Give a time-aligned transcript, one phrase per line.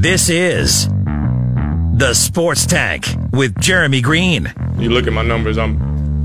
[0.00, 4.50] This is the Sports Tank with Jeremy Greene.
[4.78, 5.78] You look at my numbers, I'm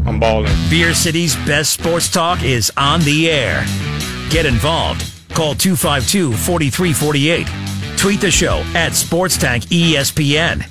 [0.08, 0.54] I'm balling.
[0.70, 3.66] Beer City's best sports talk is on the air.
[4.30, 5.02] Get involved.
[5.34, 7.98] Call 252 4348.
[7.98, 10.66] Tweet the show at Sports Tank ESPN.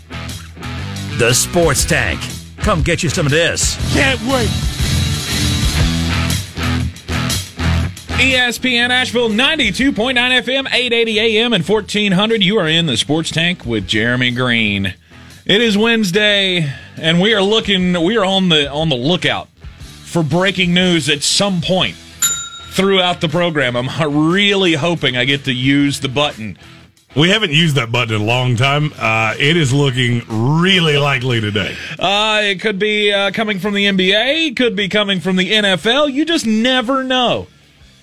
[1.18, 2.22] The Sports Tank.
[2.60, 3.76] Come get you some of this.
[3.92, 4.48] Can't wait.
[8.14, 12.44] ESPN Asheville 92.9 FM, 880 AM, and 1400.
[12.44, 14.94] You are in the Sports Tank with Jeremy Greene.
[15.44, 18.00] It is Wednesday, and we are looking.
[18.04, 19.48] We are on the on the lookout
[20.04, 21.96] for breaking news at some point
[22.70, 23.76] throughout the program.
[23.76, 23.88] I'm
[24.30, 26.56] really hoping I get to use the button.
[27.16, 28.92] We haven't used that button in a long time.
[28.96, 31.76] Uh, it is looking really likely today.
[31.98, 36.12] Uh, it could be uh, coming from the NBA, could be coming from the NFL.
[36.12, 37.48] You just never know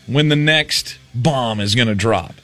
[0.07, 2.35] when the next bomb is going to drop.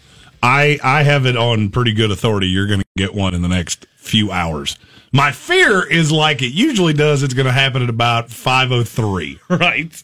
[0.42, 2.48] I I have it on pretty good authority.
[2.48, 4.78] You're going to get one in the next few hours.
[5.12, 7.24] My fear is like it usually does.
[7.24, 9.40] It's going to happen at about five oh three.
[9.50, 10.04] Right.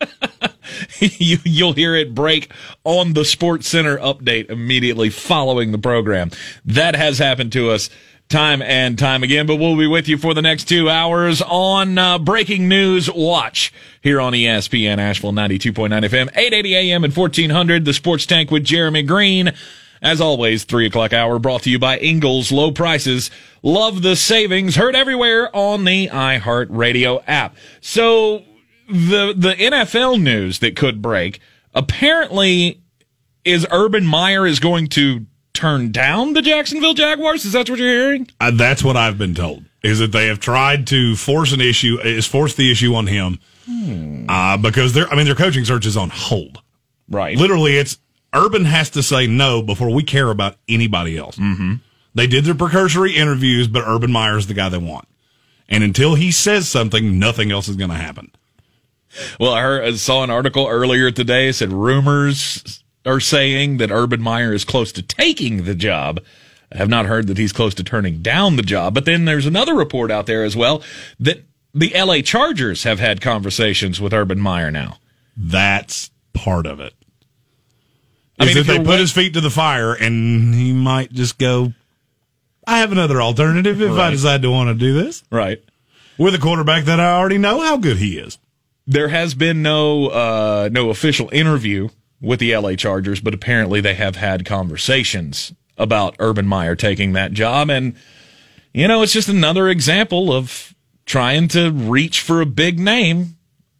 [1.00, 2.50] you you'll hear it break
[2.84, 6.30] on the Sports Center update immediately following the program.
[6.64, 7.90] That has happened to us
[8.28, 11.96] time and time again, but we'll be with you for the next two hours on
[11.96, 17.94] uh, Breaking News Watch here on ESPN Asheville 92.9 FM, 880 AM and 1400, the
[17.94, 19.52] Sports Tank with Jeremy Greene.
[20.02, 23.30] As always, three o'clock hour brought to you by Ingles Low Prices.
[23.62, 24.76] Love the savings.
[24.76, 27.56] Heard everywhere on the iHeartRadio app.
[27.80, 28.44] So
[28.88, 31.40] the, the NFL news that could break
[31.74, 32.82] apparently
[33.44, 35.26] is Urban Meyer is going to
[35.58, 37.44] turn down the Jacksonville Jaguars.
[37.44, 38.28] Is that what you're hearing?
[38.40, 39.64] Uh, that's what I've been told.
[39.82, 43.38] Is that they have tried to force an issue, is force the issue on him,
[44.28, 46.62] uh, because their I mean their coaching search is on hold.
[47.08, 47.36] Right.
[47.36, 47.98] Literally, it's
[48.32, 51.36] Urban has to say no before we care about anybody else.
[51.36, 51.74] Mm-hmm.
[52.14, 55.06] They did their precursory interviews, but Urban Meyer's the guy they want.
[55.68, 58.32] And until he says something, nothing else is going to happen.
[59.38, 61.48] Well, I, heard, saw an article earlier today.
[61.48, 66.20] It said rumors are saying that Urban Meyer is close to taking the job.
[66.72, 68.94] I have not heard that he's close to turning down the job.
[68.94, 70.82] But then there's another report out there as well
[71.18, 74.98] that the LA Chargers have had conversations with Urban Meyer now.
[75.36, 76.92] That's part of it.
[78.38, 81.38] I Is mean, if they put his feet to the fire and he might just
[81.38, 81.72] go,
[82.66, 85.62] I have another alternative if I decide to want to do this Right.
[86.18, 88.38] with a quarterback that I already know how good he is.
[88.86, 91.88] There has been no uh, no official interview
[92.20, 97.32] with the LA Chargers, but apparently they have had conversations about Urban Meyer taking that
[97.32, 97.94] job, and
[98.74, 100.74] you know it's just another example of
[101.06, 103.36] trying to reach for a big name,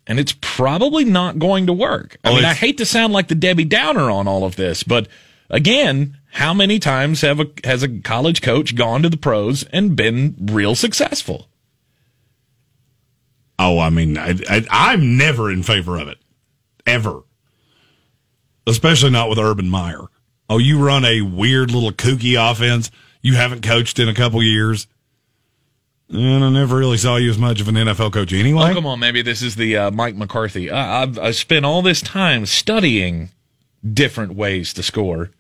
[0.07, 2.17] and it's probably not going to work.
[2.25, 4.83] I Oh, mean, I hate to sound like the Debbie Downer on all of this,
[4.83, 5.09] but
[5.51, 9.97] again, how many times have a has a college coach gone to the pros and
[9.97, 11.49] been real successful?
[13.59, 16.19] Oh, I mean, I, I, I'm never in favor of it,
[16.87, 17.23] ever.
[18.69, 20.03] Especially not with Urban Meyer.
[20.51, 22.91] Oh, you run a weird little kooky offense.
[23.23, 24.87] You haven't coached in a couple years.
[26.11, 28.71] And I never really saw you as much of an NFL coach anyway.
[28.71, 30.71] Oh, come on, maybe this is the uh, Mike McCarthy.
[30.71, 33.29] I, I've I spent all this time studying
[33.93, 35.31] different ways to score.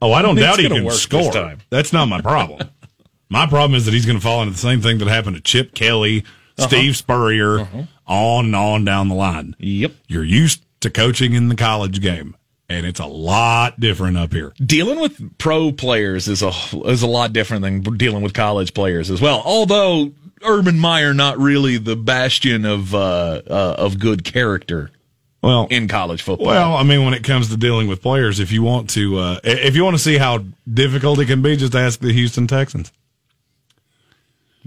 [0.00, 1.54] Oh, I don't It's doubt he can score.
[1.68, 2.70] That's not my problem.
[3.28, 5.42] my problem is that he's going to fall into the same thing that happened to
[5.42, 6.24] Chip Kelly,
[6.56, 6.66] Uh-huh.
[6.68, 7.68] Steve Spurrier,
[8.06, 9.54] on and on down the line.
[9.58, 9.92] Yep.
[10.08, 12.36] You're used to coaching in the college game,
[12.68, 14.52] and it's a lot different up here.
[14.64, 16.52] Dealing with pro players is a
[16.86, 19.42] is a lot different than dealing with college players as well.
[19.44, 24.90] Although Urban Meyer not really the bastion of uh, uh, of good character
[25.42, 26.46] Well, in college football.
[26.48, 29.40] well, I mean, when it comes to dealing with players, if you want to, uh,
[29.44, 32.90] if you want to see how difficult it can be, just ask the Houston Texans.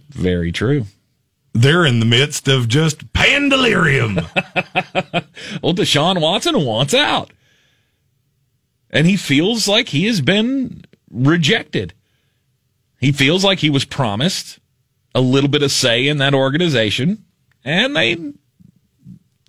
[0.09, 0.85] very true.
[1.53, 4.27] They're in the midst of just pandalirium.
[5.61, 7.31] Well, Deshaun Watson wants out.
[8.89, 11.93] And he feels like he has been rejected.
[12.99, 14.59] He feels like he was promised
[15.15, 17.25] a little bit of say in that organization,
[17.63, 18.15] and they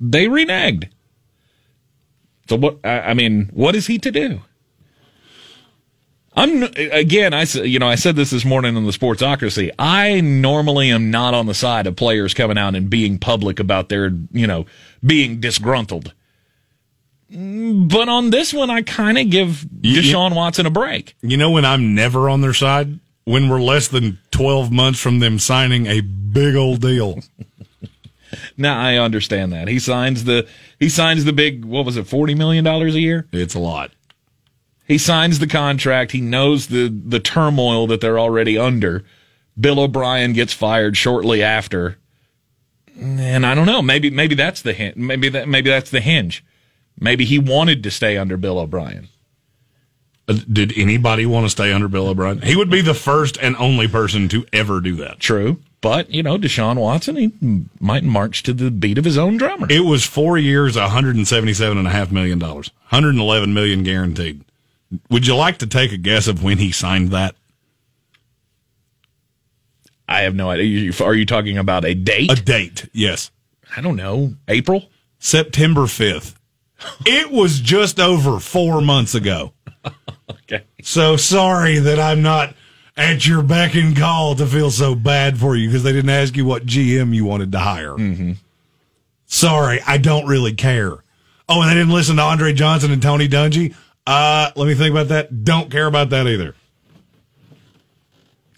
[0.00, 0.88] they reneged.
[2.48, 2.84] So what?
[2.84, 4.40] I mean, what is he to do?
[6.36, 7.32] I'm again.
[7.32, 9.70] I you know I said this this morning on the Sportsocracy.
[9.78, 13.88] I normally am not on the side of players coming out and being public about
[13.88, 14.66] their you know
[15.04, 16.12] being disgruntled.
[17.30, 21.16] But on this one, I kind of give You- Deshaun Watson a break.
[21.22, 22.98] You know when I'm never on their side?
[23.24, 27.20] When we're less than 12 months from them signing a big old deal.
[28.56, 30.48] Now I understand that he signs the
[30.80, 33.28] he signs the big what was it forty million dollars a year.
[33.30, 33.92] It's a lot.
[34.86, 36.12] He signs the contract.
[36.12, 39.04] He knows the the turmoil that they're already under.
[39.58, 41.98] Bill O'Brien gets fired shortly after.
[42.98, 43.82] And I don't know.
[43.82, 44.96] Maybe maybe that's the hint.
[44.96, 46.44] Maybe that maybe that's the hinge.
[46.98, 49.08] Maybe he wanted to stay under Bill O'Brien.
[50.28, 52.40] Uh, Did anybody want to stay under Bill O'Brien?
[52.42, 55.18] He would be the first and only person to ever do that.
[55.20, 55.60] True.
[55.80, 59.66] But, you know, Deshaun Watson, he might march to the beat of his own drummer.
[59.68, 64.44] It was four years, $177.5 million, 111 million guaranteed.
[65.10, 67.34] Would you like to take a guess of when he signed that?
[70.08, 70.92] I have no idea.
[71.02, 72.30] Are you talking about a date?
[72.30, 73.30] A date, yes.
[73.76, 74.34] I don't know.
[74.48, 74.88] April?
[75.18, 76.34] September 5th.
[77.06, 79.52] It was just over four months ago.
[80.30, 80.64] Okay.
[80.82, 82.54] So sorry that I'm not
[82.96, 86.36] at your beck and call to feel so bad for you because they didn't ask
[86.36, 87.92] you what GM you wanted to hire.
[87.92, 88.32] Mm-hmm.
[89.26, 90.98] Sorry, I don't really care.
[91.48, 93.74] Oh, and they didn't listen to Andre Johnson and Tony Dungy.
[94.06, 95.44] Uh, let me think about that.
[95.44, 96.54] Don't care about that either.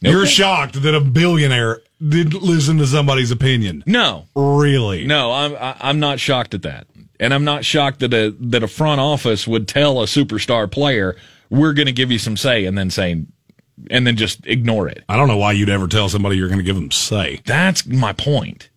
[0.01, 3.83] You're shocked that a billionaire didn't listen to somebody's opinion.
[3.87, 4.27] No.
[4.35, 5.07] Really?
[5.07, 6.87] No, I'm I- I'm not shocked at that,
[7.19, 11.17] and I'm not shocked that a that a front office would tell a superstar player,
[11.51, 13.29] "We're going to give you some say," and then saying,
[13.91, 15.03] and then just ignore it.
[15.09, 17.41] I don't know why you'd ever tell somebody you're going to give them say.
[17.47, 18.69] That's my point,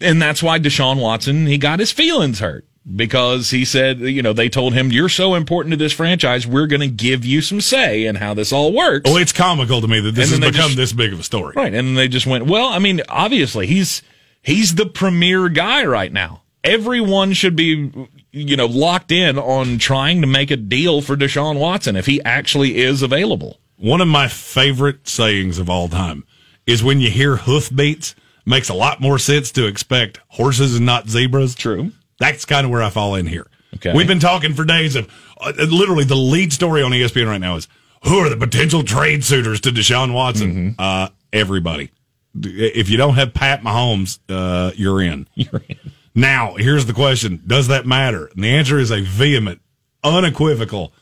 [0.00, 4.32] and that's why Deshaun Watson he got his feelings hurt because he said, you know,
[4.32, 7.60] they told him, "You're so important to this franchise, we're going to give you some
[7.60, 10.52] say in how this all works." Oh, it's comical to me that this has become
[10.52, 11.54] just- this big of a story.
[11.56, 11.72] Right.
[11.74, 14.02] And they just went, well, I mean, obviously he's
[14.42, 16.42] he's the premier guy right now.
[16.62, 17.90] Everyone should be
[18.34, 22.20] you know, locked in on trying to make a deal for Deshaun Watson if he
[22.24, 23.60] actually is available.
[23.76, 26.24] One of my favorite sayings of all time
[26.66, 31.08] is when you hear hoofbeats, makes a lot more sense to expect horses and not
[31.08, 31.54] zebras.
[31.54, 31.92] True.
[32.24, 33.46] That's kind of where I fall in here.
[33.76, 33.92] Okay.
[33.92, 35.08] We've been talking for days of
[35.40, 37.68] uh, literally the lead story on ESPN right now is
[38.04, 40.54] who are the potential trade suitors to Deshaun Watson?
[40.54, 40.70] Mm-hmm.
[40.78, 41.90] Uh, everybody.
[42.34, 45.28] If you don't have Pat Mahomes, uh, you're in.
[45.34, 45.78] You're in.
[46.14, 47.42] Now, here's the question.
[47.46, 48.26] Does that matter?
[48.26, 49.60] And the answer is a vehement,
[50.02, 50.92] unequivocal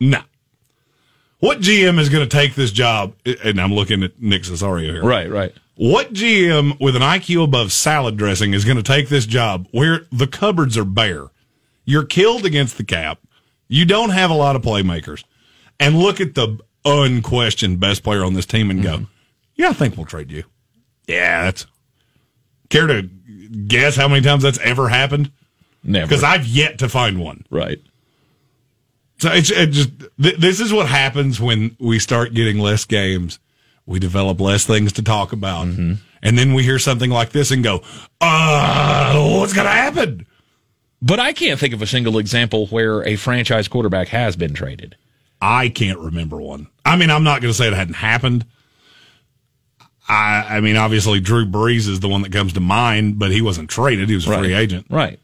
[0.00, 0.22] no.
[1.40, 3.14] What GM is going to take this job?
[3.44, 5.04] And I'm looking at Nick Cesario here.
[5.04, 5.54] Right, right.
[5.76, 10.06] What GM with an IQ above salad dressing is going to take this job where
[10.10, 11.26] the cupboards are bare?
[11.84, 13.20] You're killed against the cap.
[13.68, 15.22] You don't have a lot of playmakers.
[15.78, 19.04] And look at the unquestioned best player on this team and go, mm-hmm.
[19.54, 20.44] yeah, I think we'll trade you.
[21.06, 21.66] Yeah, that's.
[22.68, 25.30] Care to guess how many times that's ever happened?
[25.82, 26.06] Never.
[26.06, 27.44] Because I've yet to find one.
[27.50, 27.80] right.
[29.18, 33.38] So it's it just th- this is what happens when we start getting less games.
[33.86, 37.64] We develop less things to talk about, and then we hear something like this and
[37.64, 37.82] go,
[38.20, 40.26] "Uh, what's going to happen?"
[41.00, 44.96] But I can't think of a single example where a franchise quarterback has been traded.
[45.40, 46.66] I can't remember one.
[46.84, 48.44] I mean, I'm not going to say it hadn't happened.
[50.08, 53.42] I, I mean, obviously Drew Brees is the one that comes to mind, but he
[53.42, 54.86] wasn't traded; he was a free agent.
[54.90, 55.20] Right.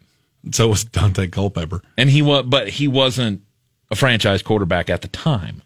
[0.53, 1.83] So was Daunte Culpepper.
[1.97, 3.43] And he was but he wasn't
[3.95, 5.63] a franchise quarterback at the time.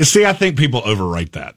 [0.00, 1.54] See, I think people overrate that.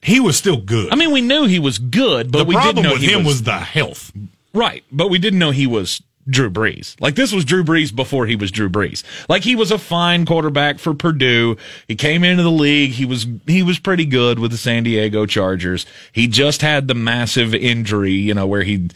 [0.00, 0.92] He was still good.
[0.92, 3.18] I mean, we knew he was good, but the we didn't know with he him
[3.18, 4.12] was, was the health.
[4.54, 7.00] Right, but we didn't know he was Drew Brees.
[7.00, 9.02] Like this was Drew Brees before he was Drew Brees.
[9.28, 11.56] Like he was a fine quarterback for Purdue.
[11.88, 12.92] He came into the league.
[12.92, 15.84] He was he was pretty good with the San Diego Chargers.
[16.12, 18.88] He just had the massive injury, you know, where he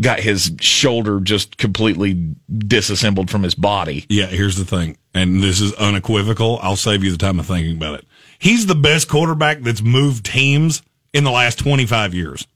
[0.00, 4.06] got his shoulder just completely disassembled from his body.
[4.08, 6.58] Yeah, here's the thing, and this is unequivocal.
[6.62, 8.06] I'll save you the time of thinking about it.
[8.38, 12.46] He's the best quarterback that's moved teams in the last 25 years.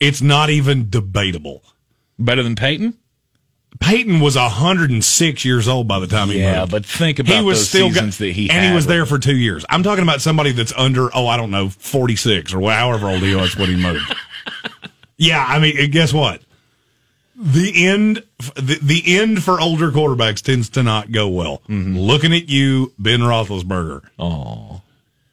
[0.00, 1.64] It's not even debatable.
[2.18, 2.96] Better than Peyton?
[3.80, 6.72] Peyton was 106 years old by the time he Yeah, moved.
[6.72, 8.86] but think about he was those still seasons got, that he and had he was
[8.86, 9.64] there for two years.
[9.68, 13.34] I'm talking about somebody that's under, oh, I don't know, 46 or however old he
[13.34, 14.14] was when he moved.
[15.18, 16.40] yeah, I mean, guess what?
[17.36, 18.24] The end,
[18.56, 21.62] the, the end for older quarterbacks tends to not go well.
[21.68, 21.96] Mm-hmm.
[21.96, 24.02] Looking at you, Ben Roethlisberger.
[24.18, 24.80] Oh.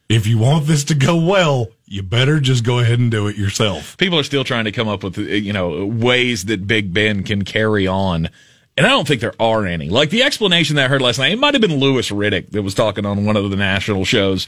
[0.08, 3.36] If you want this to go well, you better just go ahead and do it
[3.36, 3.96] yourself.
[3.96, 7.44] people are still trying to come up with you know ways that Big Ben can
[7.44, 8.28] carry on.
[8.76, 9.88] And I don't think there are any.
[9.88, 12.62] Like the explanation that I heard last night, it might have been Louis Riddick that
[12.62, 14.46] was talking on one of the national shows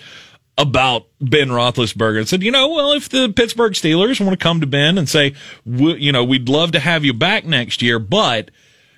[0.58, 4.60] about Ben Roethlisberger and said, you know, well, if the Pittsburgh Steelers want to come
[4.60, 5.34] to Ben and say,
[5.64, 8.50] you know, we'd love to have you back next year, but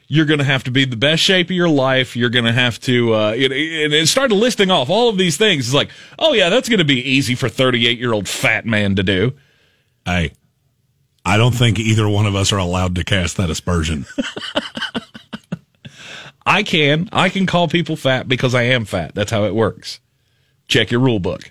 [0.09, 2.17] you're going to have to be the best shape of your life.
[2.17, 5.37] You're going to have to, uh, it, it, it started listing off all of these
[5.37, 5.67] things.
[5.67, 8.97] It's like, oh yeah, that's going to be easy for 38 year old fat man
[8.97, 9.35] to do.
[10.07, 10.33] Hey,
[11.27, 14.07] I don't think either one of us are allowed to cast that aspersion.
[16.47, 17.11] I can.
[17.13, 19.15] I can call people fat because I am fat.
[19.15, 20.01] That's how it works.
[20.71, 21.51] Check your rule book.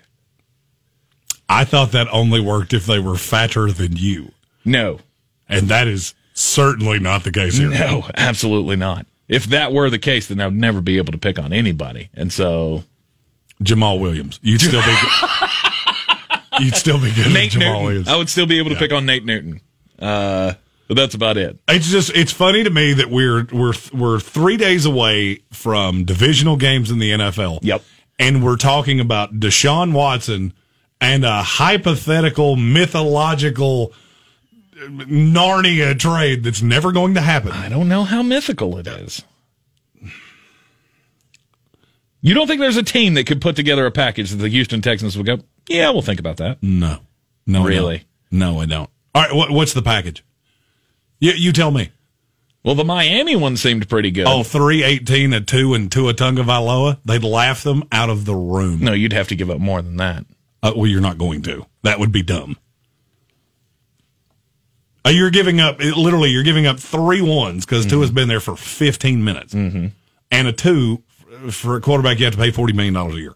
[1.48, 4.32] I thought that only worked if they were fatter than you.
[4.64, 5.00] No.
[5.48, 7.68] And that is certainly not the case here.
[7.68, 9.06] No, absolutely not.
[9.28, 12.08] If that were the case, then I'd never be able to pick on anybody.
[12.14, 12.84] And so
[13.62, 14.40] Jamal Williams.
[14.42, 15.50] You'd still be good.
[16.64, 17.84] You'd still be good Nate at Jamal Newton.
[17.84, 18.08] Williams.
[18.08, 19.60] I would still be able to pick on Nate Newton.
[19.98, 20.54] Uh,
[20.88, 21.58] but that's about it.
[21.68, 26.56] It's just it's funny to me that we're we're we're three days away from divisional
[26.56, 27.60] games in the NFL.
[27.62, 27.82] Yep.
[28.20, 30.52] And we're talking about Deshaun Watson
[31.00, 33.94] and a hypothetical mythological
[34.76, 37.52] Narnia trade that's never going to happen.
[37.52, 39.24] I don't know how mythical it is.
[42.20, 44.82] You don't think there's a team that could put together a package that the Houston
[44.82, 46.62] Texans would go, yeah, we'll think about that.
[46.62, 46.98] No.
[47.46, 47.64] No.
[47.64, 48.04] Really?
[48.30, 48.38] don't.
[48.38, 48.90] No, I don't.
[49.14, 50.22] All right, what, what's the package?
[51.18, 51.90] You, you tell me.
[52.62, 54.26] Well, the Miami one seemed pretty good.
[54.26, 56.98] Oh, 318, a 2, and Tua Tagovailoa.
[57.04, 58.80] They'd laugh them out of the room.
[58.80, 60.26] no, you'd have to give up more than that.
[60.62, 61.64] Uh, well, you're not going to.
[61.84, 62.58] That would be dumb.
[65.06, 68.40] Uh, you're giving up, it- literally, you're giving up three ones because Tua's been there
[68.40, 69.54] for 15 minutes.
[69.54, 69.86] Mm-hmm.
[70.30, 71.02] And a two
[71.50, 73.34] for a quarterback, you have to pay $40 million a year.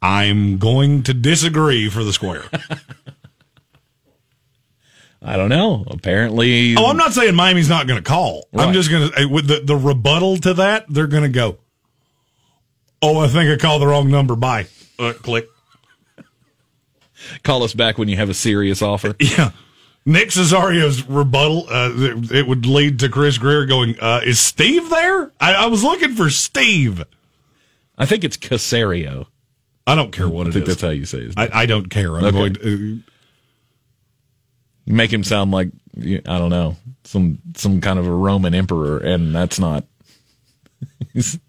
[0.00, 2.44] I'm going to disagree for the square.
[5.26, 5.84] I don't know.
[5.88, 8.46] Apparently, oh, I'm not saying Miami's not going to call.
[8.56, 11.58] I'm just going to, with the, the rebuttal to that, they're going to go,
[13.02, 14.36] oh, I think I called the wrong number.
[14.36, 14.66] Bye.
[14.98, 15.48] Uh, click.
[17.42, 19.14] call us back when you have a serious offer.
[19.20, 19.50] Yeah.
[20.08, 24.88] Nick Cesario's rebuttal, uh, it, it would lead to Chris Grier going, uh, is Steve
[24.88, 25.32] there?
[25.40, 27.02] I, I was looking for Steve.
[27.98, 29.26] I think it's Caserio.
[29.84, 30.56] I don't care what it is.
[30.56, 30.74] I it think is.
[30.76, 31.48] that's how you say his name.
[31.52, 32.14] I, I don't care.
[32.16, 32.30] I'm Okay.
[32.30, 33.10] going to, uh,
[34.86, 38.98] You make him sound like I don't know some some kind of a Roman emperor,
[38.98, 39.84] and that's not.
[41.12, 41.40] he's he's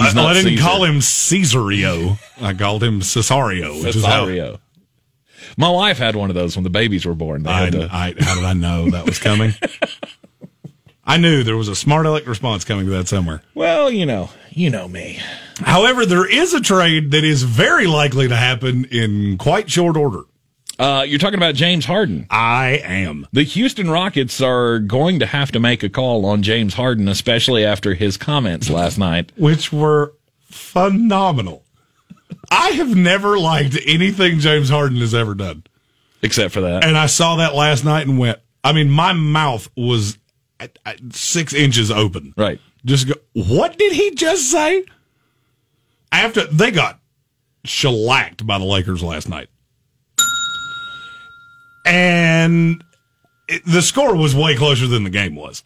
[0.00, 0.62] I, not I didn't Caesar.
[0.62, 2.18] call him Cesario.
[2.40, 4.60] I called him Cesario, which is how, Cesario.
[5.56, 7.46] My wife had one of those when the babies were born.
[7.46, 9.54] I, had to, I, how did I know that was coming?
[11.04, 13.42] I knew there was a smart aleck response coming to that somewhere.
[13.54, 15.18] well, you know, you know me.
[15.60, 20.24] However, there is a trade that is very likely to happen in quite short order.
[20.78, 22.26] Uh, you're talking about James Harden.
[22.30, 23.26] I am.
[23.32, 27.64] The Houston Rockets are going to have to make a call on James Harden, especially
[27.64, 29.32] after his comments last night.
[29.36, 31.64] which were phenomenal.
[32.50, 35.64] I have never liked anything James Harden has ever done.
[36.22, 39.68] Except for that, And I saw that last night and went, I mean, my mouth
[39.76, 40.18] was
[40.58, 42.34] at, at six inches open.
[42.36, 42.60] right?
[42.84, 44.84] Just go, what did he just say?
[46.10, 46.98] After they got
[47.64, 49.48] shellacked by the Lakers last night.
[51.88, 52.84] And
[53.48, 55.64] it, the score was way closer than the game was.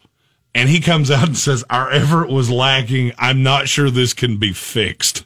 [0.55, 3.11] And he comes out and says, Our effort was lacking.
[3.17, 5.25] I'm not sure this can be fixed.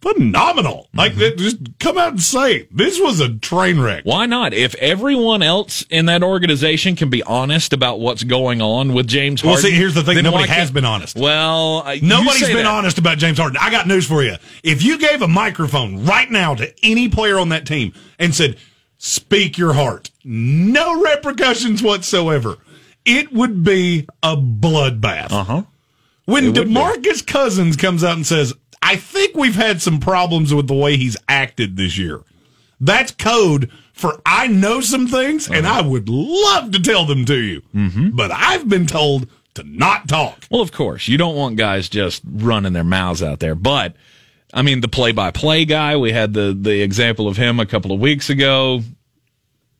[0.00, 0.88] Phenomenal.
[0.94, 1.20] Like, Mm-hmm.
[1.20, 2.76] that- just come out and say, it.
[2.76, 4.04] this was a train wreck.
[4.04, 4.54] Why not?
[4.54, 9.40] If everyone else in that organization can be honest about what's going on with James
[9.40, 9.54] Harden.
[9.54, 11.16] Well, see, here's the thing nobody has been honest.
[11.16, 12.66] Well, uh, Nobody's been that.
[12.66, 13.58] honest about James Harden.
[13.60, 14.36] I got news for you.
[14.62, 18.56] If you gave a microphone right now to any player on that team and said,
[18.98, 22.56] speak your heart, no repercussions whatsoever,
[23.04, 25.32] it would be a bloodbath.
[25.32, 25.62] Uh huh.
[26.26, 26.60] When would be.
[26.74, 28.52] DeMarcus Cousins comes out and says,
[28.82, 32.22] I think we've had some problems with the way he's acted this year,
[32.80, 35.78] that's code for I know some things and Uh-huh.
[35.78, 37.62] I would love to tell them to you.
[37.74, 38.10] Mm-hmm.
[38.10, 40.44] But I've been told to not talk.
[40.50, 43.56] Well, of course, you don't want guys just running their mouths out there.
[43.56, 43.96] But
[44.58, 45.96] I mean, the play-by-play guy.
[45.96, 48.82] We had the the example of him a couple of weeks ago.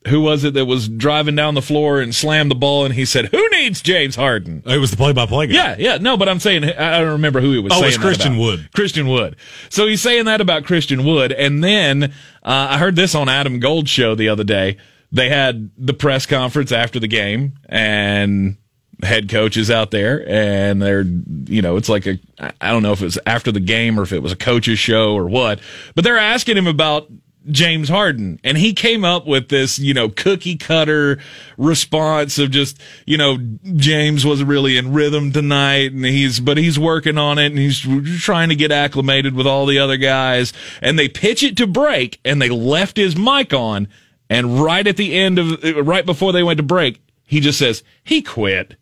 [0.06, 2.84] Who was it that was driving down the floor and slammed the ball?
[2.84, 5.54] And he said, "Who needs James Harden?" It was the play by play guy.
[5.54, 7.72] Yeah, yeah, no, but I'm saying I don't remember who he was.
[7.72, 8.38] Oh, saying it's that Christian.
[8.38, 8.68] Wood.
[8.72, 9.34] Christian Wood.
[9.68, 12.04] So he's saying that about Christian Wood, and then
[12.44, 14.76] uh, I heard this on Adam Gold's show the other day.
[15.10, 18.58] They had the press conference after the game, and
[19.02, 22.18] head coaches out there, and they're you know it's like a
[22.60, 24.78] i don't know if it was after the game or if it was a coach's
[24.78, 25.60] show or what,
[25.94, 27.08] but they're asking him about
[27.50, 28.40] James Harden.
[28.44, 31.18] And he came up with this, you know, cookie cutter
[31.56, 33.38] response of just, you know,
[33.76, 37.80] James was really in rhythm tonight and he's, but he's working on it and he's
[38.20, 40.52] trying to get acclimated with all the other guys.
[40.82, 43.88] And they pitch it to break and they left his mic on.
[44.30, 47.82] And right at the end of, right before they went to break, he just says,
[48.04, 48.76] he quit.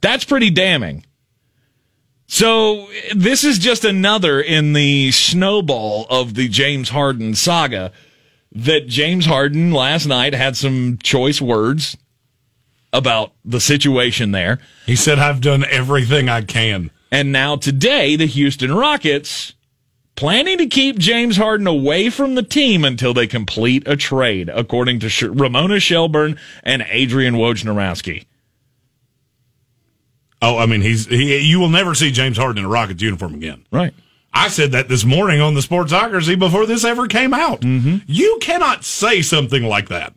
[0.00, 1.04] That's pretty damning.
[2.26, 7.92] So this is just another in the snowball of the James Harden saga
[8.52, 11.96] that James Harden last night had some choice words
[12.92, 14.58] about the situation there.
[14.86, 16.90] He said, I've done everything I can.
[17.10, 19.54] And now today, the Houston Rockets
[20.14, 25.00] planning to keep James Harden away from the team until they complete a trade, according
[25.00, 28.24] to Sh- Ramona Shelburne and Adrian Wojnarowski.
[30.42, 33.34] Oh, I mean, he's he, you will never see James Harden in a Rockets uniform
[33.34, 33.64] again.
[33.70, 33.94] Right.
[34.34, 37.60] I said that this morning on the Sportsocracy before this ever came out.
[37.60, 37.98] Mm-hmm.
[38.06, 40.14] You cannot say something like that.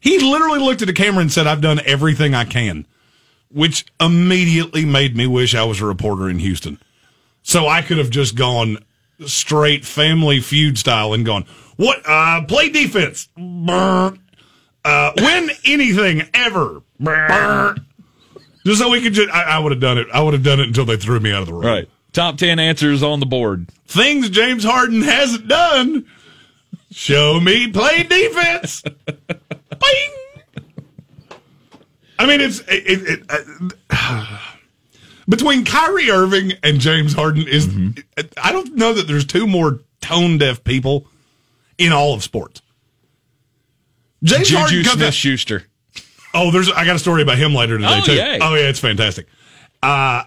[0.00, 2.86] He literally looked at the camera and said, I've done everything I can,
[3.50, 6.78] which immediately made me wish I was a reporter in Houston.
[7.42, 8.78] So I could have just gone
[9.26, 13.28] straight family feud style and gone, what, uh, play defense.
[13.36, 14.14] Brr.
[14.84, 16.82] Uh, win anything ever.
[16.98, 17.76] Brr.
[18.66, 20.06] Just so we could just, I, I would have done it.
[20.12, 21.64] I would have done it until they threw me out of the room.
[21.64, 21.88] Right.
[22.12, 23.68] Top 10 answers on the board.
[23.86, 26.06] Things James Harden hasn't done.
[26.90, 28.82] Show me play defense.
[29.28, 30.10] Bing.
[32.18, 34.38] I mean, it's it, it, uh,
[35.28, 37.68] between Kyrie Irving and James Harden is.
[38.36, 41.06] I don't know that there's two more tone deaf people
[41.78, 42.60] in all of sports.
[44.22, 45.64] James Harden Juju comes Smith out- Schuster.
[46.32, 48.14] Oh, there's I got a story about him later today Oh, too.
[48.14, 48.38] yay.
[48.40, 49.26] Oh yeah, it's fantastic.
[49.82, 50.24] Uh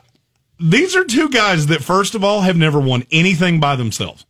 [0.60, 4.26] these are two guys that first of all have never won anything by themselves.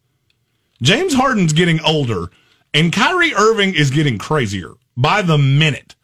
[0.81, 2.27] James Harden's getting older
[2.73, 5.95] and Kyrie Irving is getting crazier by the minute.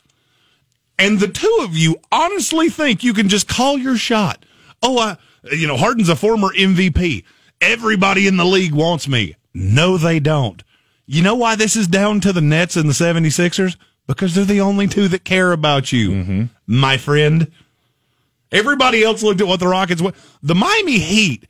[0.98, 4.46] And the two of you honestly think you can just call your shot.
[4.84, 5.16] Oh,
[5.52, 7.24] you know, Harden's a former MVP.
[7.62, 9.36] Everybody in the league wants me.
[9.54, 10.62] No, they don't.
[11.06, 13.78] You know why this is down to the Nets and the 76ers?
[14.10, 16.44] Because they're the only two that care about you, mm-hmm.
[16.66, 17.52] my friend.
[18.52, 20.14] Everybody else looked at what the Rockets were.
[20.42, 21.46] The Miami Heat,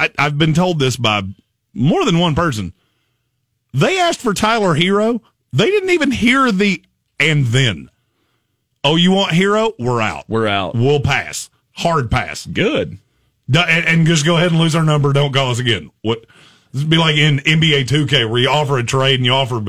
[0.00, 1.22] I, I've been told this by
[1.72, 2.72] more than one person.
[3.72, 5.20] They asked for Tyler Herro.
[5.52, 6.82] They didn't even hear the
[7.20, 7.88] and then.
[8.82, 9.72] Oh, you want Herro?
[9.78, 10.24] We're out.
[10.28, 10.74] We're out.
[10.74, 11.50] We'll pass.
[11.76, 12.46] Hard pass.
[12.46, 12.98] Good.
[13.48, 15.12] D- And, and just go ahead and lose our number.
[15.12, 15.92] Don't call us again.
[16.02, 16.24] What?
[16.72, 19.62] This would be like in NBA 2K where you offer a trade and you offer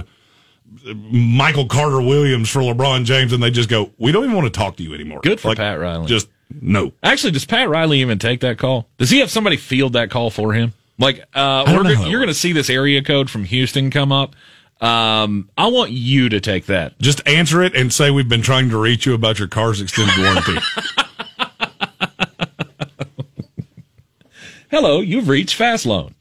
[1.12, 4.58] Michael Carter Williams for LeBron James and they just go, we don't even want to
[4.58, 5.20] talk to you anymore.
[5.22, 6.08] Good for Like, Pat Riley.
[6.08, 6.30] Just
[6.62, 6.92] no.
[7.02, 8.88] Actually, does Pat Riley even take that call?
[8.98, 10.74] Does he have somebody field that call for him?
[11.00, 13.46] Like, uh, we're know go- how that you're going to see this area code from
[13.46, 14.36] Houston come up.
[14.82, 17.00] Um, I want you to take that.
[17.00, 20.18] Just answer it and say we've been trying to reach you about your car's extended
[20.18, 20.58] warranty.
[24.72, 26.16] Hello, you've reached Fast Loan.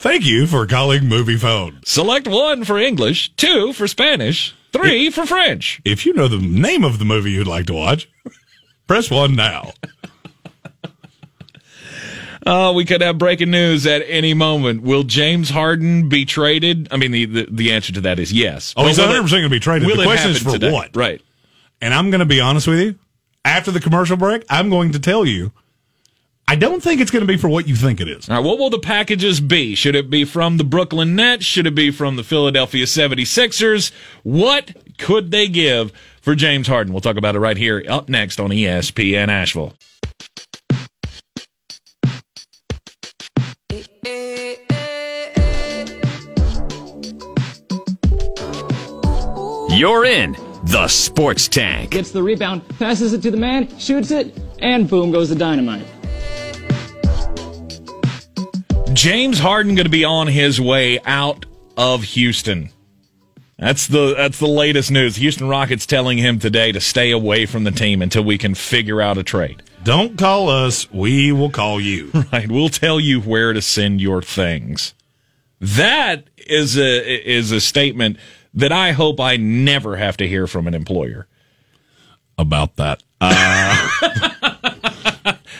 [0.00, 1.80] Thank you for calling Movie Phone.
[1.84, 5.78] Select one for English, two for Spanish, three for French.
[5.84, 8.08] If you know the name of the movie you'd like to watch,
[8.86, 9.72] press one now.
[12.46, 14.80] Uh, we could have breaking news at any moment.
[14.82, 16.88] Will James Harden be traded?
[16.90, 18.72] I mean, the, the, the answer to that is yes.
[18.78, 19.88] Oh, he's But will 100 it- percent going to be traded.
[19.98, 20.72] The question is for today?
[20.72, 20.96] what?
[20.96, 21.20] Right.
[21.82, 22.98] And I'm going to be honest with you.
[23.44, 25.52] After the commercial break, I'm going to tell you.
[26.50, 28.28] I don't think it's going to be for what you think it is.
[28.28, 29.76] All right, what will the packages be?
[29.76, 31.44] Should it be from the Brooklyn Nets?
[31.44, 33.92] Should it be from the Philadelphia 76ers?
[34.24, 36.92] What could they give for James Harden?
[36.92, 39.74] We'll talk about it right here up next on ESPN Asheville.
[49.70, 50.32] You're in
[50.64, 51.92] the Sports Tank.
[51.92, 55.86] gets the rebound, passes it to the man, shoots it, and boom goes the dynamite.
[59.00, 62.68] James Harden going to be on his way out of Houston.
[63.58, 65.16] That's the that's the latest news.
[65.16, 69.00] Houston Rockets telling him today to stay away from the team until we can figure
[69.00, 69.62] out a trade.
[69.84, 70.92] Don't call us.
[70.92, 72.12] We will call you.
[72.30, 74.92] Right, we'll tell you where to send your things.
[75.60, 78.18] That is a is a statement
[78.52, 81.26] that I hope I never have to hear from an employer.
[82.36, 83.02] About that.
[83.22, 83.88] Uh,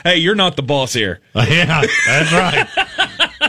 [0.05, 1.21] hey, you're not the boss here.
[1.35, 2.89] yeah, that's right.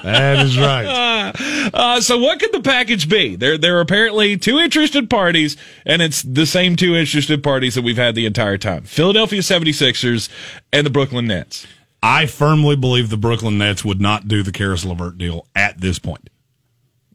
[0.03, 1.11] That is right.
[1.73, 3.37] Uh, so what could the package be?
[3.37, 7.83] There, there are apparently two interested parties, and it's the same two interested parties that
[7.83, 8.83] we've had the entire time.
[8.83, 10.27] Philadelphia 76ers
[10.73, 11.65] and the Brooklyn Nets.
[12.03, 15.99] I firmly believe the Brooklyn Nets would not do the Caris LeVert deal at this
[15.99, 16.29] point.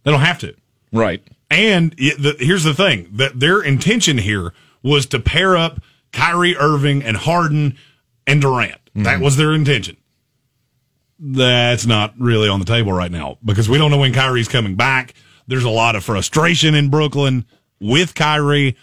[0.05, 0.55] They don't have to.
[0.93, 1.23] Right.
[1.51, 5.81] And it, the, here's the thing: that their intention here was to pair up
[6.13, 7.77] Kyrie Irving and Harden
[8.27, 8.81] and Durant.
[8.95, 9.99] That was their intention.
[11.19, 14.75] That's not really on the table right now because we don't know when Kyrie's coming
[14.75, 15.15] back.
[15.47, 17.47] There's a lot of frustration in Brooklyn
[17.81, 18.77] with Kyrie,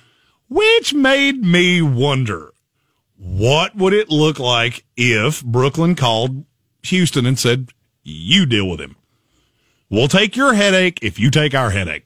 [0.50, 2.54] which made me wonder
[3.18, 6.46] what would it look like if Brooklyn called
[6.84, 7.70] Houston and said,
[8.04, 8.96] "You deal with him.
[9.90, 12.06] We'll take your headache if you take our headache."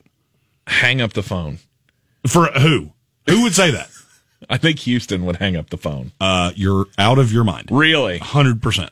[0.68, 1.60] Hang up the phone.
[2.28, 2.92] For who?
[3.30, 3.90] Who would say that?
[4.50, 6.12] I think Houston would hang up the phone.
[6.20, 7.70] Uh, you're out of your mind.
[7.72, 8.20] Really?
[8.20, 8.90] 100%.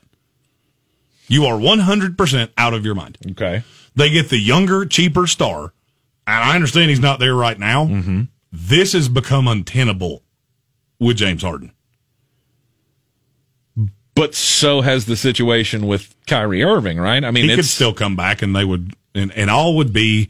[1.27, 3.17] You are 100% out of your mind.
[3.31, 3.63] Okay.
[3.95, 5.73] They get the younger, cheaper star,
[6.27, 7.85] and I understand he's not there right now.
[7.85, 8.21] Mm-hmm.
[8.51, 10.21] This has become untenable
[10.99, 11.71] with James Harden.
[14.15, 17.23] But so has the situation with Kyrie Irving, right?
[17.23, 19.91] I mean, He it's could still come back, and they would, and, and all would
[19.91, 20.29] be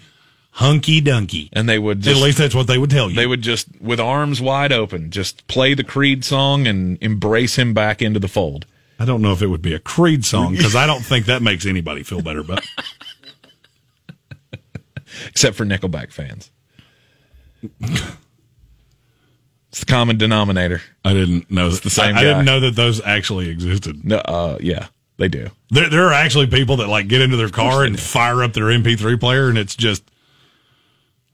[0.51, 1.49] hunky dunky.
[1.53, 3.15] and they would At least that's what they would tell you.
[3.15, 7.73] they would just with arms wide open just play the Creed song and embrace him
[7.73, 8.65] back into the fold.
[8.99, 11.41] I don't know if it would be a Creed song because I don't think that
[11.41, 12.43] makes anybody feel better.
[12.43, 12.65] But
[15.27, 16.51] except for Nickelback fans.
[17.81, 20.81] it's the common denominator.
[21.03, 22.23] I didn't know that, the same I, I guy.
[22.23, 24.05] didn't know that those actually existed.
[24.05, 25.49] No, uh, yeah, they do.
[25.71, 28.65] There, there are actually people that like get into their car and fire up their
[28.65, 30.03] MP3 player, and it's just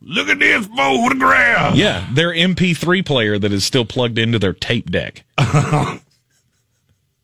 [0.02, 1.76] look at this photograph.
[1.76, 5.24] Yeah, their MP3 player that is still plugged into their tape deck.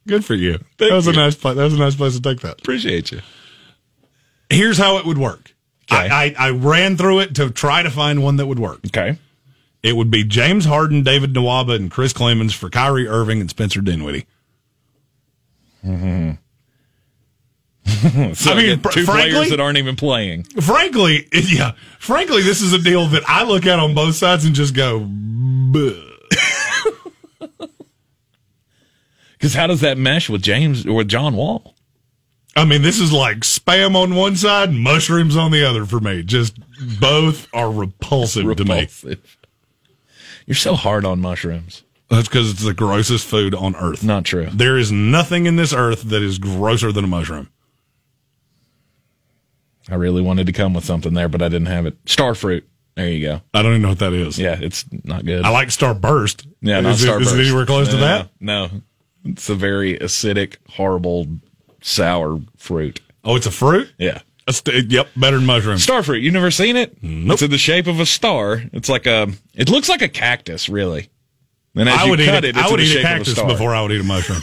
[0.07, 0.59] Good for you.
[0.77, 1.55] that was a nice place.
[1.57, 2.59] That was a nice place to take that.
[2.61, 3.21] Appreciate you.
[4.49, 5.53] Here's how it would work.
[5.91, 6.09] Okay.
[6.09, 8.79] I, I, I ran through it to try to find one that would work.
[8.87, 9.19] Okay.
[9.83, 13.81] It would be James Harden, David Nwaba, and Chris Clemons for Kyrie Irving and Spencer
[13.81, 14.25] Dinwiddie.
[15.85, 16.31] Mm-hmm.
[18.33, 20.43] So I mean, two frankly- players that aren't even playing.
[20.61, 21.71] Frankly, yeah.
[21.99, 24.99] Frankly, this is a deal that I look at on both sides and just go,
[24.99, 25.93] "Buh."
[29.47, 31.73] Because how does that mesh with James or with John Wall?
[32.57, 36.21] I mean, this is like spam on one side, mushrooms on the other for me.
[36.21, 36.57] Just
[36.99, 38.89] both are repulsive, to me.
[40.45, 41.83] You're so hard on mushrooms.
[42.10, 44.03] That's because it's the grossest food on earth.
[44.03, 44.49] Not true.
[44.51, 47.49] There is nothing in this earth that is grosser than a mushroom.
[49.89, 52.03] I really wanted to come with something there, but I didn't have it.
[52.03, 52.63] Starfruit.
[52.95, 53.41] There you go.
[53.53, 54.38] I don't even know what that is.
[54.38, 55.45] Yeah, it's not good.
[55.45, 56.45] I like Starburst.
[56.60, 58.29] yeah, not is, it- is it anywhere close to that?
[58.41, 58.69] No.
[59.29, 61.27] It's a very acidic, horrible,
[61.81, 62.99] sour fruit.
[63.23, 63.91] Oh, it's a fruit?
[63.97, 64.21] Yeah.
[64.47, 65.75] A st- uh, yep, better than mushroom.
[65.77, 66.21] Starfruit.
[66.21, 66.97] You never seen it?
[67.03, 67.33] Nope.
[67.33, 68.63] It's in the shape of a star.
[68.71, 69.27] It's like a.
[69.53, 71.09] It looks like a cactus, really.
[71.75, 72.95] And as I you would eat cut a- it, it's I would in the eat
[72.97, 73.47] a shape of a cactus star.
[73.49, 74.41] before I would eat a mushroom.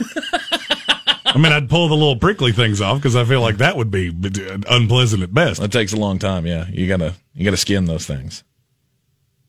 [1.27, 3.91] I mean, I'd pull the little prickly things off because I feel like that would
[3.91, 5.61] be uh, unpleasant at best.
[5.63, 6.47] It takes a long time.
[6.47, 8.45] Yeah, you gotta you gotta skin those things.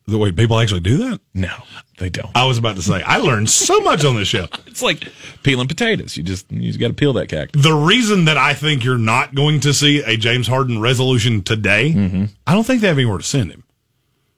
[0.08, 1.20] The way people actually do that?
[1.34, 1.52] No,
[1.98, 2.30] they don't.
[2.36, 4.48] I was about to say, I learned so much on this show.
[4.68, 5.08] It's like
[5.42, 6.16] peeling potatoes.
[6.18, 7.64] You just you just got to peel that cactus.
[7.64, 11.92] The reason that I think you're not going to see a James Harden resolution today,
[11.94, 12.26] Mm-hmm.
[12.46, 13.64] I don't think they have anywhere to send him.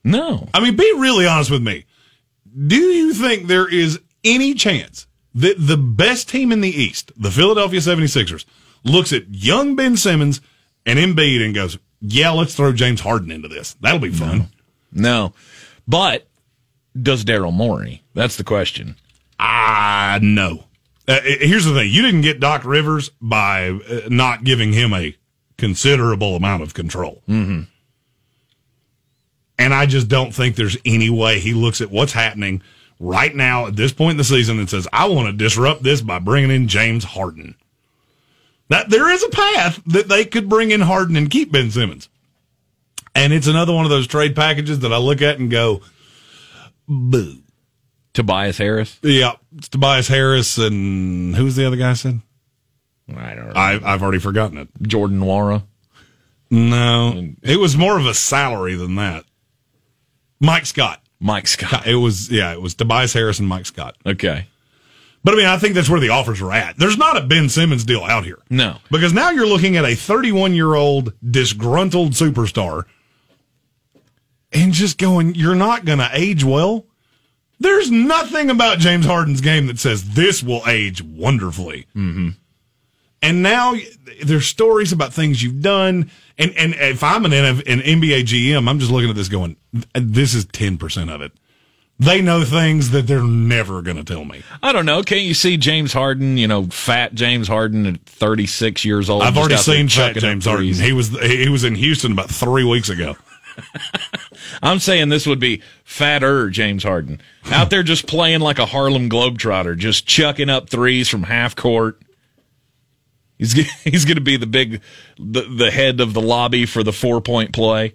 [0.04, 1.84] No, I mean, be really honest with me.
[2.66, 7.30] Do you think there is any chance that the best team in the East, the
[7.30, 8.44] Philadelphia 76ers,
[8.84, 10.40] looks at young Ben Simmons
[10.86, 13.74] and Embiid and goes, yeah, let's throw James Harden into this.
[13.80, 14.38] That'll be fun.
[14.38, 14.44] no.
[15.86, 16.26] But
[17.00, 18.02] does Daryl Morey?
[18.14, 18.96] That's the question.
[19.38, 20.64] Ah, no.
[21.06, 21.90] Uh, here's the thing.
[21.90, 25.16] You didn't get Doc Rivers by uh, not giving him a
[25.56, 27.22] considerable amount of control.
[27.28, 27.62] Mm-hmm.
[29.58, 32.62] And I just don't think there's any way he looks at what's happening
[33.00, 36.00] right now at this point in the season and says, I want to disrupt this
[36.00, 37.56] by bringing in James Harden.
[38.68, 42.08] That there is a path that they could bring in Harden and keep Ben Simmons.
[43.18, 45.80] And it's another one of those trade packages that I look at and go,
[46.86, 47.38] boo.
[48.14, 48.98] Tobias Harris.
[49.02, 52.20] Yeah, it's Tobias Harris and who's the other guy I said?
[53.16, 53.52] I don't know.
[53.54, 54.68] I, I've already forgotten it.
[54.82, 55.64] Jordan Wara.
[56.50, 59.24] No, it was more of a salary than that.
[60.40, 61.02] Mike Scott.
[61.20, 61.86] Mike Scott.
[61.86, 63.96] It was yeah, it was Tobias Harris and Mike Scott.
[64.06, 64.46] Okay.
[65.24, 66.78] But I mean, I think that's where the offers are at.
[66.78, 68.38] There's not a Ben Simmons deal out here.
[68.48, 68.78] No.
[68.90, 72.84] Because now you're looking at a 31 year old disgruntled superstar
[74.52, 76.86] and just going, you're not going to age well.
[77.60, 81.86] There's nothing about James Harden's game that says this will age wonderfully.
[81.94, 82.30] Mm-hmm.
[83.20, 83.74] And now
[84.22, 86.10] there's stories about things you've done.
[86.38, 89.56] And, and if I'm an, an NBA GM, I'm just looking at this going,
[89.94, 91.32] this is 10% of it.
[92.00, 94.44] They know things that they're never going to tell me.
[94.62, 95.02] I don't know.
[95.02, 96.36] Can't you see James Harden?
[96.36, 99.24] You know, fat James Harden at 36 years old.
[99.24, 100.74] I've already seen Fat James Harden.
[100.74, 103.16] He was he was in Houston about three weeks ago.
[104.62, 109.08] I'm saying this would be fatter James Harden out there just playing like a Harlem
[109.08, 112.00] Globetrotter, just chucking up threes from half court.
[113.38, 113.52] He's
[113.84, 114.82] he's going to be the big
[115.18, 117.94] the, the head of the lobby for the four point play.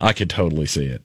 [0.00, 1.02] I could totally see it.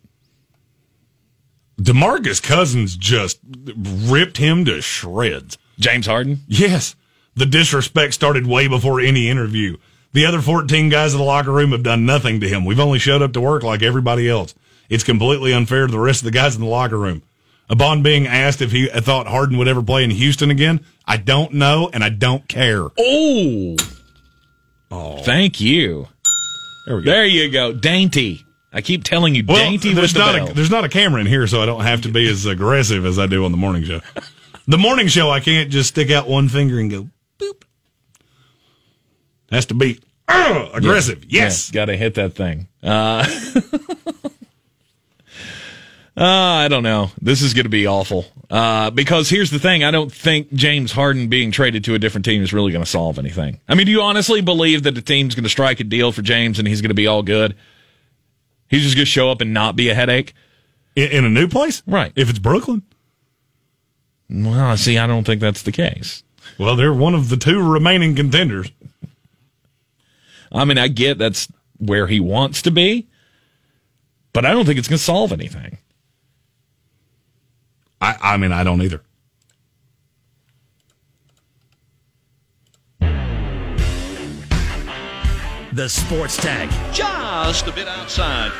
[1.82, 3.40] Demarcus Cousins just
[3.76, 5.58] ripped him to shreds.
[5.80, 6.42] James Harden.
[6.48, 6.96] Yes,
[7.36, 9.78] the disrespect started way before any interview.
[10.14, 12.66] The other 14 guys in the locker room have done nothing to him.
[12.66, 14.54] We've only showed up to work like everybody else.
[14.90, 17.24] It's completely unfair to the rest of the guys in the locker room.
[17.70, 21.18] Upon being asked if he uh, thought Harden would ever play in Houston again, I
[21.18, 22.88] don't know and I don't care.
[23.00, 23.76] Oh.
[24.92, 25.18] Oh.
[25.24, 26.08] Thank you.
[26.86, 27.12] There we go.
[27.12, 27.74] There you go.
[27.74, 28.46] Dainty.
[28.72, 30.50] I keep telling you, Well, dainty with there's the not bell.
[30.50, 33.06] a there's not a camera in here, so I don't have to be as aggressive
[33.06, 34.02] as I do on the morning show.
[34.68, 37.08] The morning show, I can't just stick out one finger and go
[37.40, 37.64] boop.
[39.54, 41.26] Has to be uh, aggressive.
[41.30, 41.70] Yes.
[41.72, 42.68] got to hit that thing.
[42.82, 43.24] Uh,
[46.18, 47.12] uh, I don't know.
[47.22, 48.26] This is going to be awful.
[48.50, 52.26] Uh, because here's the thing: I don't think James Harden being traded to a different
[52.26, 53.60] team is really going to solve anything.
[53.68, 56.22] I mean, do you honestly believe that the team's going to strike a deal for
[56.22, 57.56] James and he's going to be all good?
[58.70, 60.34] He's just going to show up and not be a headache.
[60.96, 62.12] In, in a new place, Right.
[62.16, 62.84] If it's Brooklyn,
[64.30, 66.24] Well, see, I don't think that's the case.
[66.58, 68.72] well, they're one of the two remaining contenders.
[70.54, 73.08] I mean, I get that's where he wants to be,
[74.32, 75.78] but I don't think it's going to solve anything.
[78.00, 79.02] I, I mean, I don't either.
[85.74, 86.70] The Sports tag.
[86.94, 88.52] just a bit outside.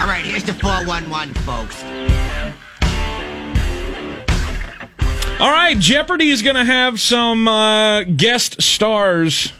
[0.00, 1.84] All right, here's the 411, folks.
[5.38, 9.52] All right, Jeopardy is going to have some uh, guest stars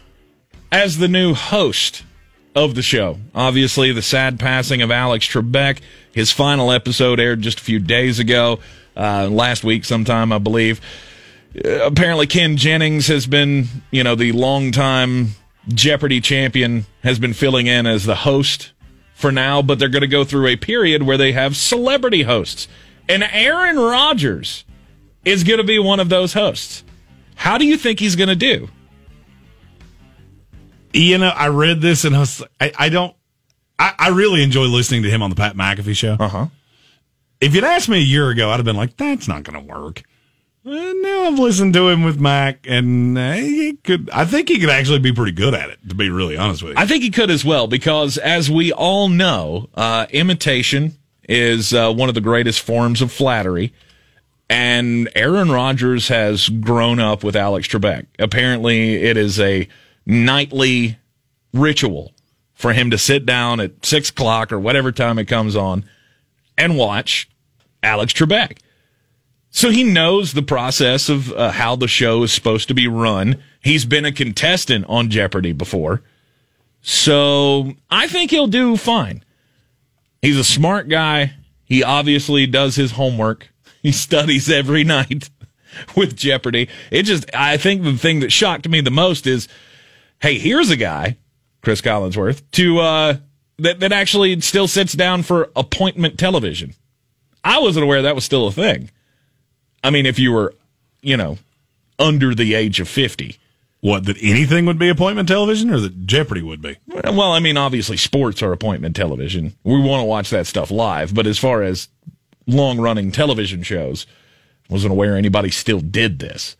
[0.73, 2.03] as the new host
[2.57, 3.19] of the show.
[3.35, 5.81] Obviously, the sad passing of Alex Trebek.
[6.13, 8.59] His final episode aired just a few days ago,
[8.97, 10.81] uh, last week sometime, I believe.
[11.55, 15.29] Uh, apparently, Ken Jennings has been, you know, the longtime
[15.69, 18.73] Jeopardy champion, has been filling in as the host
[19.15, 22.67] for now, but they're going to go through a period where they have celebrity hosts.
[23.09, 24.65] And Aaron Rodgers
[25.25, 26.83] is going to be one of those hosts.
[27.35, 28.69] How do you think he's going to do?
[30.93, 33.15] You know, I read this and I, was, I, I don't.
[33.79, 36.17] I, I really enjoy listening to him on the Pat McAfee show.
[36.19, 36.47] Uh huh.
[37.41, 39.73] If you'd asked me a year ago, I'd have been like, "That's not going to
[39.75, 40.03] work."
[40.65, 44.09] And now I've listened to him with Mac, and uh, he could.
[44.11, 45.79] I think he could actually be pretty good at it.
[45.89, 48.73] To be really honest with you, I think he could as well because, as we
[48.73, 50.97] all know, uh, imitation
[51.29, 53.73] is uh, one of the greatest forms of flattery.
[54.49, 58.07] And Aaron Rodgers has grown up with Alex Trebek.
[58.19, 59.67] Apparently, it is a
[60.07, 60.99] nightly
[61.53, 62.13] ritual
[62.55, 65.85] for him to sit down at six o'clock or whatever time it comes on
[66.57, 67.29] and watch
[67.83, 68.59] Alex Trebek.
[69.51, 73.43] So he knows the process of uh, how the show is supposed to be run.
[73.61, 76.03] He's been a contestant on Jeopardy before.
[76.81, 79.23] So I think he'll do fine.
[80.23, 81.35] He's a smart guy.
[81.65, 83.49] He obviously does his homework.
[83.83, 85.31] He studies every night
[85.97, 86.69] with Jeopardy.
[86.91, 89.49] It just, I think the thing that shocked me the most is,
[90.23, 91.19] hey, here's a guy,
[91.61, 93.17] Chris Collinsworth, to, uh,
[93.59, 96.75] that, that actually still sits down for appointment television.
[97.45, 98.91] I wasn't aware that was still a thing.
[99.85, 100.55] I mean, if you were,
[101.03, 101.39] you know,
[101.99, 103.39] under the age of 50.
[103.81, 106.77] what that anything would be appointment television, or that Jeopardy would be.
[106.87, 109.57] Well, I mean, obviously, sports are appointment television.
[109.65, 111.13] We want to watch that stuff live.
[111.15, 111.89] But as far as
[112.47, 114.07] long running television shows,
[114.69, 116.57] wasn't aware anybody still did this.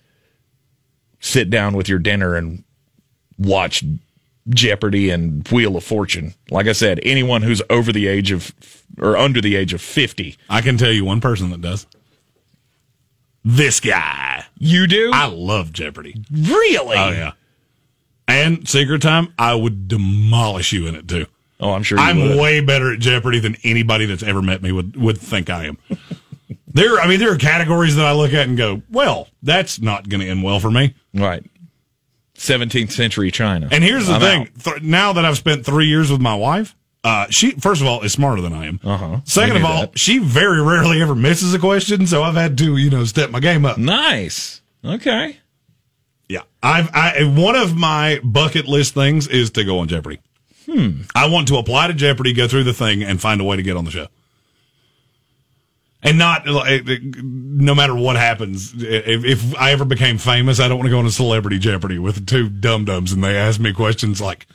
[1.21, 2.65] Sit down with your dinner and
[3.39, 3.85] watch
[4.49, 6.35] Jeopardy and Wheel of Fortune.
[6.51, 8.53] Like I said, anyone who's over the age of
[9.01, 10.37] or under the age of 50.
[10.51, 11.87] I can tell you one person that does.
[13.45, 14.45] This guy.
[14.59, 15.11] You do?
[15.13, 16.23] I love Jeopardy.
[16.31, 16.97] really?
[16.97, 17.33] Oh yeah.
[18.29, 21.27] And Secret Time, I would demolish you in it too.
[21.61, 22.41] Oh, I'm sure you I'm would.
[22.41, 25.79] way better at Jeopardy than anybody that's ever met me would would think I am.
[26.69, 30.09] there, I mean, there are categories that I look at and go, "Well, that's not
[30.09, 31.45] going to end well for me." Right.
[32.43, 33.69] 17th century China.
[33.71, 34.49] And here's the I'm thing.
[34.63, 36.75] Th- now that I've spent three years with my wife,
[37.05, 38.81] uh, she first of all is smarter than I am.
[38.83, 39.21] Uh-huh.
[39.25, 39.99] Second I of all, that.
[39.99, 43.41] she very rarely ever misses a question, so I've had to, you know, step my
[43.41, 43.79] game up.
[43.79, 44.61] Nice.
[44.85, 45.39] Okay.
[46.29, 50.21] Yeah, I've I one of my bucket list things is to go on Jeopardy.
[50.67, 51.03] Hmm.
[51.15, 53.63] I want to apply to Jeopardy, go through the thing, and find a way to
[53.63, 54.07] get on the show.
[56.05, 58.75] And not no matter what happens.
[58.77, 61.99] If, if I ever became famous, I don't want to go on a celebrity Jeopardy
[62.01, 64.47] with two dum dums and they ask me questions like,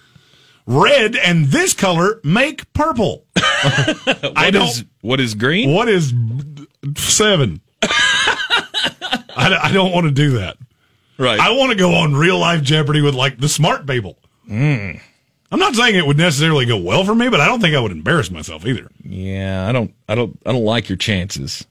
[0.66, 4.68] "Red and this color make purple." I don't.
[4.68, 5.74] is- what is green?
[5.74, 6.14] What is
[6.98, 7.62] seven?
[7.82, 10.58] I, I don't want to do that.
[11.18, 11.40] Right.
[11.40, 14.18] I want to go on real life Jeopardy with like the smart people.
[14.46, 14.92] Hmm.
[15.52, 17.80] I'm not saying it would necessarily go well for me, but I don't think I
[17.80, 18.90] would embarrass myself either.
[19.04, 21.66] yeah, I don't, I don't, I don't like your chances.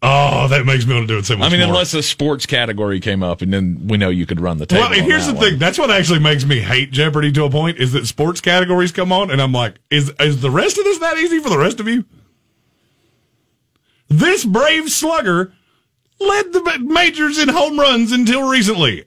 [0.00, 1.70] Oh, that makes me want to do it so much I mean, more.
[1.70, 4.88] unless a sports category came up, and then we know you could run the table.
[4.88, 5.54] well, here's the thing.
[5.54, 5.58] one.
[5.58, 9.10] That's what actually makes me hate Jeopardy to a point is that sports categories come
[9.10, 11.80] on and I'm like, is is the rest of this that easy for the rest
[11.80, 12.04] of you?
[14.08, 15.52] This brave slugger
[16.20, 19.04] led the majors in home runs until recently.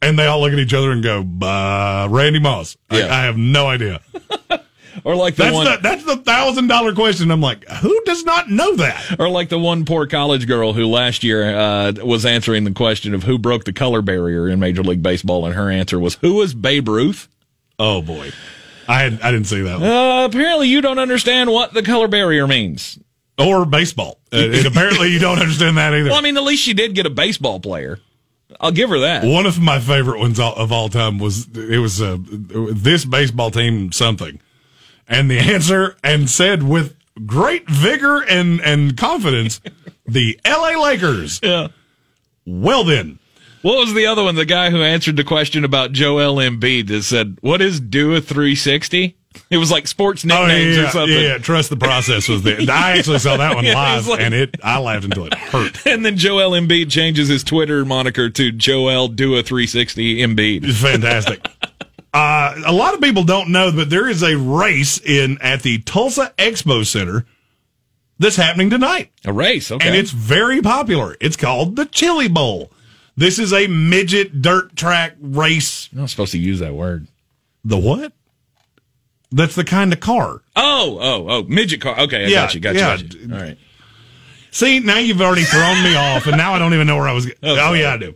[0.00, 2.76] And they all look at each other and go, uh, Randy Moss.
[2.88, 3.14] I, Yeah.
[3.14, 4.00] I have no idea.
[5.04, 7.30] Or like the That's one, the, that's the thousand dollar question.
[7.30, 9.16] I'm like, who does not know that?
[9.18, 13.14] or like the one poor college girl who last year uh, was answering the question
[13.14, 16.34] of who broke the color barrier in Major League Baseball, and her answer was, "Who
[16.34, 17.28] was Babe Ruth?"
[17.78, 18.32] Oh boy.
[18.88, 19.88] I had, I didn't see that one.
[19.88, 22.98] Uh, apparently, you don't understand what the color barrier means.
[23.38, 24.18] Or baseball.
[24.32, 26.08] Uh, and apparently you don't understand that either.
[26.08, 28.00] Well, I mean, at least she did get a baseball player.
[28.60, 29.24] I'll give her that.
[29.24, 33.92] One of my favorite ones of all time was it was uh, this baseball team
[33.92, 34.40] something,
[35.06, 39.60] and the answer and said with great vigor and and confidence,
[40.06, 40.76] the L.A.
[40.76, 41.40] Lakers.
[41.42, 41.68] Yeah.
[42.46, 43.18] Well then,
[43.62, 44.34] What was the other one?
[44.34, 48.20] The guy who answered the question about Joel Embiid that said, "What is do a
[48.20, 49.16] 360?"
[49.50, 51.14] It was like sports oh yeah, nicknames or something.
[51.14, 52.58] yeah, yeah, trust the process was there.
[52.70, 55.80] I actually saw that one Yeah, live, like- and it I laughed until it hurt.
[55.86, 60.64] And then Joel Embiid changes his Twitter moniker to Joel Dua 360 Embiid.
[60.64, 61.46] It's fantastic.
[62.12, 65.78] Uh, a lot of people don't know, but there is a race in at the
[65.78, 67.26] Tulsa Expo Center
[68.18, 69.12] that's happening tonight.
[69.24, 69.86] A race, okay.
[69.86, 71.16] and it's very popular.
[71.20, 72.70] It's called the Chili Bowl.
[73.16, 75.88] This is a midget dirt track race.
[75.92, 77.06] I'm not supposed to use that word.
[77.64, 78.12] The what?
[79.30, 80.42] That's the kind of car.
[80.56, 81.98] Oh, oh, oh, midget car.
[82.00, 83.34] Okay, I Yeah, got you, got you, got you.
[83.34, 83.58] All right.
[84.50, 87.12] See, now you've already thrown me off, and now I don't even know where I
[87.12, 87.30] was.
[87.42, 87.80] Oh, sorry.
[87.80, 88.14] yeah, I do.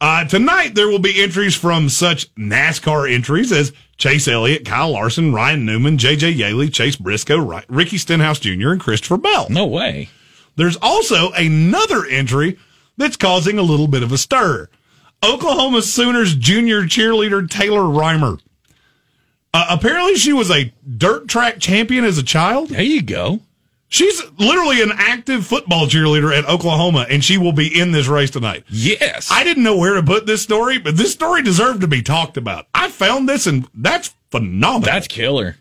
[0.00, 5.32] Uh, tonight there will be entries from such NASCAR entries as Chase Elliott, Kyle Larson,
[5.32, 6.30] Ryan Newman, J.J.
[6.30, 9.46] Yeley, Chase Briscoe, Ri- Ricky Stenhouse Jr., and Christopher Bell.
[9.50, 10.08] No way.
[10.56, 12.58] There's also another entry
[12.96, 14.68] that's causing a little bit of a stir.
[15.24, 18.40] Oklahoma Sooners junior cheerleader Taylor Reimer.
[19.54, 22.70] Uh, apparently, she was a dirt track champion as a child.
[22.70, 23.40] There you go.
[23.88, 28.30] She's literally an active football cheerleader at Oklahoma, and she will be in this race
[28.30, 28.64] tonight.
[28.70, 29.28] Yes.
[29.30, 32.38] I didn't know where to put this story, but this story deserved to be talked
[32.38, 32.66] about.
[32.74, 34.80] I found this, and that's phenomenal.
[34.80, 35.56] That's killer.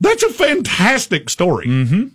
[0.00, 1.66] That's a fantastic story.
[1.66, 2.06] Mm-hmm.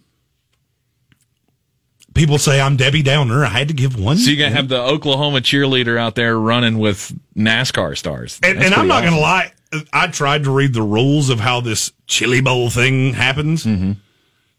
[2.15, 3.45] People say I'm Debbie Downer.
[3.45, 4.17] I had to give one.
[4.17, 8.39] So you're gonna have the Oklahoma cheerleader out there running with NASCAR stars.
[8.43, 9.53] and, That's and I'm not going to lie.
[9.93, 13.65] I tried to read the rules of how this chili bowl thing happens.
[13.65, 13.93] Mm-hmm.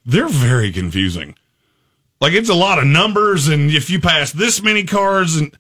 [0.07, 1.35] They're very confusing.
[2.21, 5.57] Like it's a lot of numbers, and if you pass this many cars, and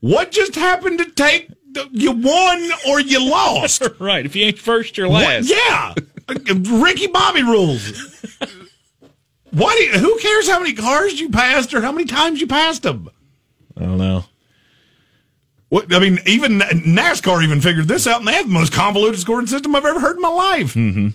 [0.00, 1.48] what just happened to take?
[1.90, 3.82] You won or you lost?
[3.98, 4.24] Right.
[4.24, 5.50] If you ain't first, you're What- last.
[5.50, 5.94] Yeah,
[6.80, 7.90] Ricky Bobby rules.
[9.50, 9.74] Why?
[9.76, 12.82] Do you, who cares how many cars you passed or how many times you passed
[12.82, 13.08] them?
[13.76, 14.24] I don't know.
[15.68, 19.20] What I mean, even NASCAR even figured this out, and they have the most convoluted
[19.20, 20.74] scoring system I've ever heard in my life.
[20.74, 21.08] Mm-hmm.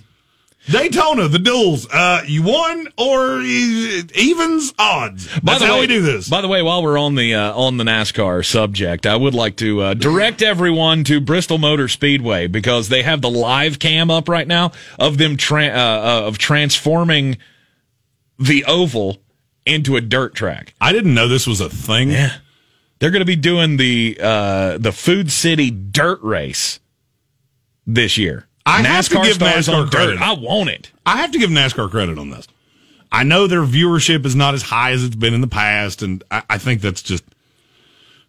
[0.67, 1.87] Daytona, the duels.
[1.91, 5.27] Uh, you won or evens odds.
[5.41, 6.29] That's how way, we do this.
[6.29, 9.55] By the way, while we're on the uh, on the NASCAR subject, I would like
[9.57, 14.29] to uh, direct everyone to Bristol Motor Speedway because they have the live cam up
[14.29, 17.37] right now of them tra- uh, uh, of transforming
[18.37, 19.17] the oval
[19.65, 20.75] into a dirt track.
[20.79, 22.11] I didn't know this was a thing.
[22.11, 22.33] Yeah.
[22.99, 26.79] They're going to be doing the uh, the Food City Dirt Race
[27.87, 28.47] this year.
[28.65, 30.21] I have to give NASCAR credit.
[30.21, 30.91] I want it.
[31.05, 32.47] I have to give NASCAR credit on this.
[33.11, 36.23] I know their viewership is not as high as it's been in the past, and
[36.29, 37.23] I, I think that's just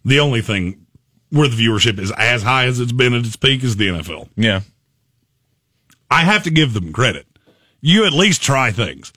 [0.03, 0.87] the only thing
[1.29, 4.29] where the viewership is as high as it's been at its peak is the NFL.
[4.35, 4.61] Yeah.
[6.09, 7.25] I have to give them credit.
[7.79, 9.13] You at least try things.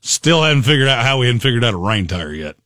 [0.00, 2.56] Still haven't figured out how we hadn't figured out a rain tire yet.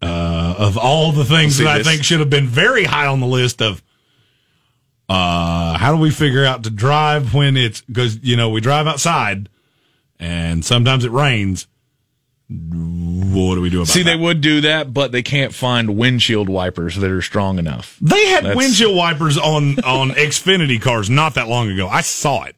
[0.00, 3.20] Uh, of all the things that I this- think should have been very high on
[3.20, 3.82] the list of,
[5.08, 8.86] uh, how do we figure out to drive when it's because you know we drive
[8.86, 9.48] outside,
[10.18, 11.66] and sometimes it rains.
[12.48, 14.10] What do we do about See, that?
[14.10, 17.96] they would do that, but they can't find windshield wipers that are strong enough.
[18.00, 21.88] They had That's- windshield wipers on on Xfinity cars not that long ago.
[21.88, 22.56] I saw it.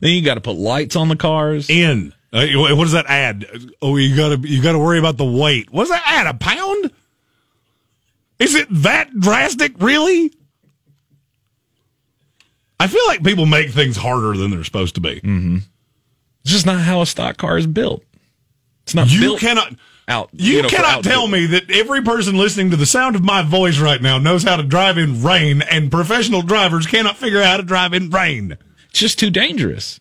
[0.00, 1.68] Then you got to put lights on the cars.
[1.70, 2.12] in.
[2.32, 3.46] Uh, what does that add?
[3.80, 5.70] Oh, you gotta you gotta worry about the weight.
[5.72, 6.26] What does that add?
[6.26, 6.90] A pound?
[8.38, 9.72] Is it that drastic?
[9.80, 10.32] Really?
[12.78, 15.16] I feel like people make things harder than they're supposed to be.
[15.20, 15.56] Mm-hmm.
[16.42, 18.04] It's just not how a stock car is built.
[18.82, 19.74] It's not You built cannot.
[20.06, 20.28] out.
[20.32, 23.78] You, know, cannot tell me that every person listening to the sound of my voice
[23.80, 27.56] right now knows how to drive in rain, and professional drivers cannot figure out how
[27.56, 28.56] to drive in rain.
[28.90, 29.98] It's just too dangerous.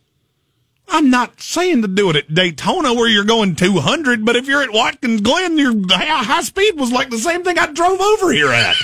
[0.88, 4.62] I'm not saying to do it at Daytona where you're going 200, but if you're
[4.64, 8.52] at Watkins Glen, your high speed was like the same thing I drove over here
[8.52, 8.76] at.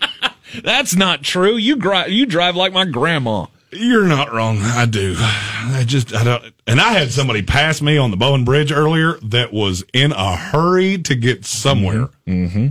[0.62, 1.56] That's not true.
[1.56, 2.10] You drive.
[2.10, 3.46] You drive like my grandma.
[3.70, 4.58] you're not wrong.
[4.62, 5.14] I do.
[5.18, 6.54] I just I don't.
[6.66, 10.36] And I had somebody pass me on the Bowen Bridge earlier that was in a
[10.36, 12.08] hurry to get somewhere.
[12.26, 12.44] Mm-hmm.
[12.46, 12.66] Mm-hmm.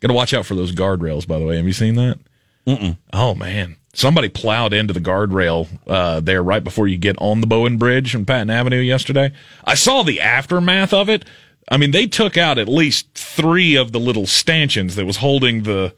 [0.00, 1.56] Got to watch out for those guardrails, by the way.
[1.56, 2.18] Have you seen that?
[2.66, 2.96] Mm-mm.
[3.12, 7.46] Oh man, somebody plowed into the guardrail uh, there right before you get on the
[7.46, 9.32] Bowen Bridge on Patton Avenue yesterday.
[9.64, 11.24] I saw the aftermath of it.
[11.70, 15.64] I mean, they took out at least three of the little stanchions that was holding
[15.64, 15.94] the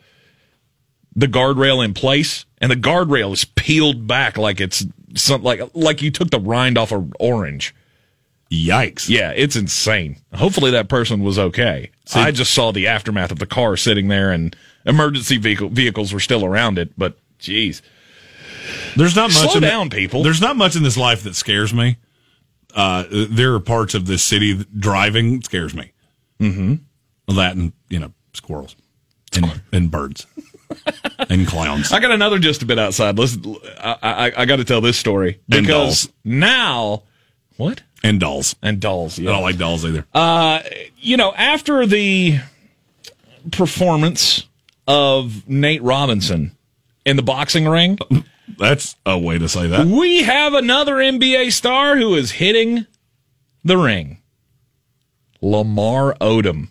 [1.15, 6.01] the guardrail in place, and the guardrail is peeled back like it's some like like
[6.03, 7.75] you took the rind off an orange.
[8.51, 9.09] Yikes!
[9.09, 10.17] Yeah, it's insane.
[10.35, 11.91] Hopefully that person was okay.
[12.15, 16.19] I just saw the aftermath of the car sitting there and emergency vehicle, vehicles were
[16.19, 17.83] still around it, but geez.
[18.97, 19.39] There's not much.
[19.43, 20.23] Slow in the- down, people.
[20.23, 21.97] There's not much in this life that scares me.
[22.75, 25.93] Uh, there are parts of this city that driving scares me.
[26.39, 27.35] Mm-hmm.
[27.37, 28.77] That and you know squirrels
[29.37, 30.27] and, and birds
[31.29, 31.93] and clowns.
[31.93, 33.19] I got another just a bit outside.
[33.19, 37.03] Listen, I, I, I got to tell this story because now
[37.57, 38.57] what and dolls.
[38.63, 39.19] and dolls.
[39.19, 40.07] I don't like dolls either.
[40.15, 40.61] Uh,
[40.99, 42.39] you know, after the
[43.53, 44.47] performance
[44.87, 46.57] of Nate Robinson
[47.05, 47.99] in the boxing ring,
[48.59, 49.87] That's a way to say that.
[49.87, 52.87] we have another NBA star who is hitting
[53.65, 54.19] the ring.
[55.41, 56.69] Lamar Odom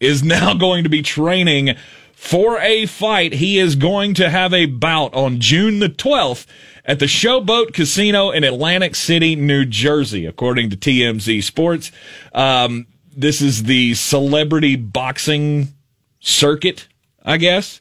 [0.00, 1.76] is now going to be training
[2.12, 3.34] for a fight.
[3.34, 6.46] He is going to have a bout on June the 12th
[6.84, 11.92] at the Showboat Casino in Atlantic City, New Jersey, according to TMZ Sports.
[12.32, 12.86] Um,
[13.16, 15.68] this is the celebrity boxing
[16.18, 16.88] circuit,
[17.22, 17.80] I guess.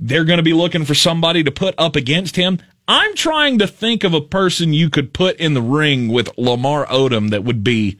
[0.00, 2.58] They're going to be looking for somebody to put up against him.
[2.86, 6.86] I'm trying to think of a person you could put in the ring with Lamar
[6.86, 7.98] Odom that would be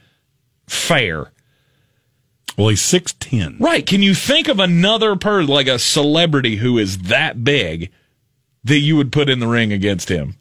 [0.67, 1.31] fair.
[2.57, 3.57] Well, he's six ten.
[3.59, 3.85] Right.
[3.85, 7.91] Can you think of another person, like a celebrity who is that big,
[8.63, 10.35] that you would put in the ring against him?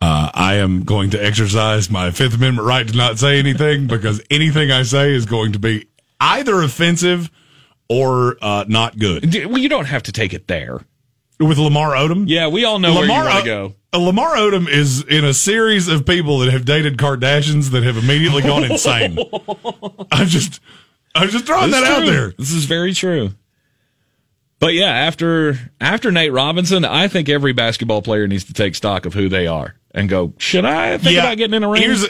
[0.00, 4.22] Uh, I am going to exercise my Fifth Amendment right to not say anything because
[4.30, 5.86] anything I say is going to be
[6.20, 7.30] either offensive
[7.88, 9.34] or uh, not good.
[9.46, 10.80] Well, you don't have to take it there.
[11.40, 13.74] With Lamar Odom, Yeah, we all know where you want O- to go.
[13.92, 17.96] uh, Lamar Odom is in a series of people that have dated Kardashians that have
[17.96, 19.16] immediately gone insane.
[20.10, 20.60] I'm just,
[21.14, 22.32] I'm just throwing that out there.
[22.36, 23.30] This is very true.
[24.58, 29.06] But yeah, after after Nate Robinson, I think every basketball player needs to take stock
[29.06, 31.80] of who they are and go, should I think about getting in a ring?
[31.82, 32.04] Here's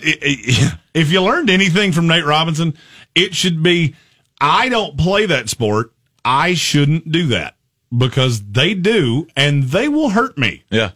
[0.95, 2.73] if you learned anything from Nate Robinson,
[3.15, 3.95] it should be
[4.41, 5.93] I don't play that sport.
[6.25, 7.57] I shouldn't do that
[7.97, 10.65] because they do, and they will hurt me.
[10.71, 10.91] Yeah.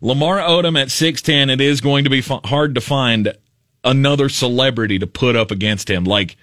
[0.00, 3.32] Lamar Odom at 6'10, it is going to be fu- hard to find
[3.82, 6.04] another celebrity to put up against him.
[6.04, 6.36] Like,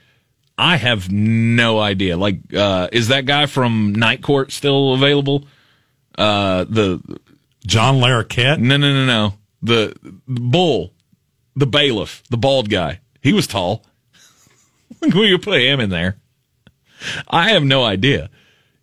[0.57, 2.17] I have no idea.
[2.17, 5.47] Like, uh, is that guy from Night Court still available?
[6.17, 7.01] Uh, the,
[7.65, 8.59] John Larroquette.
[8.59, 9.33] no, no, no, no.
[9.63, 9.95] The,
[10.27, 10.93] the bull,
[11.55, 12.99] the bailiff, the bald guy.
[13.21, 13.83] He was tall.
[15.01, 16.17] Will you put him in there.
[17.27, 18.29] I have no idea.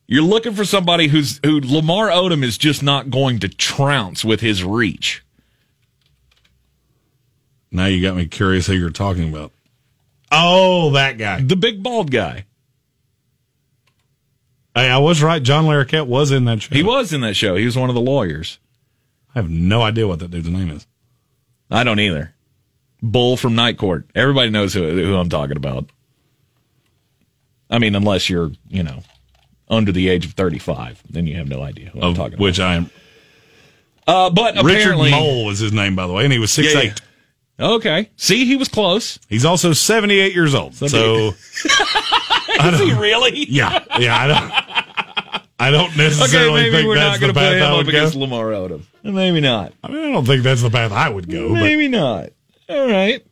[0.07, 4.41] You're looking for somebody who's who Lamar Odom is just not going to trounce with
[4.41, 5.23] his reach.
[7.71, 9.53] Now you got me curious who you're talking about.
[10.33, 11.43] Oh, that guy.
[11.43, 12.47] The big bald guy.
[14.75, 15.43] Hey, I was right.
[15.43, 16.75] John Larroquette was in that show.
[16.75, 17.57] He was in that show.
[17.57, 18.59] He was one of the lawyers.
[19.35, 20.87] I have no idea what that dude's name is.
[21.71, 22.35] I don't either.
[23.03, 24.07] Bull from Night Court.
[24.14, 25.91] Everybody knows who, who I'm talking about.
[27.71, 29.01] I mean, unless you're, you know,
[29.69, 32.43] under the age of 35, then you have no idea who I'm talking about.
[32.45, 32.91] which I am.
[34.07, 36.73] Uh, but Richard apparently, Moll was his name, by the way, and he was six
[36.73, 37.01] Yeah, eight.
[37.59, 37.66] yeah.
[37.73, 38.11] okay.
[38.16, 39.19] See, he was close.
[39.29, 40.75] He's also seventy eight years old.
[40.75, 40.87] So
[41.35, 43.45] Is he really?
[43.51, 44.16] yeah, yeah.
[44.16, 45.43] I don't.
[45.61, 47.66] I don't Okay, necessarily maybe think we're that's not the to put path him I
[47.66, 47.91] up would go.
[47.91, 48.83] against Lamar Odom.
[49.03, 49.75] Maybe not.
[49.85, 51.51] I mean, I don't think that's the path I would go.
[51.51, 52.31] But Maybe not.
[52.71, 53.23] All right.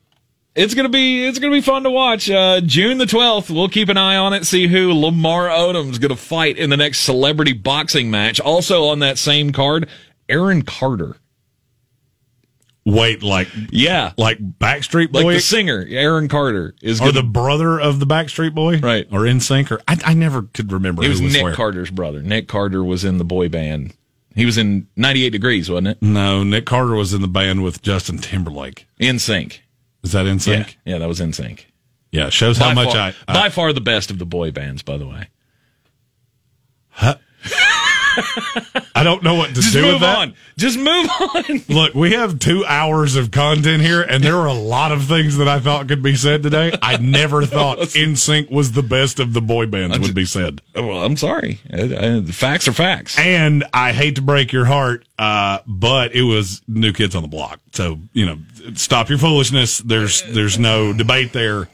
[0.57, 2.31] It's gonna be it's gonna be fun to watch.
[2.31, 3.51] Uh, June the twelfth.
[3.51, 4.47] We'll keep an eye on it.
[4.47, 8.41] See who Lamar Odom's gonna fight in the next celebrity boxing match.
[8.41, 9.87] Also on that same card,
[10.31, 11.17] Aaron Carter.
[12.85, 17.01] wait, like Yeah, like Backstreet like Boy, the singer Aaron Carter is.
[17.01, 19.07] or Gonna, the brother of the Backstreet Boy, Right.
[19.13, 21.03] Or NSYNC, or I, I never could remember.
[21.03, 21.55] he who was was Nick where.
[21.55, 22.23] Carter's brother.
[22.23, 23.95] Nick Carter was in the boy band.
[24.35, 26.03] He was in 98 Degrees, wasn't it?
[26.03, 28.87] No, Nick Carter was in the band with Justin Timberlake.
[29.01, 29.61] NSYNC.
[30.07, 30.77] Is that NSYNC?
[30.85, 31.65] yeah, that was NSYNC.
[32.13, 33.15] Yeah, shows how much far, I.
[33.27, 35.29] I by far the best of the boy bands, by the way.
[36.91, 37.17] Huh?
[38.95, 40.19] I don't know what to Just do move with that.
[40.19, 40.35] on.
[40.57, 41.63] Just move on.
[41.69, 45.37] Look, we have two hours of content here, and there are a lot of things
[45.37, 46.73] that I thought could be said today.
[46.81, 50.63] I never thought NSYNC was the best of the boy bands would be said.
[50.75, 51.61] well, I'm sorry.
[51.73, 53.19] Uh, uh, the facts are facts.
[53.19, 57.29] And I hate to break your heart, uh, but it was New Kids on the
[57.29, 57.61] Block.
[57.73, 58.39] So you know,
[58.75, 59.79] stop your foolishness.
[59.79, 61.69] There's there's no debate there.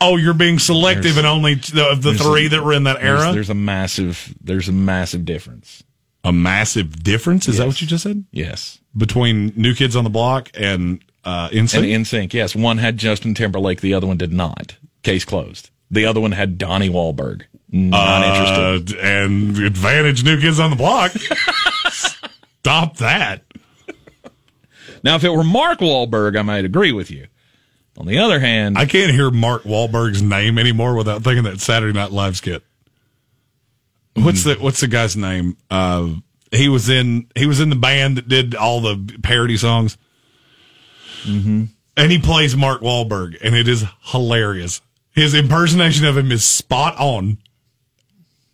[0.00, 3.02] Oh, you're being selective, There's- and only the there's three a- that were in that
[3.02, 3.32] era.
[3.32, 5.82] there's a massive there's a massive difference.
[6.24, 7.48] a massive difference.
[7.48, 8.78] Is that what you just said Yes.
[8.96, 11.90] between New Kids on the Block and uh, And NSYNC?
[11.90, 12.54] in sync, yes.
[12.56, 14.76] One had Justin Timberlake, the other one did not.
[15.02, 15.70] Case closed.
[15.90, 17.42] The other one had Donnie Wahlberg.
[17.72, 18.98] Not interested.
[18.98, 21.12] Uh, and advantage New Kids on the Block.
[22.60, 23.42] Stop that.
[25.02, 27.26] Now, if it were Mark Wahlberg, I might agree with you.
[28.00, 31.92] On the other hand, I can't hear Mark Wahlberg's name anymore without thinking that Saturday
[31.92, 32.62] Night Live skit.
[34.14, 35.58] What's the What's the guy's name?
[35.70, 36.14] Uh,
[36.50, 39.98] he was in he was in the band that did all the parody songs,
[41.24, 41.64] mm-hmm.
[41.94, 44.80] and he plays Mark Wahlberg, and it is hilarious.
[45.10, 47.36] His impersonation of him is spot on.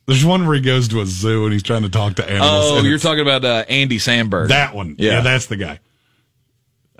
[0.06, 2.64] There's one where he goes to a zoo and he's trying to talk to animals.
[2.72, 4.48] oh, you're talking about uh, Andy Samberg.
[4.48, 4.96] that one.
[4.98, 5.12] Yeah.
[5.12, 5.20] Yeah.
[5.20, 5.78] that's the guy.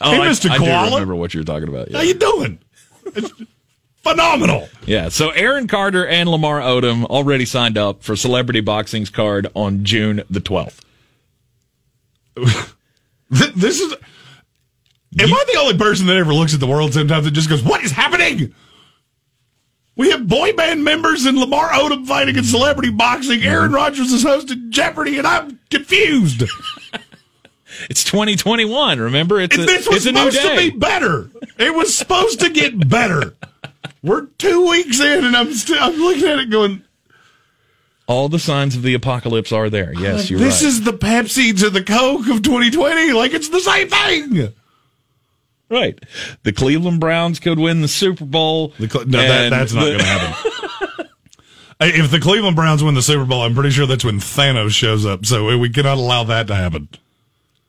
[0.01, 0.51] Oh, Hey, I, Mr.
[0.51, 1.91] I do remember what you're talking about.
[1.91, 1.99] Yeah.
[1.99, 2.59] How you doing?
[4.03, 4.69] Phenomenal.
[4.87, 5.09] yeah.
[5.09, 10.23] So Aaron Carter and Lamar Odom already signed up for Celebrity Boxing's card on June
[10.31, 10.81] the 12th.
[13.29, 13.93] This is.
[15.19, 17.61] Am I the only person that ever looks at the world sometimes that just goes,
[17.61, 18.55] "What is happening?"
[19.97, 23.43] We have boy band members and Lamar Odom fighting in celebrity boxing.
[23.43, 26.45] Aaron Rodgers is hosting Jeopardy, and I'm confused.
[27.91, 28.99] It's 2021.
[29.01, 31.31] Remember, it's a, this was it's a new supposed to be better.
[31.59, 33.35] It was supposed to get better.
[34.03, 36.83] We're two weeks in, and I'm still I'm looking at it going,
[38.07, 39.93] All the signs of the apocalypse are there.
[39.95, 40.69] Yes, you're "This right.
[40.69, 43.13] is the Pepsi to the Coke of 2020.
[43.13, 44.53] Like it's the same thing."
[45.69, 45.99] right.
[46.45, 48.69] The Cleveland Browns could win the Super Bowl.
[48.79, 50.53] The Cle- no, that, that's not the- going to happen.
[51.79, 55.05] If the Cleveland Browns win the Super Bowl, I'm pretty sure that's when Thanos shows
[55.05, 55.27] up.
[55.27, 56.89] So we cannot allow that to happen.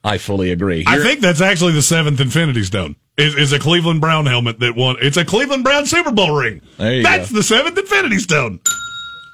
[0.08, 0.86] I fully agree.
[0.88, 2.96] I think that's actually the seventh Infinity Stone.
[3.18, 4.96] Is, is a Cleveland Brown helmet that won?
[5.02, 6.62] It's a Cleveland Brown Super Bowl ring.
[6.78, 7.38] That's go.
[7.38, 8.62] the seventh Infinity Stone.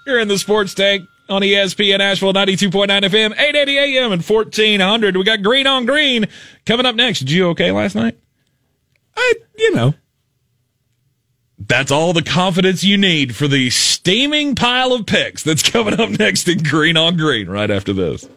[0.08, 5.16] You're in the sports tank on ESPN Asheville 92.9 FM, 880 AM and 1400.
[5.16, 6.26] We got green on green
[6.66, 7.20] coming up next.
[7.20, 8.18] Did you okay last night?
[9.16, 9.94] I, you know,
[11.60, 16.10] That's all the confidence you need for the steaming pile of picks that's coming up
[16.10, 18.28] next in green on green right after this.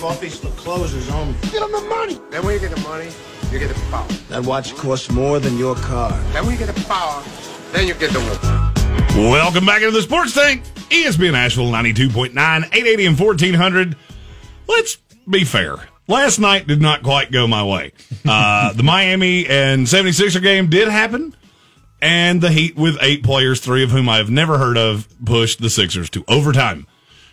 [0.00, 1.34] Coffee's for closers only.
[1.52, 2.18] Get them the money.
[2.30, 3.10] Then when you get the money,
[3.52, 4.08] you get the power.
[4.30, 6.10] That watch costs more than your car.
[6.32, 7.22] Then when you get the power,
[7.72, 9.30] then you get the woman.
[9.30, 10.62] welcome back into the Sports Tank.
[10.90, 13.96] E ESPN Asheville 92.9, 880 and 1400.
[14.66, 14.96] Let's
[15.28, 15.76] be fair.
[16.08, 17.92] Last night did not quite go my way.
[18.26, 21.36] Uh, the Miami and 76er game did happen.
[22.00, 25.60] and the Heat with eight players, three of whom I have never heard of, pushed
[25.60, 26.86] the Sixers to overtime.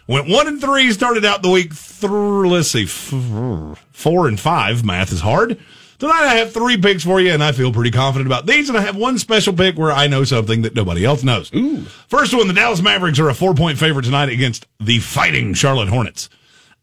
[0.07, 4.85] Went one and three, started out the week, let's see, four and five.
[4.85, 5.59] Math is hard.
[5.99, 8.69] Tonight I have three picks for you, and I feel pretty confident about these.
[8.69, 11.51] And I have one special pick where I know something that nobody else knows.
[11.53, 11.81] Ooh.
[12.07, 15.89] First one, the Dallas Mavericks are a four point favorite tonight against the fighting Charlotte
[15.89, 16.29] Hornets.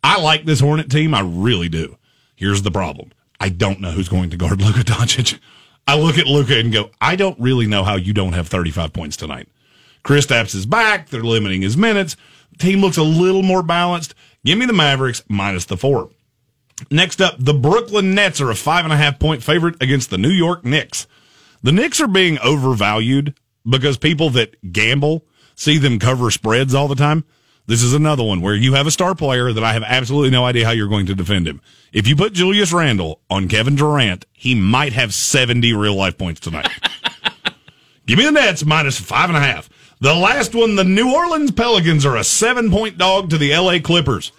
[0.03, 1.15] I like this Hornet team.
[1.15, 1.97] I really do.
[2.35, 3.13] Here's the problem.
[3.41, 5.39] I don't know who's going to guard Luka Doncic.
[5.87, 8.93] I look at Luka and go, I don't really know how you don't have 35
[8.93, 9.49] points tonight.
[10.03, 11.09] Kristaps is back.
[11.09, 12.17] They're limiting his minutes.
[12.59, 14.15] Team looks a little more balanced.
[14.45, 16.11] Give me the Mavericks minus the four.
[16.91, 20.19] Next up, the Brooklyn Nets are a five and a half point favorite against the
[20.19, 21.07] New York Knicks.
[21.63, 23.35] The Knicks are being overvalued
[23.69, 25.25] because people that gamble
[25.55, 27.25] see them cover spreads all the time.
[27.67, 30.45] This is another one where you have a star player that I have absolutely no
[30.45, 31.63] idea how you're going to defend him.
[31.95, 36.41] If you put Julius Randle on Kevin Durant, he might have 70 real life points
[36.41, 36.69] tonight.
[38.07, 39.71] Give me the Nets minus five and a half.
[40.01, 43.79] The last one, the New Orleans Pelicans are a seven point dog to the LA
[43.79, 44.33] Clippers.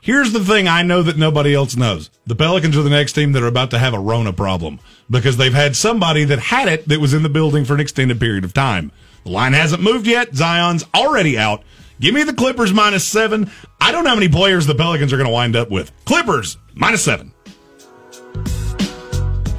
[0.00, 2.10] Here's the thing I know that nobody else knows.
[2.26, 4.80] The Pelicans are the next team that are about to have a Rona problem
[5.10, 8.20] because they've had somebody that had it that was in the building for an extended
[8.20, 8.92] period of time.
[9.24, 10.34] The line hasn't moved yet.
[10.34, 11.62] Zion's already out.
[12.00, 13.50] Give me the Clippers minus seven.
[13.80, 15.90] I don't know how many players the Pelicans are going to wind up with.
[16.04, 17.32] Clippers minus seven.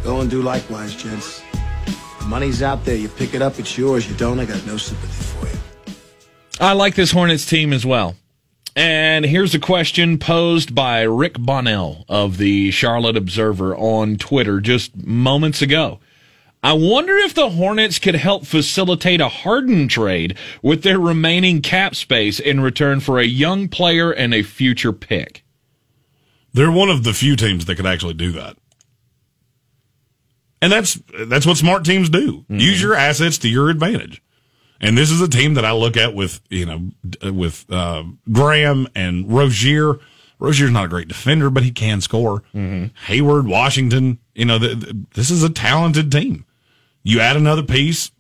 [0.04, 1.44] Go and do likewise, gents.
[2.30, 2.96] The money's out there.
[2.96, 4.08] You pick it up, it's yours.
[4.08, 5.96] You don't, I got no sympathy for you.
[6.62, 8.18] I like this Hornets team as well.
[8.76, 14.96] And here's a question posed by Rick Bonnell of the Charlotte Observer on Twitter just
[14.96, 16.02] moments ago.
[16.62, 21.96] I wonder if the Hornets could help facilitate a Harden trade with their remaining cap
[21.96, 25.44] space in return for a young player and a future pick.
[26.54, 28.56] They're one of the few teams that could actually do that.
[30.62, 32.40] And that's that's what smart teams do.
[32.42, 32.60] Mm-hmm.
[32.60, 34.22] Use your assets to your advantage.
[34.82, 38.88] And this is a team that I look at with, you know, with uh, Graham
[38.96, 40.00] and Rozier.
[40.40, 42.44] Rozier's not a great defender, but he can score.
[42.56, 42.96] Mm-hmm.
[43.08, 46.46] Hayward, Washington, you know, the, the, this is a talented team.
[47.04, 48.12] You add another piece.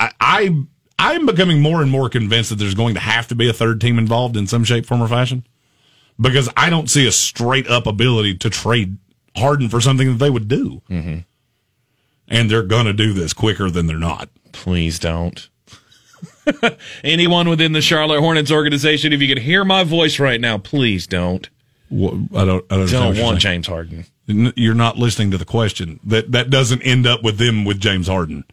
[0.00, 0.62] I, I
[0.98, 3.80] I'm becoming more and more convinced that there's going to have to be a third
[3.80, 5.46] team involved in some shape, form, or fashion,
[6.20, 8.96] because I don't see a straight up ability to trade
[9.36, 10.82] Harden for something that they would do.
[10.90, 11.18] Mm-hmm.
[12.28, 14.28] And they're going to do this quicker than they're not.
[14.52, 15.48] Please don't.
[17.04, 21.06] Anyone within the Charlotte Hornets organization, if you can hear my voice right now, please
[21.06, 21.48] don't.
[21.88, 22.64] What, I don't.
[22.70, 24.04] I don't, don't want James Harden.
[24.26, 26.00] You're not listening to the question.
[26.04, 28.44] That that doesn't end up with them with James Harden.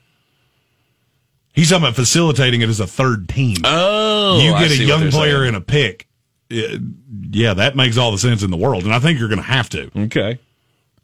[1.54, 3.58] He's talking about facilitating it as a third team.
[3.64, 5.50] Oh, you get a young player saying.
[5.50, 6.08] in a pick.
[6.50, 6.82] It,
[7.32, 9.44] yeah, that makes all the sense in the world, and I think you're going to
[9.44, 9.90] have to.
[9.98, 10.40] Okay,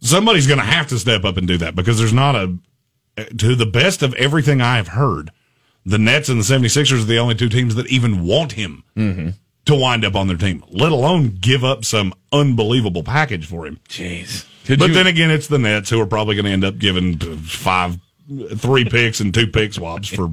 [0.02, 2.58] somebody's going to have to step up and do that because there's not a.
[3.38, 5.32] To the best of everything I have heard,
[5.86, 9.30] the Nets and the 76ers are the only two teams that even want him mm-hmm.
[9.66, 13.80] to wind up on their team, let alone give up some unbelievable package for him.
[13.90, 14.46] Jeez.
[14.66, 14.94] Could but you...
[14.94, 17.98] then again, it's the Nets who are probably going to end up giving five,
[18.56, 20.32] three picks and two pick swaps for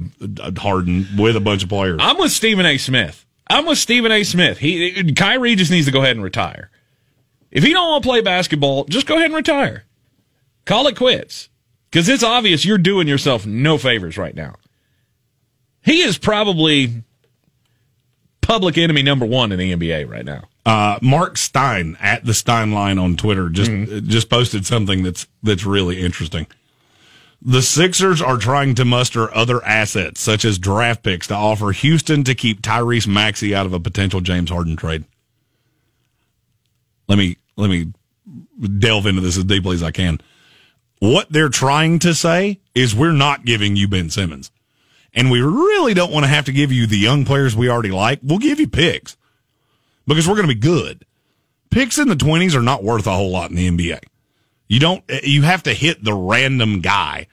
[0.57, 1.99] Harden with a bunch of players.
[2.01, 2.77] I'm with Stephen A.
[2.77, 3.25] Smith.
[3.49, 4.23] I'm with Stephen A.
[4.23, 4.59] Smith.
[4.59, 6.69] He Kyrie just needs to go ahead and retire.
[7.51, 9.85] If he don't want to play basketball, just go ahead and retire.
[10.65, 11.49] Call it quits.
[11.89, 14.55] Because it's obvious you're doing yourself no favors right now.
[15.81, 17.03] He is probably
[18.41, 20.43] public enemy number one in the NBA right now.
[20.65, 24.07] Uh, Marc Stein at the Stein line on Twitter just mm-hmm.
[24.07, 26.45] just posted something that's that's really interesting.
[27.41, 32.23] The Sixers are trying to muster other assets, such as draft picks, to offer Houston
[32.25, 35.05] to keep Tyrese Maxey out of a potential James Harden trade.
[37.07, 37.91] Let me let me
[38.79, 40.19] delve into this as deeply as I can.
[40.99, 44.51] What they're trying to say is we're not giving you Ben Simmons
[45.13, 47.91] and we really don't want to have to give you the young players we already
[47.91, 49.17] like, we'll give you picks
[50.07, 51.05] because we're going to be good.
[51.71, 53.99] Picks in the 20s are not worth a whole lot in the NBA.
[54.67, 57.27] You don't, you have to hit the random guy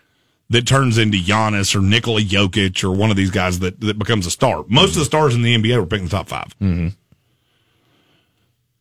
[0.51, 4.27] that turns into Giannis or Nikola Jokic or one of these guys that, that becomes
[4.27, 4.65] a star.
[4.69, 4.81] Most mm-hmm.
[4.83, 6.89] of the stars in the NBA were picking the top 5 mm-hmm.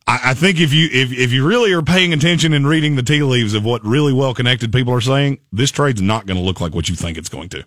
[0.06, 3.02] I, I think if you if if you really are paying attention and reading the
[3.02, 6.42] tea leaves of what really well connected people are saying, this trade's not going to
[6.42, 7.64] look like what you think it's going to.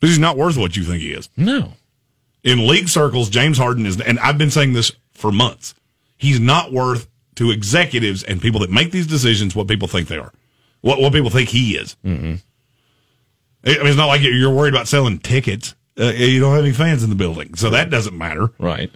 [0.00, 1.28] This is not worth what you think he is.
[1.36, 1.74] No.
[2.42, 5.74] In league circles, James Harden is, and I've been saying this for months,
[6.16, 10.18] he's not worth to executives and people that make these decisions what people think they
[10.18, 10.32] are,
[10.80, 11.96] what, what people think he is.
[12.04, 12.34] Mm-hmm.
[13.64, 15.76] I mean, it's not like you're worried about selling tickets.
[15.98, 18.50] Uh, you don't have any fans in the building, so that doesn't matter.
[18.58, 18.90] Right.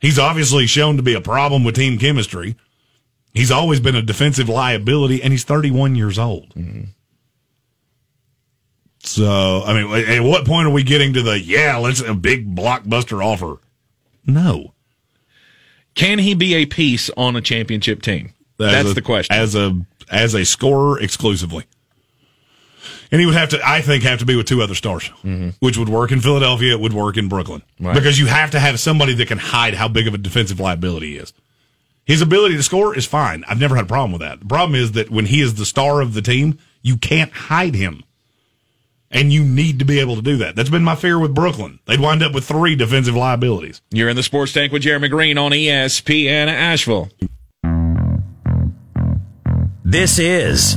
[0.00, 2.56] He's obviously shown to be a problem with team chemistry.
[3.32, 6.54] He's always been a defensive liability, and he's 31 years old.
[6.54, 6.84] Mm-hmm.
[9.00, 12.54] So, I mean, at what point are we getting to the, yeah, let's a big
[12.54, 13.58] blockbuster offer?
[14.26, 14.74] No.
[15.94, 18.34] Can he be a piece on a championship team?
[18.60, 19.34] As That's a, the question.
[19.34, 19.80] As a
[20.10, 21.64] as a scorer exclusively.
[23.10, 25.50] And he would have to, I think, have to be with two other stars, mm-hmm.
[25.60, 26.72] which would work in Philadelphia.
[26.72, 27.94] It would work in Brooklyn right.
[27.94, 31.12] because you have to have somebody that can hide how big of a defensive liability
[31.12, 31.32] he is.
[32.04, 33.44] His ability to score is fine.
[33.46, 34.40] I've never had a problem with that.
[34.40, 37.74] The problem is that when he is the star of the team, you can't hide
[37.74, 38.02] him.
[39.10, 40.54] And you need to be able to do that.
[40.54, 41.80] That's been my fear with Brooklyn.
[41.86, 43.80] They'd wind up with three defensive liabilities.
[43.90, 47.08] You're in the sports tank with Jeremy Greene on ESPN Asheville.
[49.82, 50.76] This is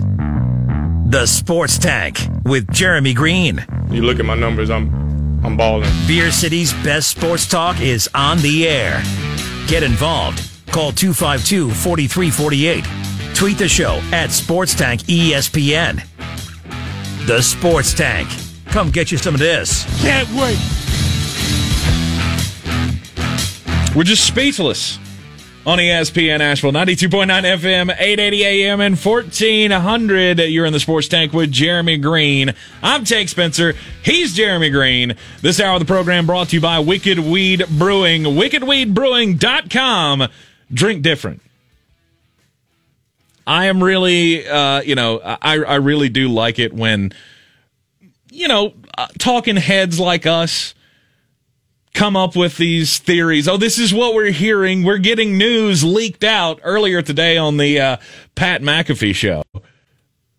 [1.11, 3.65] the Sports Tank with Jeremy Greene.
[3.89, 4.89] You look at my numbers, I'm
[5.43, 5.89] I'm balling.
[6.07, 9.03] Beer City's best sports talk is on the air.
[9.67, 10.49] Get involved.
[10.67, 13.35] Call 252-4348.
[13.35, 16.01] Tweet the show at Sports Tank ESPN.
[17.27, 18.29] The Sports Tank.
[18.67, 19.83] Come get you some of this.
[20.01, 20.57] Can't wait.
[23.93, 24.97] We're just speechless
[25.65, 30.39] on ESPN Asheville, 92.9 FM, 880 AM, and 1400.
[30.39, 32.55] You're in the Sports Tank with Jeremy Greene.
[32.81, 33.75] I'm Tank Spencer.
[34.03, 35.15] He's Jeremy Greene.
[35.41, 40.27] This hour of the program brought to you by Wicked Weed Brewing, wickedweedbrewing.com.
[40.73, 41.41] Drink different.
[43.45, 47.13] I am really, uh, you know, I, I really do like it when,
[48.31, 50.73] you know, uh, talking heads like us
[51.93, 53.47] come up with these theories.
[53.47, 54.83] Oh, this is what we're hearing.
[54.83, 57.97] We're getting news leaked out earlier today on the uh,
[58.35, 59.43] Pat McAfee show.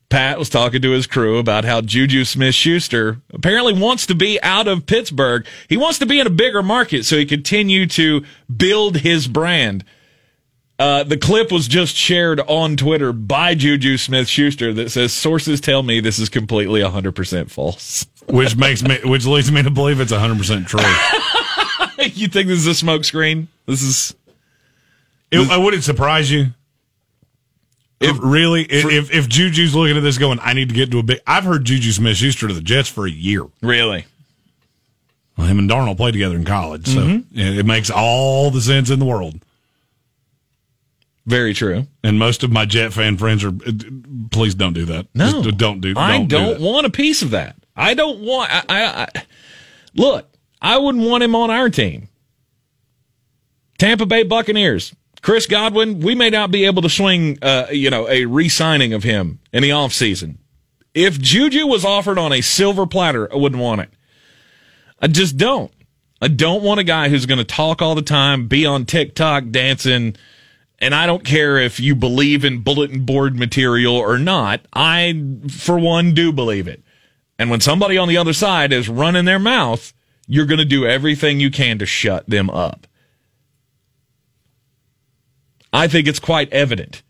[0.08, 4.38] Pat was talking to his crew about how Juju Smith Schuster apparently wants to be
[4.42, 5.46] out of Pittsburgh.
[5.70, 8.22] He wants to be in a bigger market so he continue to
[8.54, 9.84] build his brand.
[10.78, 15.60] Uh, the clip was just shared on Twitter by Juju Smith Schuster that says sources
[15.60, 18.06] tell me this is completely 100% false.
[18.26, 20.80] which makes me, which leads me to believe it's 100 percent true.
[22.22, 23.48] you think this is a smoke screen?
[23.66, 24.14] This is
[25.30, 26.46] It, uh, wouldn't surprise you?
[28.00, 30.98] If really, if, if if Juju's looking at this going, I need to get to
[30.98, 31.20] a big.
[31.24, 33.46] I've heard Juju Smith Schuster to the Jets for a year.
[33.60, 34.06] really
[35.36, 38.90] Well, him and Darnold played together in college, so it, it makes all the sense
[38.90, 39.36] in the world.
[41.26, 41.86] very true.
[42.02, 43.52] And most of my Jet fan friends are.
[44.32, 45.06] Please don't do that.
[45.14, 45.94] No, Just don't do.
[45.96, 46.60] I don't, do don't that.
[46.60, 47.54] want a piece of that.
[47.76, 48.50] I don't want.
[48.52, 49.22] I, I, I
[49.94, 50.28] look.
[50.60, 52.08] I wouldn't want him on our team.
[53.82, 54.94] Tampa Bay Buccaneers.
[55.22, 55.98] Chris Godwin.
[55.98, 59.60] We may not be able to swing, uh, you know, a re-signing of him in
[59.60, 60.36] the offseason.
[60.94, 63.90] If Juju was offered on a silver platter, I wouldn't want it.
[65.00, 65.72] I just don't.
[66.20, 69.50] I don't want a guy who's going to talk all the time, be on TikTok
[69.50, 70.14] dancing,
[70.78, 74.60] and I don't care if you believe in bulletin board material or not.
[74.72, 76.84] I, for one, do believe it.
[77.36, 79.92] And when somebody on the other side is running their mouth,
[80.28, 82.86] you're going to do everything you can to shut them up.
[85.72, 87.02] I think it's quite evident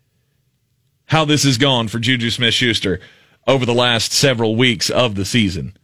[1.06, 3.00] how this has gone for Juju Smith Schuster
[3.46, 5.76] over the last several weeks of the season.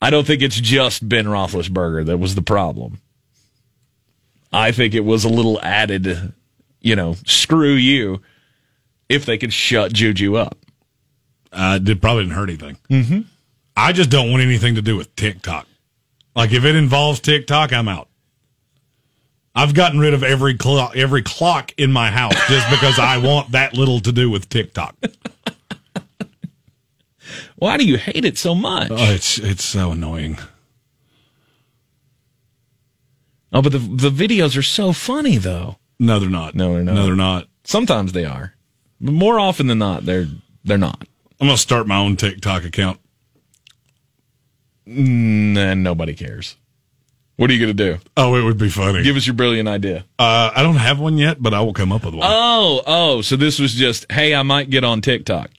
[0.00, 3.00] I don't think it's just Ben Roethlisberger that was the problem.
[4.52, 6.32] I think it was a little added,
[6.80, 8.22] you know, screw you
[9.08, 10.56] if they could shut Juju up.
[11.52, 12.76] Uh, it probably didn't hurt anything.
[12.88, 13.20] Mm-hmm.
[13.76, 15.66] I just don't want anything to do with TikTok.
[16.34, 18.07] Like if it involves TikTok, I'm out.
[19.58, 23.50] I've gotten rid of every clock, every clock in my house just because I want
[23.50, 24.94] that little to do with TikTok.
[27.56, 28.88] Why do you hate it so much?
[28.92, 30.38] Oh, it's it's so annoying.
[33.52, 35.78] oh, but the the videos are so funny though.
[35.98, 36.54] No, they're not.
[36.54, 36.94] No, they're not.
[36.94, 37.48] No, they're not.
[37.64, 38.54] Sometimes they are,
[39.00, 40.28] but more often than not, they're
[40.62, 41.04] they're not.
[41.40, 43.00] I'm gonna start my own TikTok account.
[44.86, 46.54] And nobody cares.
[47.38, 48.00] What are you going to do?
[48.16, 49.04] Oh, it would be funny.
[49.04, 50.04] Give us your brilliant idea.
[50.18, 52.28] Uh, I don't have one yet, but I will come up with one.
[52.28, 55.50] Oh, oh, so this was just, hey, I might get on TikTok.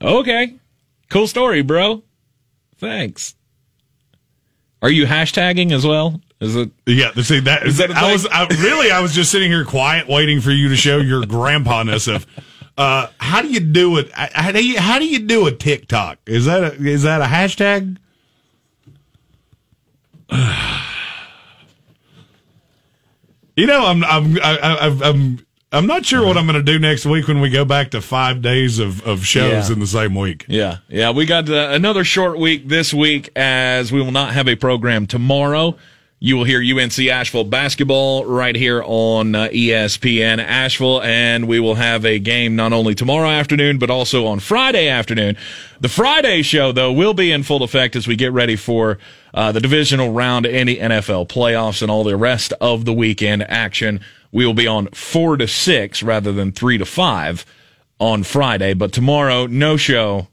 [0.00, 0.54] Okay.
[1.10, 2.02] Cool story, bro.
[2.78, 3.34] Thanks.
[4.80, 6.18] Are you hashtagging as well?
[6.40, 9.50] Is it yeah, see that Is that I was I, really I was just sitting
[9.50, 12.26] here quiet, waiting for you to show your grandpa-ness of
[12.78, 14.10] uh, how do you do it?
[14.12, 16.20] How do you how do you do a TikTok?
[16.26, 17.98] Is that a, is that a hashtag?
[23.56, 26.78] you know, I'm I'm I, I, I'm I'm not sure what I'm going to do
[26.78, 29.74] next week when we go back to five days of, of shows Yeah.
[29.74, 30.44] in the same week.
[30.48, 31.10] Yeah, yeah.
[31.10, 35.06] We got uh, another short week this week as we will not have a program
[35.06, 35.76] tomorrow.
[36.20, 41.76] You will hear UNC Asheville basketball right here on uh, ESPN Asheville, and we will
[41.76, 45.36] have a game not only tomorrow afternoon, but also on Friday afternoon.
[45.80, 48.98] The Friday show, though, will be in full effect as we get ready for
[49.34, 54.00] uh, the divisional round any NFL playoffs and all the rest of the weekend action.
[54.32, 57.46] We will be on four to six rather than three to five
[57.98, 60.28] on Friday, but tomorrow, no show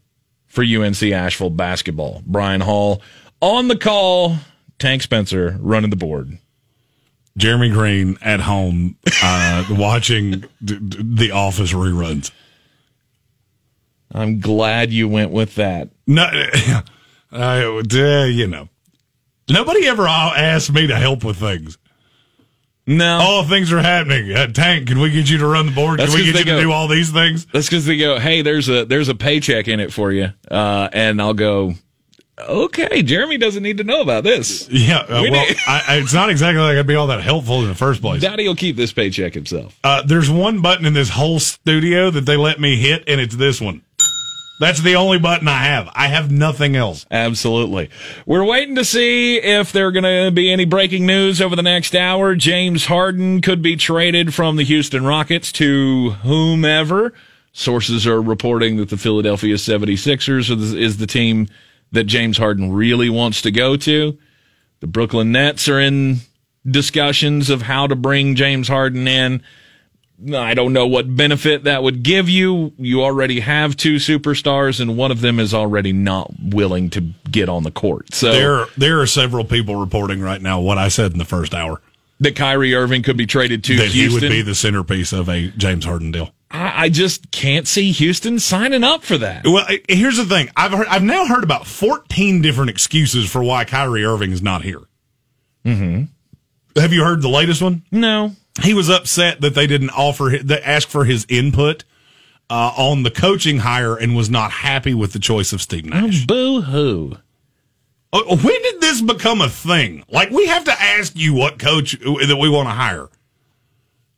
[0.48, 2.22] for UNC Asheville basketball.
[2.26, 3.02] Brian Hall
[3.42, 4.38] on the call.
[4.78, 6.38] Tank Spencer running the board.
[7.38, 10.80] Jeremy Greene at home uh, watching the,
[11.18, 12.32] the Office reruns.
[14.14, 15.90] I'm glad you went with that.
[16.08, 16.24] No,
[17.32, 18.70] I, uh, you know,
[19.50, 21.78] nobody ever asked me to help with things.
[22.88, 24.32] No, All things are happening.
[24.32, 26.00] Uh, Tank, can we get you to run the board?
[26.00, 27.46] That's can we get you to do all these things?
[27.48, 30.90] that's because they go, "Hey, there's a there's a paycheck in it for you," uh,
[30.94, 31.74] and I'll go,
[32.38, 34.70] "Okay, Jeremy doesn't need to know about this.
[34.70, 37.64] Yeah, uh, We well, I, I, it's not exactly like I'd be all that helpful
[37.64, 38.22] in the first place.
[38.22, 42.28] Daddy will keep this paycheck himself." Uh, there's one button in this whole studio that
[42.28, 43.82] they let me hit, and it's this one.
[44.60, 45.90] That's the only button I have.
[45.94, 47.06] I have nothing else.
[47.12, 47.90] Absolutely.
[48.26, 51.62] We're waiting to see if there are going to be any breaking news over the
[51.62, 52.36] next hour.
[52.36, 57.14] James Harden could be traded from the Houston Rockets to whomever.
[57.52, 61.48] Sources are reporting that the Philadelphia 76ers is the team
[61.92, 64.18] that James Harden really wants to go to.
[64.80, 66.18] The Brooklyn Nets are in
[66.66, 69.44] discussions of how to bring James Harden in.
[70.34, 72.74] I don't know what benefit that would give you.
[72.78, 77.50] You already have two superstars, and one of them is already not willing to get
[77.50, 78.14] on the court.
[78.14, 81.54] So There, there are several people reporting right now what I said in the first
[81.54, 81.82] hour
[82.20, 85.50] that Kyrie Irving could be traded to that he would be the centerpiece of a
[85.50, 86.32] James Harden deal.
[86.50, 89.46] I, I just can't see Houston signing up for that.
[89.46, 90.50] Well, here's the thing.
[90.56, 94.62] I've heard, I've now heard about 14 different excuses for why Kyrie Irving is not
[94.62, 94.82] here.
[95.66, 96.04] Mm-hmm.
[96.80, 97.84] Have you heard the latest one?
[97.92, 98.32] No.
[98.62, 101.84] He was upset that they didn't offer that ask for his input
[102.50, 106.26] uh, on the coaching hire and was not happy with the choice of Steve Nash.
[106.26, 107.18] Boo hoo.
[108.14, 110.06] Uh, When did this become a thing?
[110.10, 113.10] Like we have to ask you what coach that we want to hire.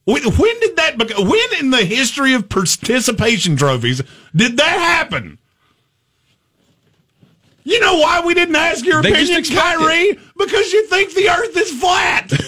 [0.06, 1.28] When when did that become?
[1.28, 4.02] When in the history of participation trophies
[4.36, 5.40] did that happen?
[7.64, 10.18] You know why we didn't ask your They opinion, Kyrie?
[10.38, 12.32] Because you think the Earth is flat.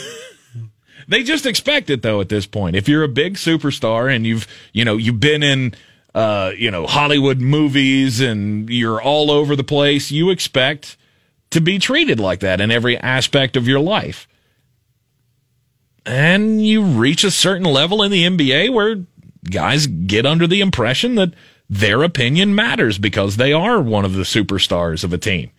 [1.09, 2.75] They just expect it though at this point.
[2.75, 5.73] If you're a big superstar and you've, you know, you've been in
[6.13, 10.97] uh, you know, Hollywood movies and you're all over the place, you expect
[11.51, 14.27] to be treated like that in every aspect of your life.
[16.05, 19.03] And you reach a certain level in the NBA where
[19.49, 21.33] guys get under the impression that
[21.69, 25.51] their opinion matters because they are one of the superstars of a team.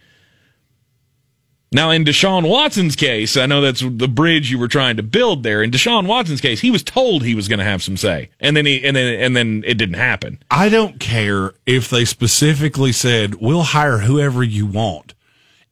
[1.72, 5.44] Now, in Deshaun Watson's case, I know that's the bridge you were trying to build
[5.44, 5.62] there.
[5.62, 8.56] In Deshaun Watson's case, he was told he was going to have some say, and
[8.56, 10.42] then he and then and then it didn't happen.
[10.50, 15.14] I don't care if they specifically said, we'll hire whoever you want.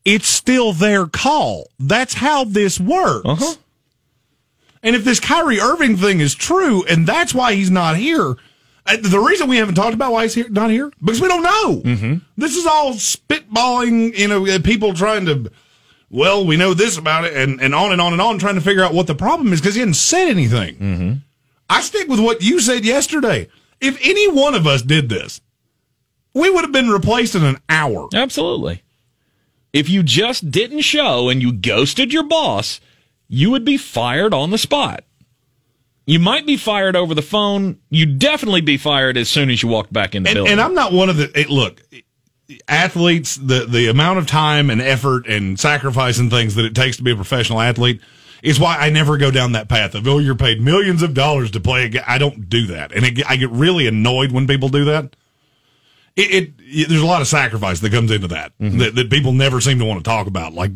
[0.05, 1.69] It's still their call.
[1.81, 3.27] That's how this works.
[3.27, 3.55] Uh-huh.
[4.83, 8.37] And if this Kyrie Irving thing is true, and that's why he's not here,
[8.87, 11.43] uh, the reason we haven't talked about why he's here, not here, because we don't
[11.43, 11.83] know.
[11.85, 12.15] Mm-hmm.
[12.37, 15.51] This is all spitballing, you know, uh, people trying to,
[16.11, 18.61] well, we know this about it, and, and on and on and on, trying to
[18.61, 20.75] figure out what the problem is because he hadn't said anything.
[20.77, 21.13] Mm-hmm.
[21.71, 23.49] I stick with what you said yesterday.
[23.81, 25.41] If any one of us did this,
[26.35, 28.09] we would have been replaced in an hour.
[28.15, 28.83] Absolutely.
[29.73, 32.81] If you just didn't show and you ghosted your boss,
[33.29, 35.05] you would be fired on the spot.
[36.07, 37.79] You might be fired over the phone.
[37.91, 40.53] You'd definitely be fired as soon as you walked back in the And, building.
[40.53, 41.83] and I'm not one of the, it, look,
[42.67, 46.97] athletes, the, the amount of time and effort and sacrifice and things that it takes
[46.97, 48.01] to be a professional athlete
[48.43, 51.51] is why I never go down that path of, oh, you're paid millions of dollars
[51.53, 52.03] to play a game.
[52.07, 52.93] I don't do that.
[52.93, 55.17] And it, I get really annoyed when people do that.
[56.17, 58.79] It, it, there's a lot of sacrifice that comes into that, mm-hmm.
[58.79, 60.53] that that people never seem to want to talk about.
[60.53, 60.73] Like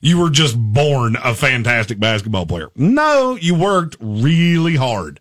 [0.00, 2.70] you were just born a fantastic basketball player.
[2.74, 5.20] No, you worked really hard.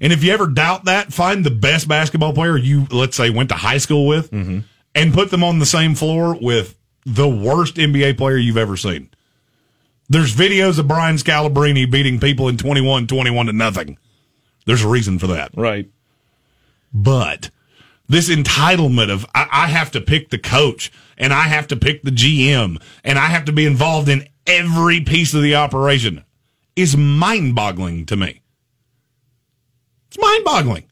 [0.00, 3.48] And if you ever doubt that, find the best basketball player you, let's say, went
[3.48, 4.60] to high school with mm-hmm.
[4.98, 6.76] And put them on the same floor with
[7.06, 9.10] the worst NBA player you've ever seen.
[10.08, 13.98] There's videos of Brian Scalabrine beating people in 21 21 to nothing.
[14.66, 15.50] There's a reason for that.
[15.54, 15.88] right.
[16.92, 17.50] But
[18.08, 22.02] this entitlement of I, I have to pick the coach and I have to pick
[22.02, 26.24] the GM and I have to be involved in every piece of the operation
[26.74, 28.40] is mind boggling to me.
[30.08, 30.87] It's mind boggling.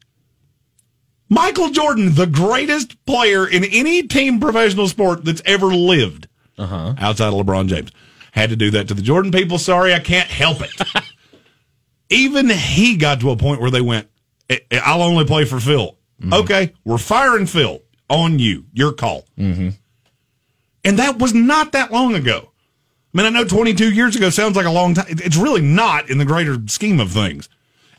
[1.29, 6.95] Michael Jordan, the greatest player in any team professional sport that's ever lived, uh-huh.
[6.97, 7.91] outside of LeBron James,
[8.31, 9.57] had to do that to the Jordan people.
[9.57, 10.71] Sorry, I can't help it.
[12.09, 14.07] Even he got to a point where they went,
[14.49, 15.97] "I- I'll only play for Phil.
[16.31, 18.65] Okay, we're firing Phil on you.
[18.73, 19.25] Your call.
[19.37, 19.69] Mm-hmm.
[20.83, 22.51] And that was not that long ago.
[23.13, 25.05] I mean, I know 22 years ago sounds like a long time.
[25.09, 27.49] It's really not in the greater scheme of things.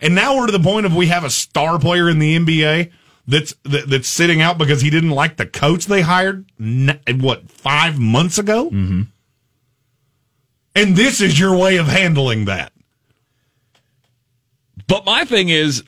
[0.01, 2.91] And now we're to the point of we have a star player in the NBA
[3.29, 6.47] that's that, that's sitting out because he didn't like the coach they hired.
[6.59, 8.71] What five months ago?
[8.71, 9.03] Mm-hmm.
[10.75, 12.73] And this is your way of handling that.
[14.87, 15.83] But my thing is,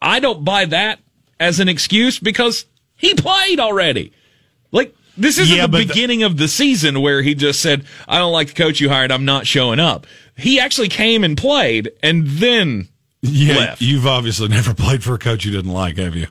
[0.00, 0.98] I don't buy that
[1.38, 2.66] as an excuse because
[2.96, 4.12] he played already.
[4.72, 7.84] Like, this isn't Yeah, the but the- beginning of the season where he just said,
[8.08, 9.12] I don't like the coach you hired.
[9.12, 10.06] I'm not showing up.
[10.36, 12.88] He actually came and played and then
[13.20, 13.82] Yeah, left.
[13.82, 16.26] you've obviously never played for a coach you didn't like, have you?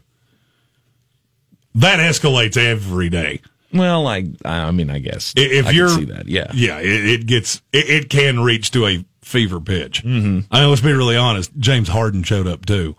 [1.76, 3.42] That escalates every day.
[3.74, 6.28] Well, I, I mean, I guess If I you're see that.
[6.28, 6.52] Yeah.
[6.54, 10.04] yeah, it, it gets it, it can reach to a fever pitch.
[10.04, 10.40] Mm-hmm.
[10.52, 11.52] I mean, let's be really honest.
[11.58, 12.96] James Harden showed up too,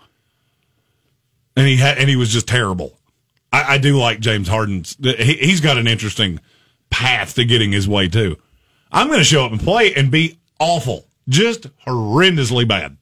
[1.57, 2.99] and he had and he was just terrible.
[3.53, 4.97] I, I do like James Harden's.
[5.03, 6.41] He, he's got an interesting
[6.89, 8.39] path to getting his way too.
[8.91, 12.97] I'm going to show up and play and be awful, just horrendously bad.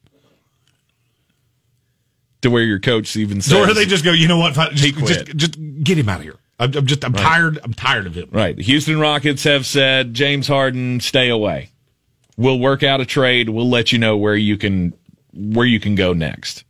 [2.41, 4.55] To where your coach even says, So where they just go, you know what?
[4.55, 5.07] fi- Just, quit.
[5.07, 6.35] just, just get him out of here.
[6.59, 7.59] I'm, I'm just, I'm tired.
[7.63, 8.29] I'm tired of him.
[8.31, 8.55] Right.
[8.55, 11.69] The Houston Rockets have said, James Harden, stay away.
[12.37, 13.49] We'll work out a trade.
[13.49, 14.93] We'll let you know where you can
[15.33, 16.63] where you can go next.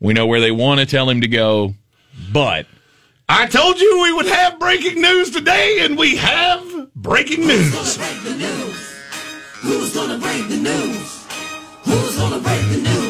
[0.00, 1.74] We know where they want to tell him to go,
[2.32, 2.66] but
[3.28, 7.74] I told you we would have breaking news today, and we have breaking news.
[7.74, 8.94] Who's gonna break the news?
[9.62, 11.26] Who's gonna break the news?
[11.84, 13.03] Who's gonna break the news?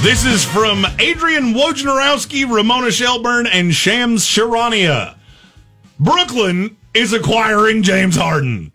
[0.00, 5.16] This is from Adrian Wojnarowski, Ramona Shelburne, and Shams Charania.
[6.00, 8.72] Brooklyn is acquiring James Harden.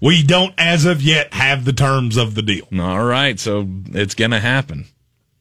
[0.00, 2.68] We don't, as of yet, have the terms of the deal.
[2.78, 4.86] All right, so it's going to happen.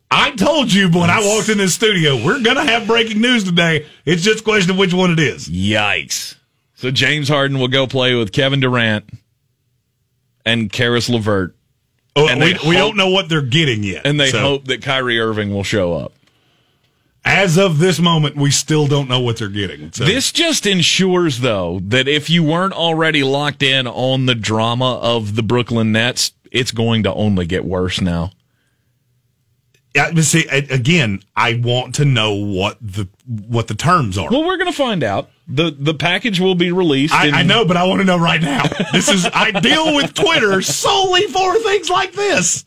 [0.09, 3.43] I told you when I walked in this studio, we're going to have breaking news
[3.43, 3.85] today.
[4.05, 5.49] It's just a question of which one it is.
[5.49, 6.35] Yikes.
[6.75, 9.09] So James Harden will go play with Kevin Durant
[10.45, 11.55] and Caris LeVert.
[12.15, 14.05] Oh, And we, they we don't know what they're getting yet.
[14.05, 16.13] And they So, hope that Kyrie Irving will show up.
[17.25, 19.91] As of this moment, we still don't know what they're getting.
[19.93, 20.03] So.
[20.03, 25.35] This just ensures, though, that if you weren't already locked in on the drama of
[25.35, 28.31] the Brooklyn Nets, it's going to only get worse now.
[29.95, 34.29] Yeah, but see, again, I want to know what the what the terms are.
[34.31, 35.29] Well, we're going to find out.
[35.47, 37.13] the The package will be released.
[37.13, 38.63] I, in- I know, but I want to know right now.
[38.91, 42.65] This is I deal with Twitter solely for things like this.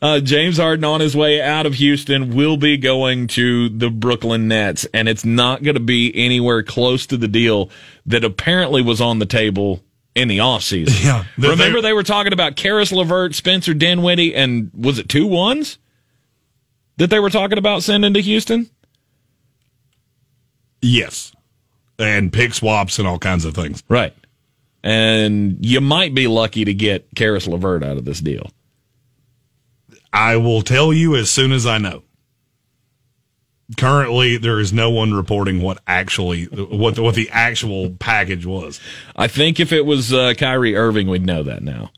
[0.00, 4.48] Uh, James Harden on his way out of Houston will be going to the Brooklyn
[4.48, 7.70] Nets, and it's not going to be anywhere close to the deal
[8.06, 9.80] that apparently was on the table
[10.14, 11.02] in the offseason.
[11.04, 11.24] Yeah.
[11.38, 15.78] The- Remember they- were talking about Caris LeVert, Spencer Dinwiddie, and was it two ones
[16.98, 18.68] that they were talking about sending to Houston?
[20.80, 21.32] Yes,
[21.98, 23.82] and pick swaps and all kinds of things.
[23.88, 24.14] Right.
[24.82, 28.50] And you might be lucky to get Caris LeVert out of this deal.
[30.12, 32.02] I will tell you as soon as I know.
[33.76, 38.80] Currently, there is no one reporting what actually what the, what the actual package was.
[39.16, 41.90] I think if it was uh, Kyrie Irving, we'd know that now.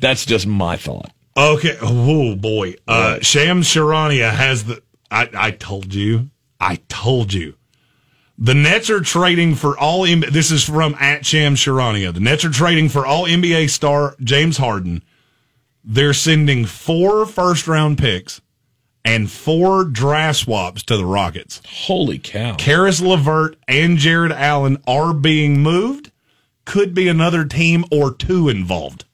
[0.00, 1.10] That's just my thought.
[1.36, 1.76] Okay.
[1.80, 2.74] Oh boy.
[2.86, 4.82] Uh, Shams Charania has the.
[5.10, 6.30] I, I told you.
[6.60, 7.54] I told you.
[8.36, 10.04] The Nets are trading for all.
[10.04, 12.12] This is from at Shams Charania.
[12.12, 15.02] The Nets are trading for all NBA star James Harden.
[15.82, 18.40] They're sending four first round picks
[19.08, 21.62] and four draft swaps to the Rockets.
[21.66, 22.56] Holy cow.
[22.56, 26.12] Caris LeVert and Jarrett Allen are being moved.
[26.66, 29.06] Could be another team or two involved.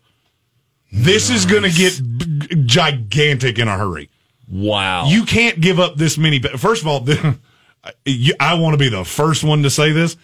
[0.91, 4.11] This is going to get b- gigantic in a hurry.
[4.49, 5.07] Wow.
[5.07, 6.41] You can't give up this many.
[6.41, 7.07] First of all,
[8.41, 10.17] I want to be the first one to say this.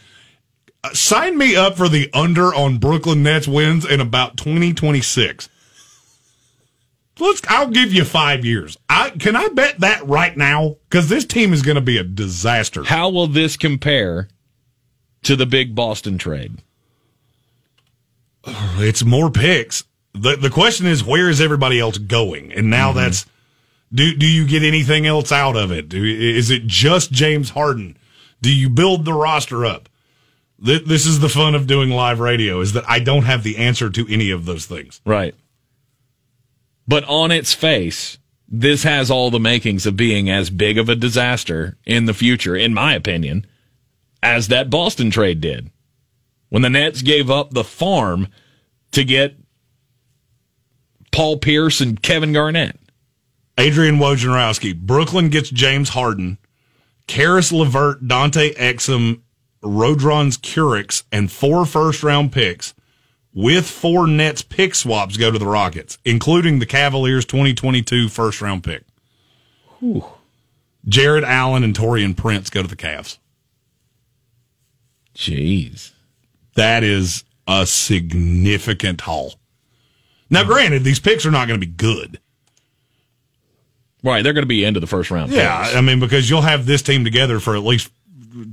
[0.83, 5.49] Uh, Sign me up for the under on Brooklyn Nets wins in about 2026.
[7.21, 7.43] Let's.
[7.49, 8.77] I'll give you five years.
[8.89, 12.05] I can I bet that right now because this team is going to be a
[12.05, 12.85] disaster.
[12.85, 14.29] How will this compare
[15.23, 16.63] to the big Boston trade?
[18.83, 19.85] It's more picks.
[20.15, 22.53] the The question is, where is everybody else going?
[22.53, 22.99] And now mm-hmm.
[22.99, 23.27] that's
[23.93, 25.89] do do you get anything else out of it?
[25.89, 27.99] Do, is it just James Harden?
[28.41, 29.89] Do you build the roster up?
[30.59, 33.89] This is the fun of doing live radio is that I don't have the answer
[33.89, 35.01] to any of those things.
[35.07, 35.35] Right.
[36.91, 38.19] But on its face,
[38.49, 42.57] this has all the makings of being as big of a disaster in the future,
[42.57, 43.47] in my opinion,
[44.25, 45.71] as that Boston trade did.
[46.49, 48.27] When the Nets gave up the farm
[48.91, 49.37] to get
[51.13, 52.77] Paul Pierce and Kevin Garnett.
[53.57, 56.39] Adrian Wojnarowski, Brooklyn gets James Harden,
[57.07, 59.21] Caris LeVert, Dante Exum,
[59.63, 62.75] Rodions Kurucs, and four first round picks
[63.35, 68.65] with four Nets pick swaps go to the Rockets, including the Cavaliers 2022 first round
[68.65, 68.85] pick.
[70.87, 73.19] Jarrett Allen and Taurean Prince go to the Cavs.
[75.15, 75.93] Jeez.
[76.55, 79.35] That is a significant haul.
[80.29, 82.21] Now, granted, these picks are not going to be good.
[84.03, 85.31] Right, they're going to be into the first round.
[85.31, 87.91] Yeah, picks, I mean, because you'll have this team together for at least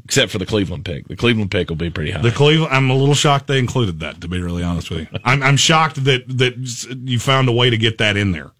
[0.05, 1.07] except for the Cleveland pick.
[1.07, 2.21] The Cleveland pick will be pretty high.
[2.21, 2.73] The Cleveland.
[2.73, 4.21] I'm a little shocked they included that.
[4.21, 6.55] To be really honest with you, I'm, I'm shocked that that
[7.03, 8.51] you found a way to get that in there.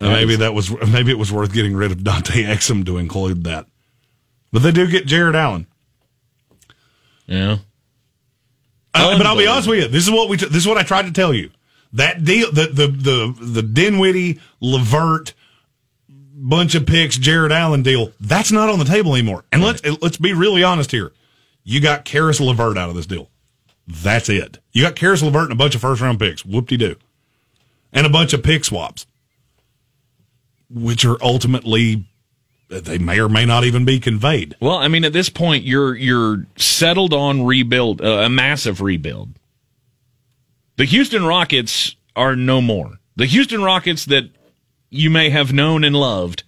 [0.00, 3.66] Maybe that was maybe it was worth getting rid of Dante Exum to include that.
[4.52, 5.66] But they do get Jarrett Allen.
[7.26, 7.58] yeah.
[8.94, 9.88] Uh, but I'll be honest with you.
[9.88, 10.36] This is what we.
[10.36, 11.50] T- this is what I tried to tell you.
[11.92, 15.34] That deal, the the the the Dinwiddie, LeVert,
[16.38, 18.12] bunch of picks, Jarrett Allen deal.
[18.20, 19.44] That's not on the table anymore.
[19.52, 21.12] And let's let's be really honest here.
[21.64, 23.30] You got Caris LeVert out of this deal.
[23.86, 24.58] That's it.
[24.72, 26.44] You got Caris LeVert and a bunch of first round picks.
[26.44, 26.96] Whoop de doo,
[27.92, 29.06] and a bunch of pick swaps,
[30.70, 32.06] which are ultimately
[32.68, 34.56] they may or may not even be conveyed.
[34.60, 39.30] Well, I mean, at this point, you're you're settled on rebuild, uh, a massive rebuild.
[40.76, 42.98] The Houston Rockets are no more.
[43.16, 44.30] The Houston Rockets that
[44.90, 46.44] you may have known and loved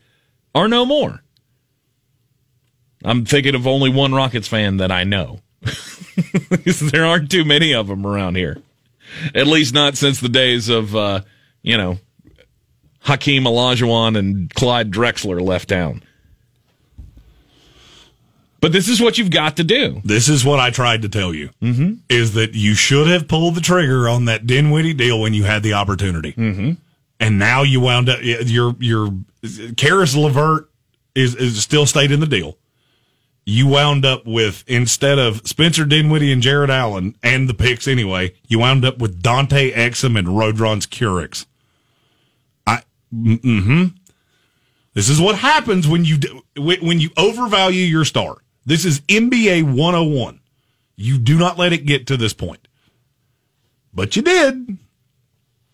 [0.54, 1.22] are no more.
[3.04, 5.40] I'm thinking of only one Rockets fan that I know.
[6.80, 8.58] there aren't too many of them around here.
[9.34, 11.22] At least not since the days of, uh,
[11.62, 11.98] you know,
[13.00, 16.02] Hakeem Olajuwon and Clyde Drexler left town.
[18.60, 20.02] But this is what you've got to do.
[20.04, 21.94] This is what I tried to tell you: mm-hmm.
[22.10, 25.62] is that you should have pulled the trigger on that Dinwiddie deal when you had
[25.62, 26.72] the opportunity, mm-hmm.
[27.20, 29.10] And now you wound up your your
[29.76, 30.70] Caris LeVert
[31.14, 32.56] is is still stayed in the deal.
[33.44, 38.34] You wound up with instead of Spencer Dinwiddie and Jarrett Allen and the picks anyway,
[38.48, 41.46] you wound up with Dante Exum and Rodions Kurucs.
[42.66, 42.82] I
[43.14, 43.96] mm-hmm.
[44.94, 46.18] This is what happens when you
[46.56, 48.38] when you overvalue your star.
[48.66, 50.40] This is NBA 101.
[50.96, 52.68] You do not let it get to this point.
[53.92, 54.78] But you did.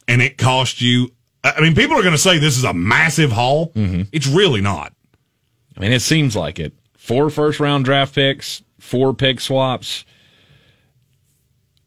[0.09, 1.11] And it cost you.
[1.57, 3.71] I mean, people are going to say this is a massive haul.
[3.73, 4.03] Mm-hmm.
[4.13, 4.93] It's really not.
[5.77, 6.73] I mean, it seems like it.
[6.97, 10.05] Four first round draft picks, four pick swaps,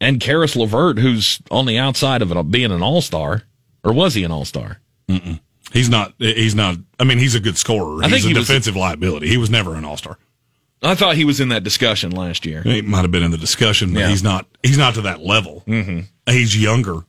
[0.00, 3.42] and Caris LeVert, who's on the outside of it being an all star.
[3.84, 4.78] Or was he an all star?
[5.72, 6.14] He's not.
[6.18, 6.76] He's not.
[6.98, 8.02] I mean, he's a good scorer.
[8.02, 9.28] I he's think a he was- defensive liability.
[9.28, 10.18] He was never an all star.
[10.82, 12.62] I thought he was in that discussion last year.
[12.62, 14.08] He might have been in the discussion, but Yeah.
[14.08, 14.46] he's not.
[14.62, 15.62] He's not to that level.
[15.66, 16.00] Mm-hmm.
[16.32, 17.04] He's younger.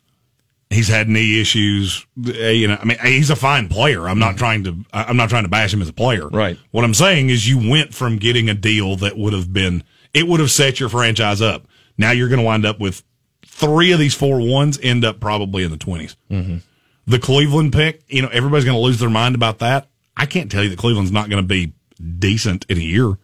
[0.72, 2.06] He's had knee issues.
[2.26, 4.08] Uh, You know, I mean, he's a fine player.
[4.08, 4.78] I'm not trying to.
[4.94, 6.28] I'm not trying to bash him as a player.
[6.28, 6.58] Right.
[6.72, 9.84] What I'm saying is, you went from getting a deal that would have been.
[10.14, 11.68] It would have set your franchise up.
[11.98, 13.04] Now you're going to wind up with
[13.46, 16.16] three of these four ones end up probably in the 20s.
[16.32, 16.58] Mm-hmm.
[17.06, 18.02] The Cleveland pick.
[18.08, 19.90] You know, everybody's going to lose their mind about that.
[20.18, 21.74] I can't tell you that Cleveland's not going to be
[22.20, 23.18] decent in a year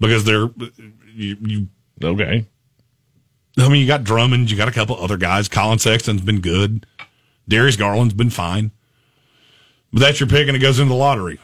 [0.00, 0.50] because they're
[1.14, 1.68] you, you
[2.02, 2.46] Okay.
[3.58, 5.48] I mean, you got Drummond, you got a couple other guys.
[5.48, 6.86] Collin Sexton's been good.
[7.48, 8.70] Darius Garland's been fine.
[9.92, 11.38] But that's your pick, and it goes into the lottery.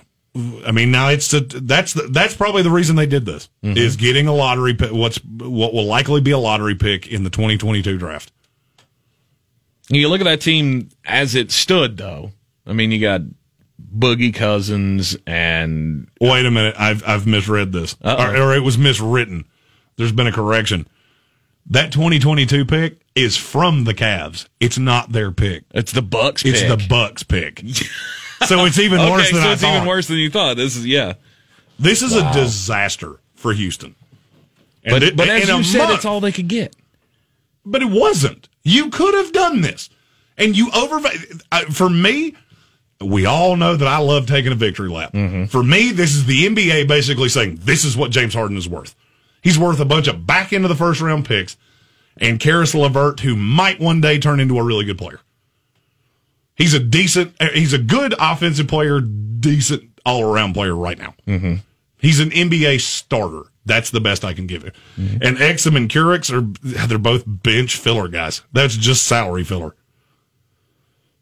[0.67, 3.77] I mean, now it's a, that's the, that's probably the reason they did this mm-hmm.
[3.77, 4.93] is getting a lottery pick.
[4.93, 8.33] What's what will likely be a lottery pick in the 2022 draft.
[9.89, 12.33] You look at that team as it stood, though.
[12.67, 13.23] I mean, you got
[13.97, 19.45] Boogie Cousins and Wait a minute, I've I've misread this, or, or it was miswritten.
[19.97, 20.87] There's been a correction.
[21.71, 24.49] That 2022 pick is from the Cavs.
[24.61, 25.65] It's not their pick.
[25.75, 26.45] it's the Bucks.
[26.45, 26.69] It's pick.
[26.79, 27.59] the Bucks pick.
[28.47, 29.77] so it's even okay, worse than so I it's thought.
[29.77, 30.57] even worse than you thought.
[30.57, 31.15] This is yeah.
[31.79, 33.95] This is a disaster for Houston.
[34.85, 36.75] And But it- but as you said, month- it's all they could get.
[37.67, 38.49] But it wasn't.
[38.63, 39.91] You could have done this,
[40.39, 41.01] and you over.
[41.71, 42.35] For me,
[43.01, 45.13] we all know that I love taking a victory lap.
[45.13, 45.47] Mm-hmm.
[45.47, 48.95] For me, this is the NBA basically saying this is what James Harden is worth.
[49.43, 51.57] He's worth a bunch of back into the first round picks,
[52.17, 55.21] and Caris LeVert, who might one day turn into a really good player.
[56.57, 57.41] He's a decent.
[57.55, 61.15] He's a good offensive player, decent all around player right now.
[61.27, 61.55] Mm-hmm.
[61.99, 63.43] He's an NBA starter.
[63.65, 64.73] That's the best I can give you.
[64.97, 66.41] And Exum and Kurucs are
[66.87, 68.43] they're both bench filler guys.
[68.53, 69.77] That's just salary filler.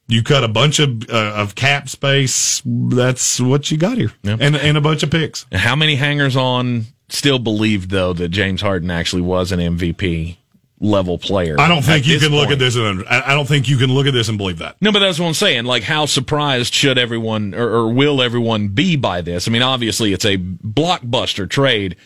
[0.08, 2.62] You cut a bunch of uh, of cap space.
[2.64, 4.36] That's what you got here, Yeah.
[4.40, 5.44] and and a bunch of picks.
[5.52, 10.36] How many hangers on still believed though that James Harden actually was an MVP
[10.80, 11.56] level player?
[11.58, 14.06] I don't think you can look at this and I don't think you can look
[14.06, 14.76] at this and believe that.
[14.80, 15.64] No, but that's what I'm saying.
[15.64, 19.48] Like, how surprised should everyone or, or will everyone be by this?
[19.48, 21.96] I mean, obviously, it's a blockbuster trade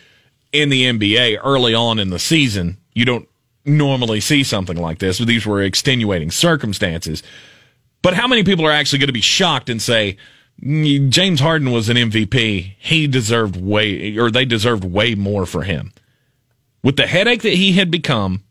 [0.53, 2.77] in the NBA early on in the season.
[2.93, 3.29] You don't
[3.65, 7.23] normally see something like this, these were extenuating circumstances.
[8.03, 10.19] But how many people are actually going to be shocked and say, "Mm,
[10.63, 12.75] James Harden was an MVP.
[12.79, 15.93] He deserved way, or they deserved way more for him.
[16.83, 18.43] With the headache that he had become,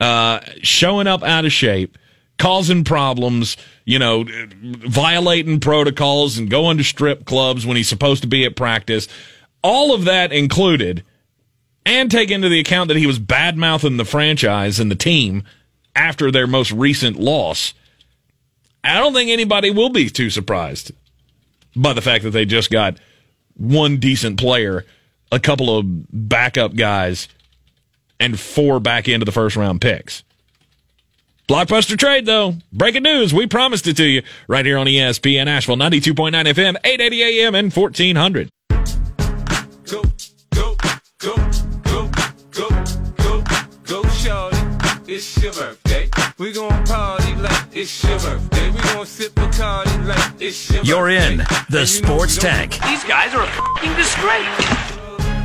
[0.00, 1.96] uh, showing up out of shape,
[2.38, 8.28] causing problems, you know, violating protocols and going to strip clubs when he's supposed to
[8.28, 9.08] be at practice.
[9.62, 11.04] All of that included,
[11.86, 15.44] and take into the account that he was bad mouthing the franchise and the team
[15.94, 17.72] after their most recent loss.
[18.84, 20.92] I don't think anybody will be too surprised
[21.76, 22.98] by the fact that they just got
[23.54, 24.84] one decent player,
[25.30, 27.28] a couple of backup guys,
[28.18, 30.22] and four back into the first round picks.
[31.48, 32.54] Blockbuster trade, though.
[32.72, 33.32] Breaking news.
[33.32, 37.54] We promised it to you right here on E ESPN Asheville, 92.9 FM, 880 AM,
[37.54, 38.50] and 1400.
[38.68, 40.02] Go,
[40.52, 40.76] go,
[41.18, 41.36] go,
[41.78, 42.10] go,
[42.50, 42.68] go,
[43.16, 43.44] go,
[43.84, 44.56] go, shorty.
[45.06, 46.10] It's your birthday.
[46.38, 48.70] We gon' party like it's your birthday.
[48.70, 52.72] We gon' sip Bacardi like it's your You're in the And you know Sports Tank.
[52.84, 54.92] These guys are a f***ing disgrace.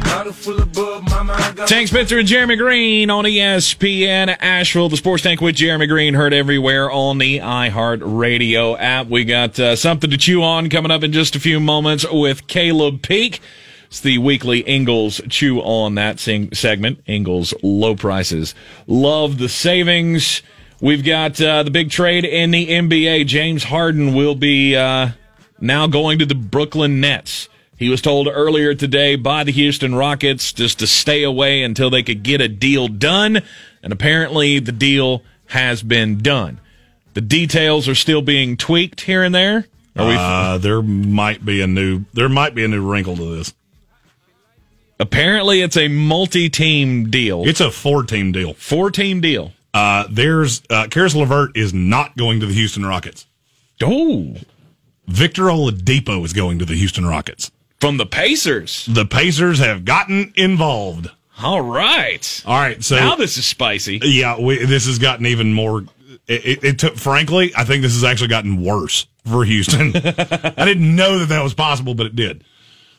[0.03, 4.89] Bottle full of bub, mama, I got Tank Spencer and Jeremy Greene on ESPN Asheville.
[4.89, 9.07] The Sports Tank with Jeremy Greene heard everywhere on the iHeart Radio app.
[9.07, 12.47] We got uh, something to chew on coming up in just a few moments with
[12.47, 13.39] Caleb Peak.
[13.87, 17.01] It's the weekly Ingles Chew on that sing- segment.
[17.07, 18.53] Ingles low prices.
[18.87, 20.41] Love the savings.
[20.81, 23.27] We've got uh, the big trade in the NBA.
[23.27, 25.09] James Harden will be uh,
[25.59, 27.47] now going to the Brooklyn Nets.
[27.77, 32.01] He was told earlier today by the Houston Rockets just to stay away until they
[32.01, 33.43] could get a deal done.
[33.83, 36.59] And apparently the deal has been done.
[37.13, 39.67] The details are still being tweaked here and there.
[39.95, 43.35] Are we Uh, there might be a new there might be a new wrinkle to
[43.35, 43.53] this.
[44.99, 47.43] Apparently, it's a multi-team deal.
[47.45, 48.53] It's a four team deal.
[48.53, 49.51] Four team deal.
[49.73, 53.25] Uh, there's uh, Caris LeVert is not going to the Houston Rockets.
[53.81, 54.35] Oh,
[55.07, 57.51] Victor Oladipo is going to the Houston Rockets.
[57.79, 58.85] from the Pacers.
[58.85, 61.09] The Pacers have gotten involved.
[61.41, 62.43] All right.
[62.45, 63.99] All right, so now this is spicy.
[64.03, 65.85] yeah, we, this has gotten even more.
[66.27, 69.95] It, it, it took, frankly, I think this has actually gotten worse for Houston.
[69.95, 72.43] I didn't know that that was possible, but it did.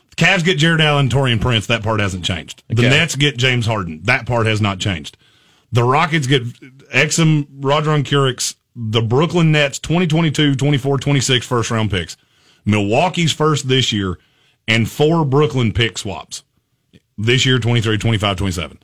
[0.09, 1.67] The Cavs get Jarrett Allen, Taurean Prince.
[1.67, 2.63] That part hasn't changed.
[2.67, 2.89] The Okay.
[2.89, 4.01] Nets get James Harden.
[4.03, 5.17] That part has not changed.
[5.73, 6.43] The Rockets get
[6.93, 12.15] Exum, Rodion Kurucs, the Brooklyn Nets 2022, 24, 26 first round picks,
[12.63, 14.19] Milwaukee's first this year,
[14.67, 16.43] and four Brooklyn pick swaps
[17.17, 18.79] this year 23, 25, 27.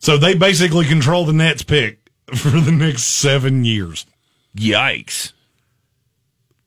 [0.00, 4.04] So they basically control the Nets pick for the next seven years.
[4.56, 5.32] Yikes.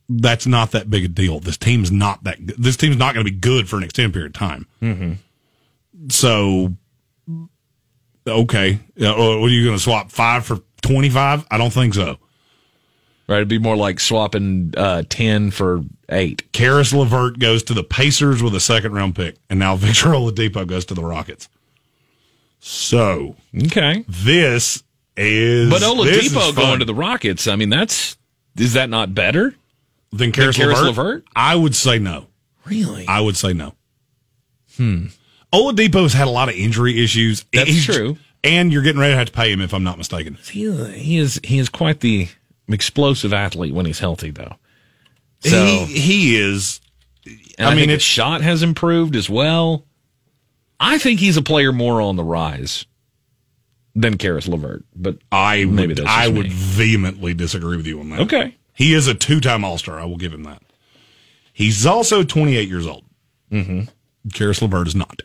[0.08, 1.40] That's not that big a deal.
[1.42, 2.46] This team's not that.
[2.46, 2.56] good.
[2.58, 4.68] This team's not going to be good for an extended period of time.
[4.82, 5.14] Mm-hmm.
[6.10, 6.74] So,
[8.28, 11.46] okay, what are you going to swap five for twenty five?
[11.52, 12.18] I don't think so.
[13.28, 13.38] Right.
[13.38, 16.52] It'd be more like swapping uh, 10 for 8.
[16.52, 20.66] Caris LeVert goes to the Pacers with a second round pick, and now Victor Oladipo
[20.66, 21.48] goes to the Rockets.
[22.60, 23.36] So
[23.66, 24.04] Okay.
[24.08, 24.84] this
[25.16, 28.18] is But this is Oladipo going to the Rockets, I mean, that's.
[28.58, 29.54] Is that not better?
[30.12, 30.88] than Caris, Caris LeVert?
[30.88, 31.26] LeVert?
[31.36, 32.26] I would say no.
[32.66, 33.08] Really?
[33.08, 33.76] I would say no.
[34.76, 35.06] Hmm.
[35.54, 37.46] Oladipo's had a lot of injury issues.
[37.54, 38.18] That's He's- true.
[38.42, 40.36] And you're getting ready to have to pay him, if I'm not mistaken.
[40.50, 42.30] He, he is he is quite the
[42.70, 44.56] explosive athlete when he's healthy, though.
[45.42, 46.80] So, he, he is.
[47.60, 49.84] I I, mean, his shot has improved as well.
[50.80, 52.86] I think he's a player more on the rise
[53.94, 56.50] than Caris LeVert, but I Maybe would, I would me.
[56.54, 58.22] vehemently disagree with you on that.
[58.22, 58.56] Okay.
[58.74, 60.00] He is a two time All Star.
[60.00, 60.62] I will give him that.
[61.52, 63.04] He's also 28 years old.
[63.52, 63.82] Mm-hmm.
[64.34, 65.24] Caris LeVert is not.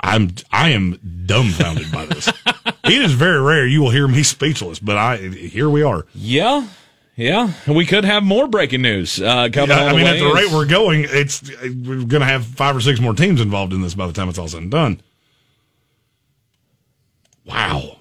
[0.00, 2.28] I'm I am dumbfounded by this.
[2.84, 6.06] it is very rare you will hear me speechless, but I here we are.
[6.14, 6.66] yeah,
[7.16, 9.76] yeah, we could have more breaking news uh, coming.
[9.76, 13.00] I mean, at the rate we're going, it's we're going to have five or six
[13.00, 15.00] more teams involved in this by the time it's all said and done.
[17.44, 17.98] Wow.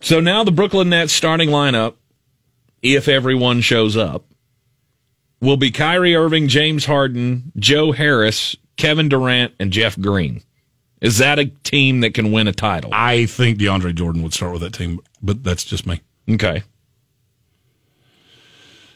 [0.00, 1.94] So now the Brooklyn Nets starting lineup,
[2.82, 4.24] if everyone shows up,
[5.40, 10.42] will be Kyrie Irving, James Harden, Joe Harris, Kevin Durant, and Jeff Green.
[11.02, 12.90] Is that a team that can win a title?
[12.94, 16.00] I think DeAndre Jordan would start with that team, but that's just me.
[16.30, 16.62] Okay.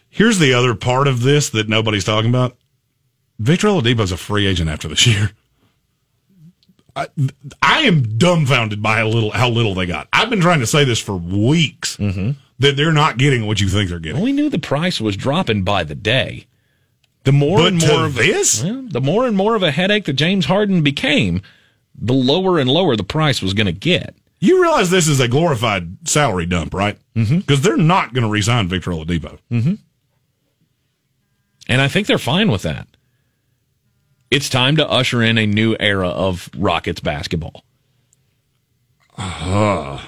[0.09, 2.57] Here's the other part of this that nobody's talking about.
[3.41, 5.33] Victor Oladipo's a free agent after this year.
[6.95, 7.09] I,
[7.61, 10.09] I am dumbfounded by how little how little they got.
[10.13, 12.31] I've been trying to say this for weeks mm-hmm.
[12.61, 14.17] that they're not getting what you think they're getting.
[14.17, 16.47] Well, we knew the price was dropping by the day.
[17.25, 18.63] The more But and more of this?
[18.63, 21.43] well, the more and more of a headache that James Harden became,
[21.99, 24.15] the lower and lower the price was going to get.
[24.39, 26.99] You realize this is a glorified salary dump, right?
[27.15, 27.39] Mm-hmm.
[27.39, 29.39] Because they're not going to resign Victor Oladipo.
[29.51, 29.75] Mm-hmm.
[31.69, 32.87] And I think they're fine with that.
[34.31, 37.65] It's time to usher in a new era of Rockets basketball.
[39.17, 39.99] Uh-huh.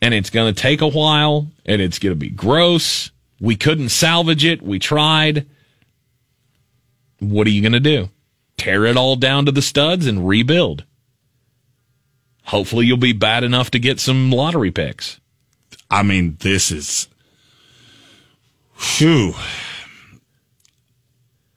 [0.00, 3.10] And it's going to take a while, and it's going to be gross.
[3.40, 4.62] We couldn't salvage it.
[4.62, 5.46] We tried.
[7.18, 8.10] What are you going to do?
[8.56, 10.84] Tear it all down to the studs and rebuild.
[12.46, 15.20] Hopefully, you'll be bad enough to get some lottery picks.
[15.90, 17.08] I mean, this is.
[18.74, 19.34] Phew.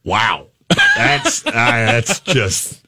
[0.03, 0.47] Wow.
[0.95, 2.81] That's uh, that's just.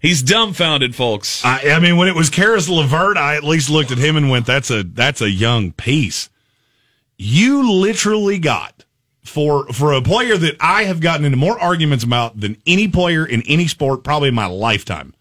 [0.00, 1.42] He's dumbfounded, folks.
[1.44, 4.28] I, I mean, when it was Caris LeVert, I at least looked at him and
[4.28, 6.28] went, "That's a that's a young piece."
[7.16, 8.84] You literally got
[9.22, 13.24] for for a player that I have gotten into more arguments about than any player
[13.24, 15.14] in any sport probably in my lifetime.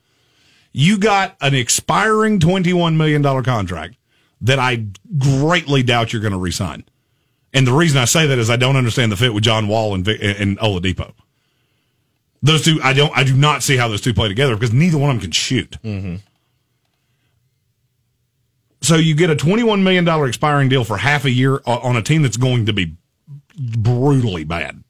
[0.74, 3.95] You got an expiring twenty one million dollar contract
[4.41, 4.86] that I
[5.18, 6.84] greatly doubt you're going to resign.
[7.54, 9.94] And the reason I say that is I don't understand the fit with John Wall
[9.94, 11.14] and, and Oladipo.
[12.41, 14.98] Those two, I don't, I do not see how those two play together because neither
[14.98, 15.78] one of them can shoot.
[15.84, 16.16] Mm-hmm.
[18.82, 22.22] So you get a $21 million expiring deal for half a year on a team
[22.22, 22.98] that's going to be
[23.56, 24.84] brutally bad.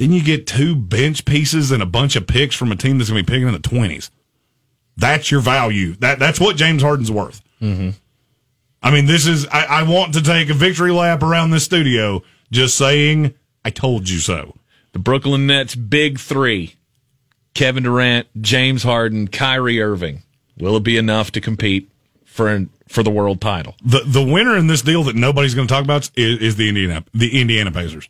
[0.00, 3.10] Then you get two bench pieces and a bunch of picks from a team that's
[3.10, 4.08] going to be picking in the 20s.
[4.96, 5.94] That's your value.
[5.96, 7.42] That That's what James Harden's worth.
[7.60, 7.90] Mm-hmm.
[8.82, 12.22] I mean, this is, I, I want to take a victory lap around this studio
[12.50, 14.56] just saying, I told you so.
[14.92, 16.76] The Brooklyn Nets big three
[17.52, 20.22] Kevin Durant, James Harden, Kyrie Irving.
[20.56, 21.90] Will it be enough to compete
[22.24, 23.76] for for the world title?
[23.84, 26.70] The the winner in this deal that nobody's going to talk about is, is the
[26.70, 28.08] Indiana the Indiana Pacers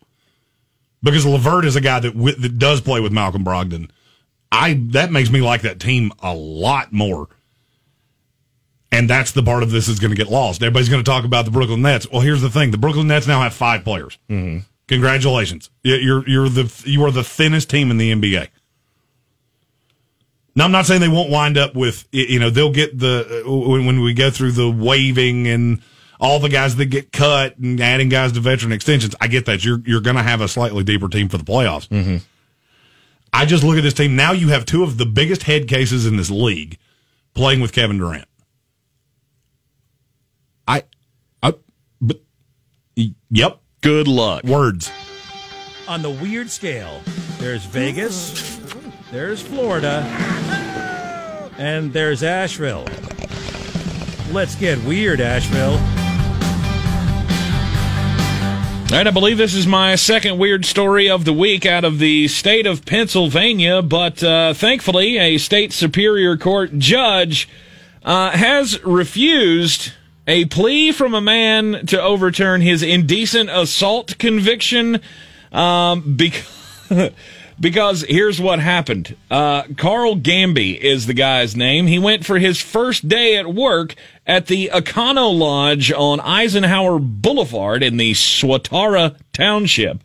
[1.03, 3.91] because LeVert is a guy that w- that does play with Malcolm Brogdon.
[4.53, 7.29] I that makes me like that team a lot more.
[8.93, 10.63] And that's the part of this is going to get lost.
[10.63, 12.11] Everybody's going to talk about the Brooklyn Nets.
[12.11, 14.19] Well, here's the thing: the Brooklyn Nets now have five players.
[14.29, 14.61] Mm-hmm.
[14.89, 18.49] Congratulations, you're you're the you are the thinnest team in the NBA.
[20.57, 23.87] Now, I'm not saying they won't wind up with you know they'll get the when,
[23.87, 25.81] when we go through the waving and
[26.21, 29.15] all the guys that get cut and adding guys to veteran extensions.
[29.21, 31.89] I get that you're you're going to have a slightly deeper team for the playoffs.
[31.89, 32.19] Mm-hmm.
[33.33, 34.33] I just look at this team now.
[34.33, 36.79] You have two of the biggest head cases in this league
[37.35, 38.27] playing with Kevin Durant.
[40.69, 40.83] I,
[41.43, 41.55] I,
[42.01, 42.21] but,
[42.97, 43.61] yep.
[43.83, 44.45] Good luck.
[44.45, 44.91] Words.
[45.89, 47.01] On the weird scale,
[47.39, 48.59] there's Vegas,
[49.11, 50.03] there's Florida,
[51.57, 52.87] and there's Asheville.
[54.33, 55.81] Let's get weird, Asheville.
[58.91, 62.27] Right, I believe this is my second weird story of the week out of the
[62.27, 67.49] state of Pennsylvania, but uh, thankfully, a state superior court judge
[68.03, 69.93] uh, has refused
[70.27, 75.01] a plea from a man to overturn his indecent assault conviction
[75.53, 76.49] um, because.
[77.61, 79.17] because here's what happened.
[79.31, 81.87] Uh, Carl Gamby is the guy's name.
[81.87, 83.95] He went for his first day at work
[84.27, 89.99] at the Econo Lodge on Eisenhower Boulevard in the Swatara Township.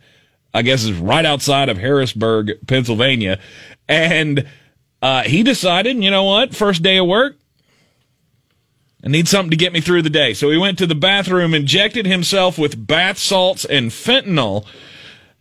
[0.52, 3.38] I guess is right outside of Harrisburg, Pennsylvania.
[3.88, 4.46] And
[5.02, 7.36] uh, he decided, you know what, first day of work,
[9.04, 10.32] I need something to get me through the day.
[10.32, 14.66] So he went to the bathroom, injected himself with bath salts and fentanyl.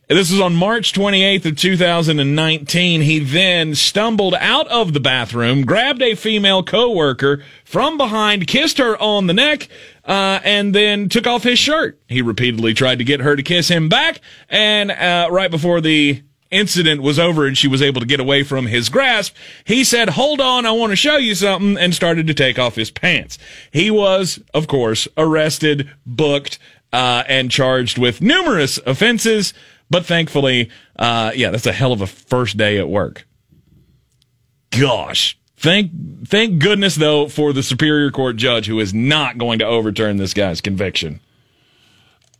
[0.07, 3.02] This was on March 28th of 2019.
[3.02, 8.95] He then stumbled out of the bathroom, grabbed a female coworker from behind, kissed her
[9.02, 9.68] on the neck,
[10.03, 11.99] uh, and then took off his shirt.
[12.07, 16.22] He repeatedly tried to get her to kiss him back, and uh, right before the
[16.52, 20.10] incident was over and she was able to get away from his grasp, he said,
[20.10, 23.40] hold on, I want to show you something, and started to take off his pants.
[23.72, 26.60] He was, of course, arrested, booked,
[26.94, 29.53] uh, and charged with numerous offenses.
[29.90, 33.28] But thankfully, uh, yeah, that's a hell of a first day at work.
[34.72, 35.38] Gosh.
[35.57, 35.91] Thank,
[36.28, 40.34] thank goodness though for the Superior Court judge who is not going to overturn this
[40.34, 41.22] guy's conviction.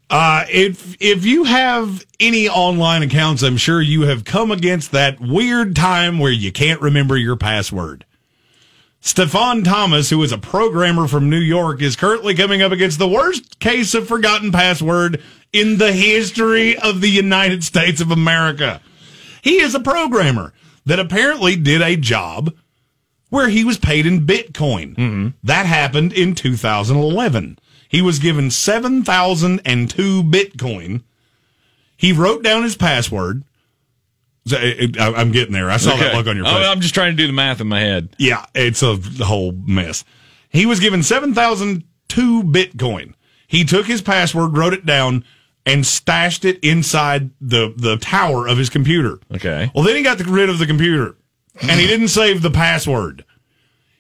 [0.10, 5.20] Uh, if if you have any online accounts, I'm sure you have come against that
[5.20, 8.06] weird time where you can't remember your password.
[9.02, 13.08] Stefan Thomas, who is a programmer from New York, is currently coming up against the
[13.08, 15.22] worst case of forgotten password
[15.56, 18.82] in the history of the United States of America.
[19.42, 20.54] He is a programmer
[20.86, 22.54] that apparently did a job
[23.30, 24.96] where he was paid in Bitcoin.
[24.96, 25.28] Mm-hmm.
[25.44, 27.58] That happened in 2011.
[27.88, 31.04] He was given 7,002 Bitcoin.
[31.98, 33.44] He wrote down his password.
[34.52, 35.72] I'm getting there.
[35.72, 36.18] I saw that Okay.
[36.18, 36.54] look on your face.
[36.68, 38.10] I'm just trying to do the math in my head.
[38.20, 40.04] Yeah, it's a whole mess.
[40.50, 43.14] He was given 7,002 Bitcoin.
[43.48, 45.24] He took his password, wrote it down,
[45.66, 49.20] and stashed it inside the, the tower of his computer.
[49.34, 49.72] Okay.
[49.74, 51.16] Well, then he got rid of the computer
[51.62, 53.26] and he didn't save the password.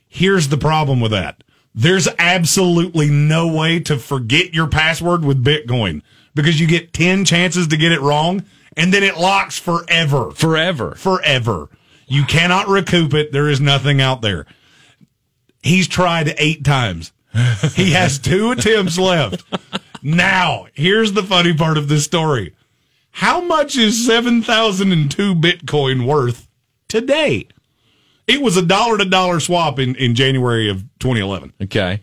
[0.07, 1.43] Here's the problem with that.
[1.73, 6.01] There's absolutely no way to forget your password with Bitcoin
[6.33, 8.45] because you get 10 chances to get it wrong
[8.77, 10.31] and then it locks forever.
[10.31, 10.95] Forever.
[10.95, 11.69] Forever.
[12.07, 13.31] You cannot recoup it.
[13.31, 14.45] There is nothing out there.
[15.63, 17.11] He's tried eight times.
[17.73, 19.43] He has two attempts left.
[20.07, 22.53] Now, here's the funny part of this story.
[23.09, 26.47] How much is 7,002 Bitcoin worth
[26.87, 27.47] today?
[28.27, 31.53] It was a dollar to dollar swap in, in January of 2011.
[31.63, 32.01] Okay.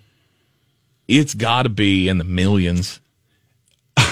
[1.07, 2.99] It's got to be in the millions.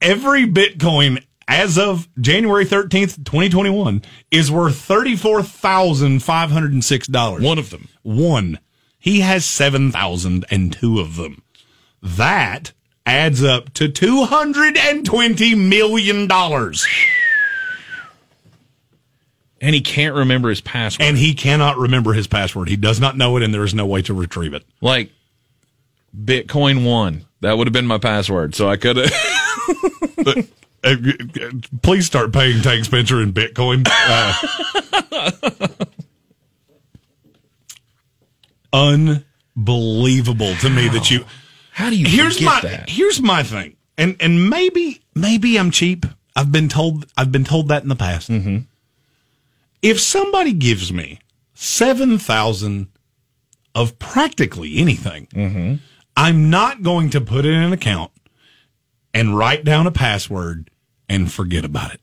[0.00, 4.02] Every Bitcoin as of January 13th, 2021
[4.32, 7.44] is worth $34,506.
[7.44, 7.86] One of them.
[8.02, 8.58] One.
[8.98, 11.44] He has 7,002 of them.
[12.02, 12.72] That
[13.10, 16.30] adds up to $220 million.
[19.60, 21.06] And he can't remember his password.
[21.06, 22.68] And he cannot remember his password.
[22.68, 24.64] He does not know it, and there is no way to retrieve it.
[24.80, 25.10] like
[26.16, 27.26] Bitcoin one.
[27.40, 28.54] That would have been my password.
[28.54, 29.12] So I could have.
[30.82, 30.96] Uh,
[31.82, 33.86] please start paying Tank Spencer in Bitcoin.
[33.86, 35.68] Uh,
[39.56, 41.26] unbelievable to me that you.
[41.80, 42.88] How do you Here's my that?
[42.90, 46.06] here's my thing, and and maybe maybe I'm cheap.
[46.36, 48.30] I've been told I've been told that in the past.
[48.30, 48.58] Mm-hmm.
[49.82, 51.18] If somebody gives me
[51.54, 52.88] seven thousand
[53.74, 55.74] of practically anything, Mm-hmm.
[56.16, 58.10] I'm not going to put it in an account
[59.14, 60.70] and write down a password
[61.08, 62.00] and forget about it.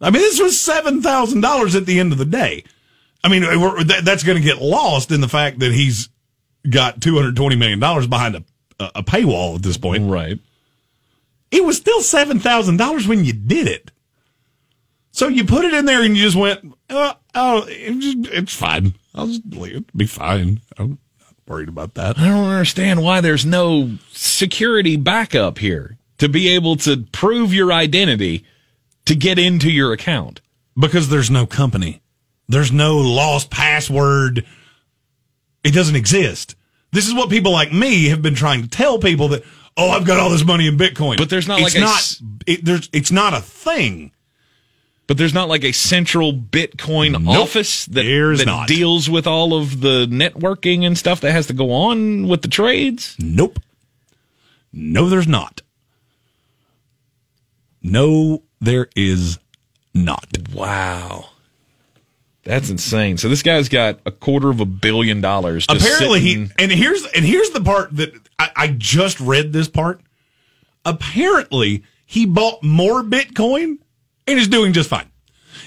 [0.00, 2.64] I mean, this was seven thousand dollars at the end of the day.
[3.22, 6.08] I mean, we're, that, that's going to get lost in the fact that he's
[6.68, 8.44] got two hundred twenty million dollars behind a,
[8.94, 10.10] a paywall at this point.
[10.10, 10.38] Right.
[11.50, 13.90] It was still seven thousand dollars when you did it.
[15.12, 18.34] So you put it in there and you just went, uh, oh, oh it's, just-
[18.34, 18.94] it's fine.
[19.14, 19.96] I'll just leave it.
[19.96, 20.60] Be fine.
[20.78, 22.18] I'm not worried about that.
[22.18, 27.72] I don't understand why there's no security backup here to be able to prove your
[27.72, 28.44] identity
[29.06, 30.40] to get into your account.
[30.78, 32.00] Because there's no company.
[32.48, 34.46] There's no lost password.
[35.64, 36.54] It doesn't exist.
[36.92, 39.44] This is what people like me have been trying to tell people that,
[39.76, 41.16] oh, I've got all this money in Bitcoin.
[41.16, 44.12] But there's not it's like a not, it, there's, it's not a thing.
[45.06, 47.36] But there's not like a central Bitcoin Nope.
[47.36, 48.68] office that, that not.
[48.68, 52.48] deals with all of the networking and stuff that has to go on with the
[52.48, 53.16] trades.
[53.18, 53.58] Nope.
[54.72, 55.62] No, there's not.
[57.82, 59.38] No, there is
[59.94, 60.26] not.
[60.54, 61.30] Wow.
[62.42, 63.18] That's insane.
[63.18, 65.66] So this guy's got a quarter of a billion dollars.
[65.66, 69.68] just Apparently, he and here's and here's the part that I, I just read this
[69.68, 70.00] part.
[70.84, 73.78] Apparently, he bought more Bitcoin
[74.26, 75.10] and is doing just fine.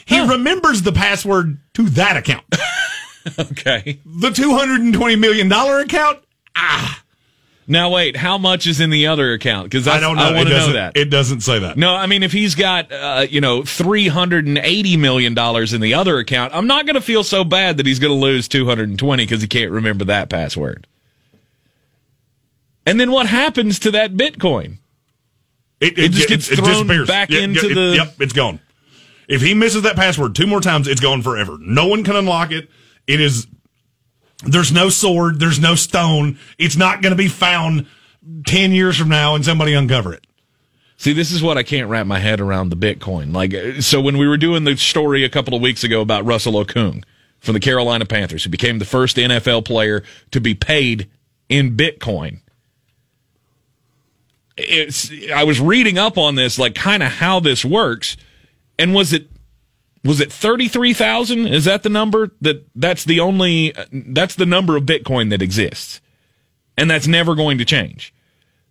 [0.06, 2.46] He remembers the password to that account.
[3.40, 4.00] okay.
[4.06, 6.20] the two hundred and twenty million dollar account.
[6.56, 7.03] Ah.
[7.66, 9.66] Now wait, how much is in the other account?
[9.70, 10.24] Because I don't know.
[10.24, 10.98] I want it to know that.
[10.98, 11.78] It doesn't say that.
[11.78, 15.72] No, I mean if he's got uh, you know three hundred and eighty million dollars
[15.74, 18.20] in the other account, I'm not going to feel so bad that he's going to
[18.20, 20.88] lose two hundred and twenty because he can't remember that password.
[22.86, 24.78] And then what happens to that Bitcoin?
[25.80, 27.08] It, It just gets thrown disappears.
[27.08, 28.60] back Yeah, into yeah, the- Yep, it's gone.
[29.28, 31.58] If he misses that password two more times, it's gone forever.
[31.60, 32.70] No one can unlock it.
[33.08, 33.48] It is.
[34.44, 35.40] There's no sword.
[35.40, 36.38] There's no stone.
[36.58, 37.88] It's not going to be found
[38.46, 40.26] ten years from now and somebody uncover it.
[40.98, 43.34] See, this is what I can't wrap my head around the Bitcoin.
[43.34, 46.54] Like, so when we were doing the story a couple of weeks ago about Russell
[46.54, 47.04] Okung
[47.40, 51.10] from the Carolina Panthers, who became the first NFL player to be paid
[51.50, 52.40] in Bitcoin.
[54.56, 58.16] It's, I was reading up on this, like kind of how this works.
[58.80, 59.28] And was it,
[60.04, 61.48] was it 33,000?
[61.48, 66.02] Is that the number that that's the only, that's the number of Bitcoin that exists.
[66.78, 68.14] And that's never going to change.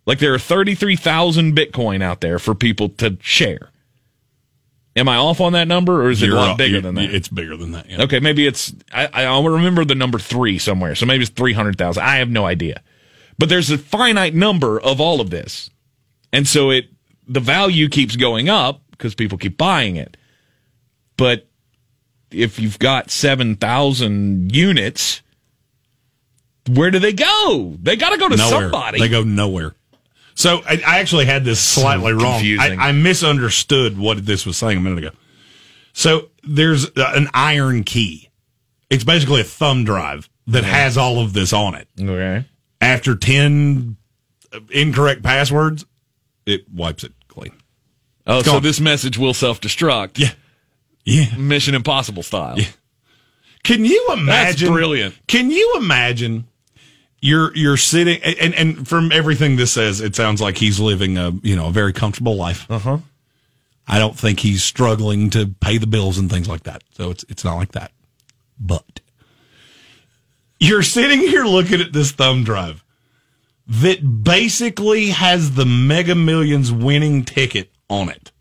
[0.05, 3.69] Like there are 33,000 Bitcoin out there for people to share.
[4.95, 7.13] Am I off on that number or is it You're a lot bigger than that?
[7.13, 7.89] It's bigger than that.
[7.89, 8.03] yeah.
[8.03, 10.93] Okay, maybe it's, I, I I'll remember the number three somewhere.
[10.93, 12.03] So maybe it's 300,000.
[12.03, 12.83] I have no idea.
[13.39, 15.71] But there's a finite number of all of this.
[16.31, 16.89] And so it,
[17.27, 20.15] the value keeps going up because people keep buying it.
[21.17, 21.47] But
[22.31, 25.21] if you've got 7,000 units,
[26.67, 27.75] where do they go?
[27.81, 28.61] They got to go to nowhere.
[28.61, 28.99] somebody.
[28.99, 29.75] They go nowhere.
[30.35, 32.41] So I, I actually had this slightly wrong.
[32.59, 35.15] I, I misunderstood what this was saying a minute ago.
[35.93, 38.29] So there's uh, an IronKey.
[38.89, 41.87] It's basically a thumb drive that has all of this on it.
[41.99, 42.45] okay.
[42.81, 43.97] After ten
[44.71, 45.85] incorrect passwords,
[46.45, 47.53] it wipes it clean.
[48.27, 50.19] Oh, so this message will self destruct.
[50.19, 50.31] Yeah,
[51.05, 51.35] yeah.
[51.37, 52.57] Mission Impossible style.
[53.63, 54.71] Can you imagine?
[54.71, 55.15] brilliant.
[55.27, 56.47] Can you imagine?
[57.21, 61.31] You're you're sitting and and from everything this says, it sounds like he's living a
[61.41, 62.69] you know a very comfortable life.
[62.69, 62.97] Uh Uh-huh.
[62.97, 63.03] huh.
[63.87, 66.83] I don't think he's struggling to pay the bills and things like that.
[66.95, 67.91] So it's it's not like that.
[68.59, 68.99] But
[70.59, 72.83] you're sitting here looking at this thumb drive
[73.67, 78.32] that basically has the Mega Millions winning ticket on it,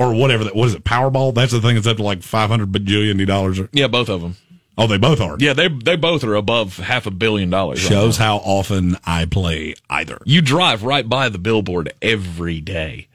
[0.00, 0.56] or whatever that.
[0.56, 0.82] What is it?
[0.82, 1.34] Powerball.
[1.34, 3.60] That's the thing that's up to like five hundred bajillion dollars.
[3.72, 4.36] Yeah, both of them.
[4.78, 5.36] Oh, they both are.
[5.38, 7.82] Yeah, they they both are above half a billion dollars.
[7.84, 8.24] right Shows now.
[8.24, 10.18] how often I play either.
[10.24, 13.08] you drive right by the billboard every day.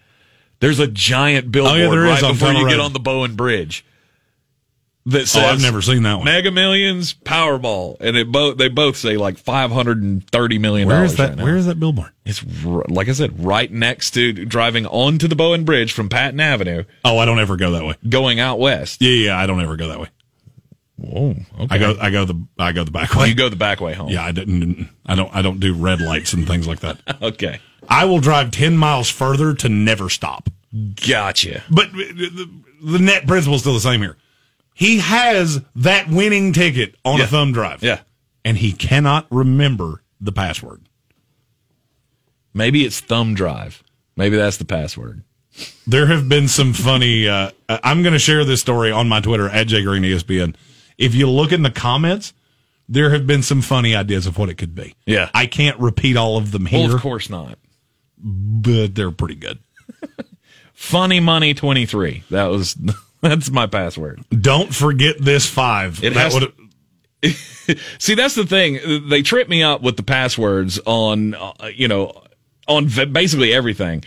[0.59, 3.35] There's a giant oh, billboard Oh, there is right before you get on the Bowen
[3.35, 3.83] Bridge.
[5.07, 6.25] That says Oh, I've never seen that one.
[6.25, 10.87] Mega Millions Powerball, and it both they both say like five hundred and thirty million.
[10.87, 11.35] Where is that?
[11.37, 12.09] Right where is that billboard?
[12.25, 16.39] It's r- like I said, right next to driving onto the Bowen Bridge from Patton
[16.39, 17.95] Avenue, Oh, I don't ever go that way.
[18.09, 18.99] going out west.
[19.01, 20.07] Yeah, yeah, I don't ever go that way.
[20.97, 21.67] Whoa, okay.
[21.69, 23.27] I go, I go the, I go the back way.
[23.27, 24.09] You go the back way home.
[24.09, 24.89] Yeah, I didn't.
[25.05, 25.29] I don't.
[25.35, 26.97] I don't do red lights and things like that.
[27.21, 27.59] Okay.
[27.87, 30.49] I will drive ten miles further to never stop.
[31.07, 31.63] Gotcha.
[31.69, 32.49] But uh, the,
[32.83, 34.17] the net principle is still the same here.
[34.77, 37.23] He has that winning ticket on Yeah.
[37.23, 37.81] a thumb drive.
[37.81, 38.01] Yeah.
[38.43, 40.83] And he cannot remember the password.
[42.53, 43.83] Maybe it's thumb drive.
[44.15, 45.23] Maybe that's the password.
[45.87, 47.27] There have been some funny.
[47.27, 50.55] Uh, I'm going to share this story on my Twitter at JGreenESPN.
[50.97, 52.33] If you look in the comments,
[52.89, 54.95] there have been some funny ideas of what it could be.
[55.05, 55.29] Yeah.
[55.33, 57.57] I can't repeat all of them here, Well, of course not.
[58.17, 59.59] but they're pretty good.
[60.73, 62.23] Funny money 23.
[62.31, 62.77] That was,
[63.29, 64.23] that's my password.
[64.29, 66.03] Don't forget this five.
[66.03, 66.47] It That has-
[67.97, 69.09] See, that's the thing.
[69.09, 72.23] They trip me up with the passwords on, uh, you know,
[72.67, 74.03] on v- basically everything.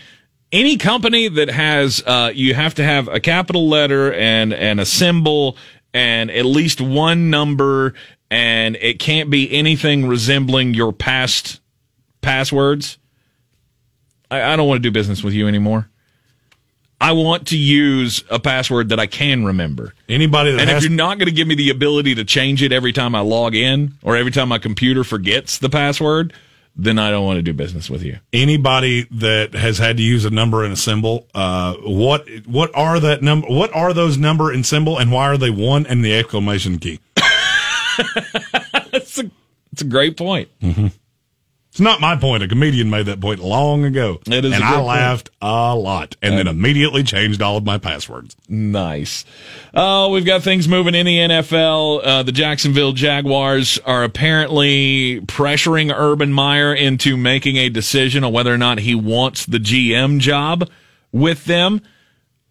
[0.51, 4.85] Any company that has, uh, you have to have a capital letter and, and a
[4.85, 5.57] symbol
[5.93, 7.93] and at least one number
[8.31, 11.59] and it can't be anything resembling your past
[12.21, 12.97] passwords.
[14.31, 15.89] I, I don't want to do business with you anymore.
[17.01, 19.93] I want to use a password that I can remember.
[20.09, 22.71] anybody that And if you're not going to give me the ability to change it
[22.71, 26.33] every time I log in or every time my computer forgets the password,
[26.75, 28.19] then I don't want to do business with you.
[28.33, 32.99] anybody that has had to use a number and a symbol, uh, what what are
[32.99, 33.47] that number?
[33.47, 36.99] What are those number and symbol, and why are they one and the exclamation key?
[38.91, 39.29] It's a,
[39.71, 40.49] it's a great point.
[41.79, 42.43] It's not my point.
[42.43, 44.85] A comedian made that point long ago, It is and I point.
[44.87, 48.35] laughed a lot, and then immediately changed all of my passwords.
[48.49, 49.23] Nice.
[49.73, 52.01] Oh, we've got things moving in the NFL.
[52.03, 58.53] Uh, the Jacksonville Jaguars are apparently pressuring Urban Meyer into making a decision on whether
[58.53, 60.69] or not he wants the GM job
[61.13, 61.81] with them.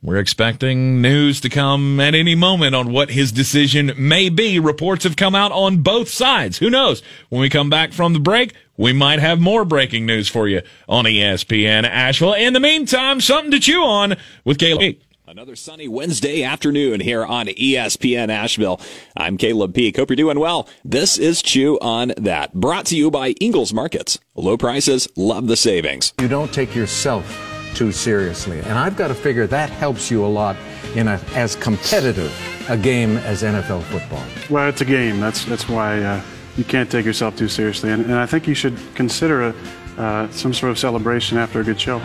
[0.00, 4.60] We're expecting news to come at any moment on what his decision may be.
[4.60, 6.58] Reports have come out on both sides.
[6.58, 7.02] Who knows?
[7.30, 10.62] When we come back from the break, we might have more breaking news for you
[10.88, 12.34] on ESPN Asheville.
[12.34, 14.98] In the meantime, something to chew on with Caleb.
[15.26, 18.80] Another sunny Wednesday afternoon here on ESPN Asheville.
[19.16, 19.96] I'm Caleb Peak.
[19.96, 20.68] Hope you're doing well.
[20.84, 24.20] This is Chew on That, brought to you by Ingles Markets.
[24.36, 26.14] Low prices, love the savings.
[26.20, 28.58] You don't take yourself too seriously.
[28.60, 30.56] And I've got to figure that helps you a lot
[30.94, 32.32] in a, as competitive
[32.68, 34.22] a game as NFL football.
[34.50, 35.20] Well, it's a game.
[35.20, 36.20] That's that's why uh,
[36.56, 39.54] you can't take yourself too seriously, and, and I think you should consider a,
[39.96, 41.98] uh, some sort of celebration after a good show.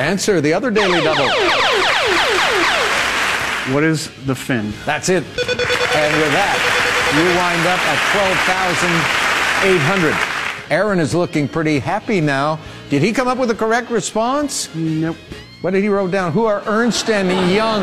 [0.00, 1.28] Answer the other daily double.
[3.74, 4.72] What is the fin?
[4.86, 5.22] That's it.
[5.22, 6.56] And with that,
[7.14, 7.98] you wind up at
[10.16, 10.39] 12,800.
[10.70, 12.60] Aaron is looking pretty happy now.
[12.90, 14.68] Did he come up with the correct response?
[14.74, 15.16] Nope.
[15.62, 16.32] What did he wrote down?
[16.32, 17.82] Who are Ernst and Young?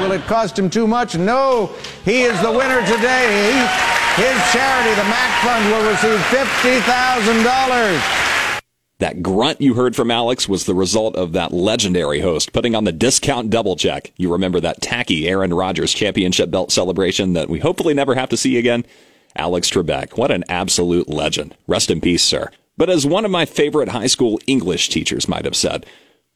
[0.00, 1.18] Will it cost him too much?
[1.18, 1.74] No.
[2.04, 3.50] He is the winner today.
[3.50, 3.58] He,
[4.22, 8.60] his charity, the MACC Fund, will receive $50,000.
[9.00, 12.84] That grunt you heard from Alex was the result of that legendary host putting on
[12.84, 14.12] the discount double check.
[14.16, 18.36] You remember that tacky Aaron Rodgers championship belt celebration that we hopefully never have to
[18.36, 18.86] see again?
[19.36, 21.56] Alex Trebek, what an absolute legend.
[21.66, 22.50] Rest in peace, sir.
[22.76, 25.86] But as one of my favorite high school English teachers might have said,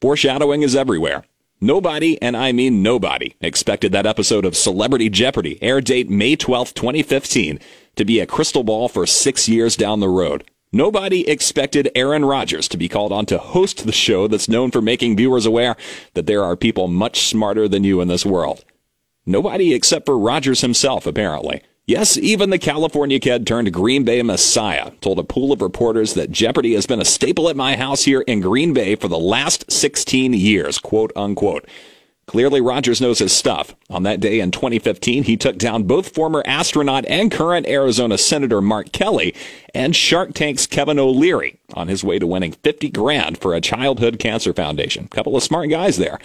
[0.01, 1.23] foreshadowing is everywhere.
[1.61, 6.73] Nobody, and I mean nobody, expected that episode of Celebrity Jeopardy, air date May 12,
[6.73, 7.59] 2015,
[7.95, 10.49] to be a crystal ball for six years down the road.
[10.71, 14.81] Nobody expected Aaron Rodgers to be called on to host the show that's known for
[14.81, 15.75] making viewers aware
[16.13, 18.63] that there are people much smarter than you in this world.
[19.25, 21.61] Nobody except for Rodgers himself, apparently.
[21.89, 26.29] Yes, even the California kid turned Green Bay messiah told a pool of reporters that
[26.29, 29.71] Jeopardy has been a staple at my house here in Green Bay for the last
[29.71, 31.67] 16 years, quote unquote.
[32.27, 33.75] Clearly, Rodgers knows his stuff.
[33.89, 38.61] On that day in 2015, he took down both former astronaut and current Arizona Senator
[38.61, 39.33] Mark Kelly
[39.73, 44.19] and Shark Tank's Kevin O'Leary on his way to winning 50 grand for a childhood
[44.19, 45.07] cancer foundation.
[45.07, 46.19] Couple of smart guys there.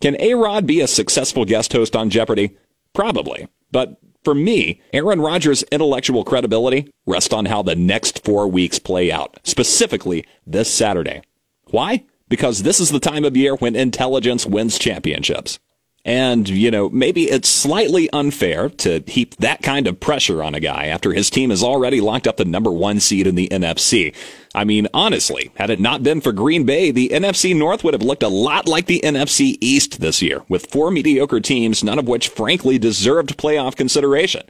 [0.00, 2.56] Can A-Rod be a successful guest host on Jeopardy?
[2.92, 3.48] Probably.
[3.72, 9.10] But for me, Aaron Rodgers' intellectual credibility rests on how the next four weeks play
[9.10, 11.22] out, specifically this Saturday.
[11.68, 12.04] Why?
[12.28, 15.58] Because this is the time of year when intelligence wins championships.
[16.04, 20.60] And, you know, maybe it's slightly unfair to heap that kind of pressure on a
[20.60, 24.14] guy after his team has already locked up the number one seed in the NFC.
[24.54, 28.02] I mean, honestly, had it not been for Green Bay, the NFC North would have
[28.02, 32.08] looked a lot like the NFC East this year, with four mediocre teams, none of
[32.08, 34.48] which frankly deserved playoff consideration.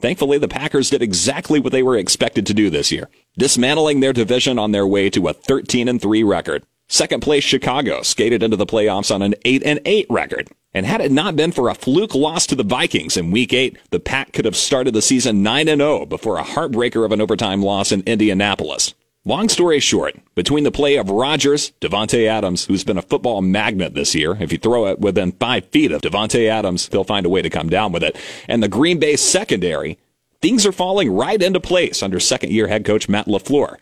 [0.00, 3.08] Thankfully, the Packers did exactly what they were expected to do this year,
[3.38, 6.64] dismantling their division on their way to a 13 and 3 record.
[6.88, 10.48] Second place Chicago skated into the playoffs on an 8 and 8 record.
[10.76, 13.78] And had it not been for a fluke loss to the Vikings in week 8,
[13.92, 17.20] the Pack could have started the season 9 and 0 before a heartbreaker of an
[17.22, 18.92] overtime loss in Indianapolis.
[19.24, 23.94] Long story short, between the play of Rodgers, Davante Adams, who's been a football magnet
[23.94, 27.30] this year, if you throw it within five feet of Davante Adams, they'll find a
[27.30, 28.14] way to come down with it,
[28.46, 29.96] and the Green Bay secondary,
[30.42, 33.76] things are falling right into place under second year head coach Matt LaFleur.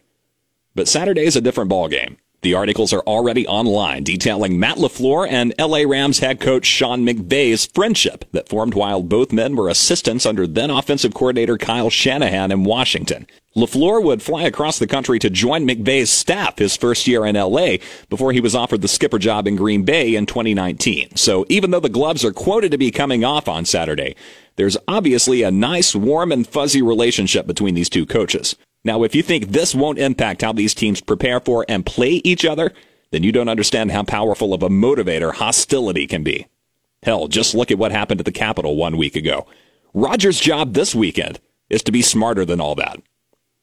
[0.76, 2.18] But Saturday is a different ballgame.
[2.44, 7.64] The articles are already online detailing Matt LaFleur and LA Rams head coach Sean McVay's
[7.64, 12.64] friendship that formed while both men were assistants under then offensive coordinator Kyle Shanahan in
[12.64, 13.26] Washington.
[13.56, 17.76] LaFleur would fly across the country to join McVay's staff his first year in LA
[18.10, 21.16] before he was offered the skipper job in Green Bay in 2019.
[21.16, 24.16] So even though the gloves are quoted to be coming off on Saturday,
[24.56, 28.54] there's obviously a nice, warm, and fuzzy relationship between these two coaches.
[28.84, 32.44] Now, if you think this won't impact how these teams prepare for and play each
[32.44, 32.72] other,
[33.10, 36.46] then you don't understand how powerful of a motivator hostility can be.
[37.02, 39.46] Hell, just look at what happened at the Capitol one week ago.
[39.94, 41.40] Rodgers' job this weekend
[41.70, 43.00] is to be smarter than all that.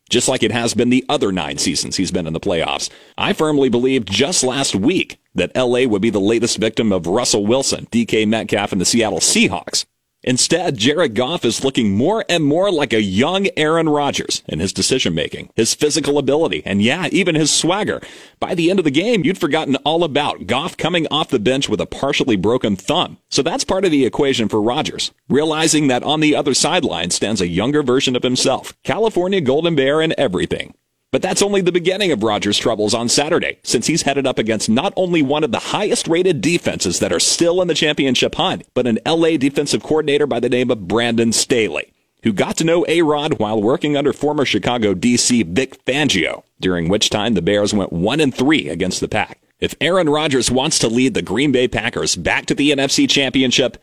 [0.10, 2.90] Just like it has been the other nine seasons he's been in the playoffs.
[3.18, 7.46] I firmly believed just last week that LA would be the latest victim of Russell
[7.46, 9.86] Wilson, DK Metcalf, and the Seattle Seahawks.
[10.24, 14.72] Instead, Jared Goff is looking more and more like a young Aaron Rodgers in his
[14.72, 18.02] decision making, his physical ability, and yeah, even his swagger.
[18.40, 21.68] By the end of the game, you'd forgotten all about Goff coming off the bench
[21.68, 23.18] with a partially broken thumb.
[23.30, 27.42] So that's part of the equation for Rodgers, realizing that on the other sideline stands
[27.42, 30.76] a younger version of himself, California Golden Bear and everything.
[31.12, 34.70] But that's only the beginning of Rodgers' troubles on Saturday, since he's headed up against
[34.70, 38.66] not only one of the highest rated defenses that are still in the championship hunt,
[38.74, 41.92] but an LA defensive coordinator by the name of Brandon Staley,
[42.24, 47.10] who got to know A-Rod while working under former Chicago DC Vic Fangio, during which
[47.10, 49.42] time the Bears went 1 and 3 against the Pack.
[49.60, 53.78] If Aaron Rodgers wants to lead the Green Bay Packers back to the NFC Championship,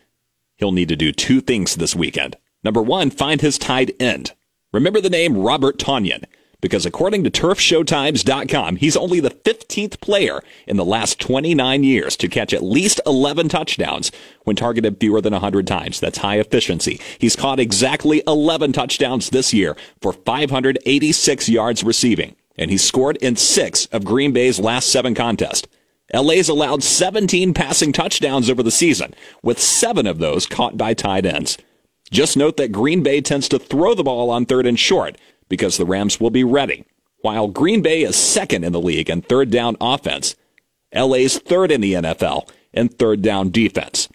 [0.56, 2.36] he'll need to do two things this weekend.
[2.64, 4.32] Number one, find his tight end.
[4.72, 6.24] Remember the name Robert Tonyan
[6.60, 12.28] because according to turfshowtimes.com, he's only the 15th player in the last 29 years to
[12.28, 14.10] catch at least 11 touchdowns
[14.42, 16.00] when targeted fewer than 100 times.
[16.00, 17.00] That's high efficiency.
[17.18, 23.36] He's caught exactly 11 touchdowns this year for 586 yards receiving, and he scored in
[23.36, 25.68] six of Green Bay's last seven contests.
[26.12, 31.26] LA's allowed 17 passing touchdowns over the season, with seven of those caught by tight
[31.26, 31.58] ends.
[32.10, 35.18] Just note that Green Bay tends to throw the ball on third and short,
[35.48, 36.84] because the Rams will be ready.
[37.20, 40.36] While Green Bay is second in the league in third down offense,
[40.94, 44.08] LA's third in the NFL in third down defense.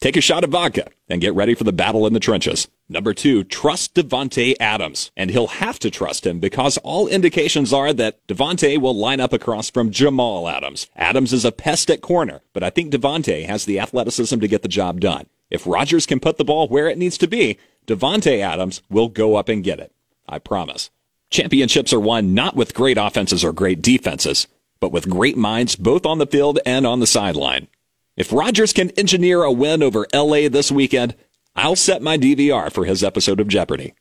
[0.00, 2.68] Take a shot of vodka and get ready for the battle in the trenches.
[2.90, 5.10] Number two, trust Davante Adams.
[5.16, 9.32] And he'll have to trust him because all indications are that Davante will line up
[9.32, 10.88] across from Jamal Adams.
[10.94, 14.60] Adams is a pest at corner, but I think Davante has the athleticism to get
[14.60, 15.26] the job done.
[15.50, 17.56] If Rodgers can put the ball where it needs to be,
[17.86, 19.93] Davante Adams will go up and get it.
[20.28, 20.90] I promise.
[21.30, 24.46] Championships are won not with great offenses or great defenses,
[24.80, 27.68] but with great minds both on the field and on the sideline.
[28.16, 31.16] If Rodgers can engineer a win over LA this weekend,
[31.56, 33.94] I'll set my DVR for his episode of Jeopardy.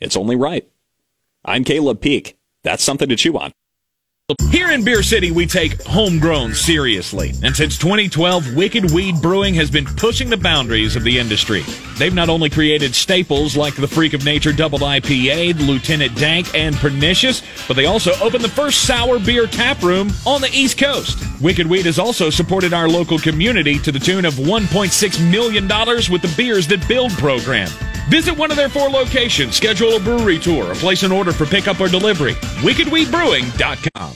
[0.00, 0.68] It's only right.
[1.44, 2.36] I'm Caleb Peak.
[2.62, 3.52] That's something to chew on.
[4.50, 7.32] Here in Beer City, we take homegrown seriously.
[7.44, 11.62] And since 2012, Wicked Weed Brewing has been pushing the boundaries of the industry.
[11.96, 16.74] They've not only created staples like the Freak of Nature Double IPA, Lieutenant Dank, and
[16.74, 21.22] Pernicious, but they also opened the first sour beer tap room on the East Coast.
[21.40, 25.68] Wicked Weed has also supported our local community to the tune of $1.6 million
[26.10, 27.68] with the Beers That Build program.
[28.08, 31.46] Visit one of their four locations, schedule a brewery tour, or place an order for
[31.46, 32.34] pickup or delivery.
[32.62, 34.15] WickedWeedBrewing.com.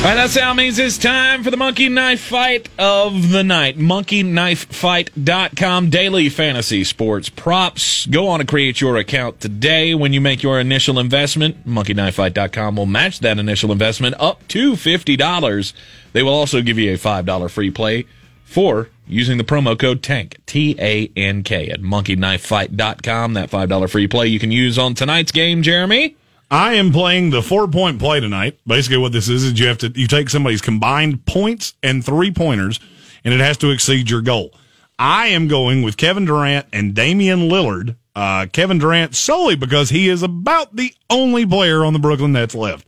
[0.00, 3.76] All right, that sound means it's time for the Monkey Knife Fight of the night.
[3.76, 8.06] MonkeyKnifeFight.com daily fantasy sports props.
[8.06, 9.94] Go on and create your account today.
[9.94, 15.72] When you make your initial investment, MonkeyKnifeFight.com will match that initial investment up to $50.
[16.14, 18.06] They will also give you a $5 free play
[18.42, 23.34] for using the promo code TANK, T-A-N-K at monkeyknifefight.com.
[23.34, 26.16] That $5 free play you can use on tonight's game, Jeremy.
[26.50, 28.58] I am playing the four point play tonight.
[28.66, 32.32] Basically, what this is is you have to you take somebody's combined points and three
[32.32, 32.80] pointers,
[33.24, 34.52] and it has to exceed your goal.
[34.98, 37.96] I am going with Kevin Durant and Damian Lillard.
[38.14, 42.54] Uh, Kevin Durant solely because he is about the only player on the Brooklyn Nets
[42.54, 42.86] left.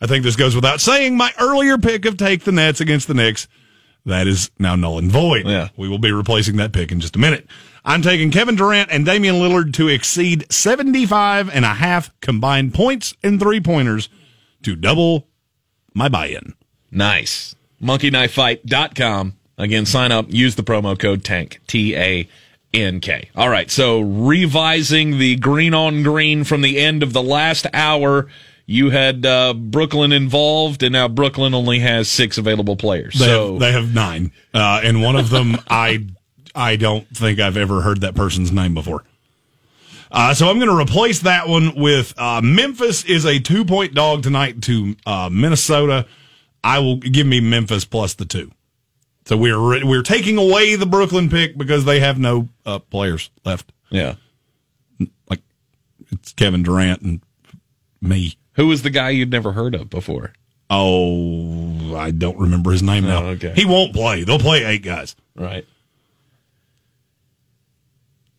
[0.00, 1.16] I think this goes without saying.
[1.16, 3.48] My earlier pick of take the Nets against the Knicks
[4.08, 5.46] that is now null and void.
[5.46, 5.68] Yeah.
[5.76, 7.46] We will be replacing that pick in just a minute.
[7.88, 13.14] I'm taking Kevin Durant and Damian Lillard to exceed 75 and a half combined points
[13.22, 14.10] and three pointers
[14.62, 15.26] to double
[15.94, 16.52] my buy in.
[16.90, 17.54] Nice.
[17.82, 19.36] MonkeyKnifeFight.com.
[19.56, 22.28] Again, sign up, use the promo code TANK, T A
[22.74, 23.30] N K.
[23.34, 28.26] All right, So revising the green on green from the end of the last hour,
[28.66, 33.14] you had uh, Brooklyn involved, and now Brooklyn only has six available players.
[33.14, 36.06] They, so have, they have nine, uh, and one of them I
[36.58, 39.04] I don't think I've ever heard that person's name before.
[40.10, 43.94] Uh, so I'm going to replace that one with uh, Memphis is a two point
[43.94, 46.06] dog tonight to uh, Minnesota.
[46.64, 48.50] I will give me Memphis plus the two.
[49.26, 53.72] So we're we're taking away the Brooklyn pick because they have no uh, players left.
[53.90, 54.14] yeah.
[55.30, 55.42] Like
[56.10, 57.20] it's Kevin Durant and
[58.00, 58.36] me.
[58.54, 60.32] Who was the guy you'd never heard of before?
[60.70, 63.22] Oh, I don't remember his name now.
[63.22, 63.52] Oh, okay.
[63.54, 64.24] He won't play.
[64.24, 65.14] They'll play eight guys.
[65.36, 65.66] Right.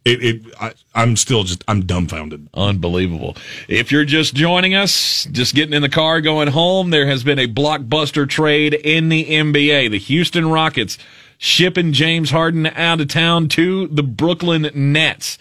[0.06, 2.48] It, it I, I'm still just I'm dumbfounded.
[2.54, 3.36] Unbelievable.
[3.68, 7.40] If you're just joining us, just getting in the car going home, there has been
[7.40, 9.92] a blockbuster trade in the NBA.
[9.92, 10.98] The Houston Rockets
[11.38, 15.38] shipping James Harden out of town to the Brooklyn Nets.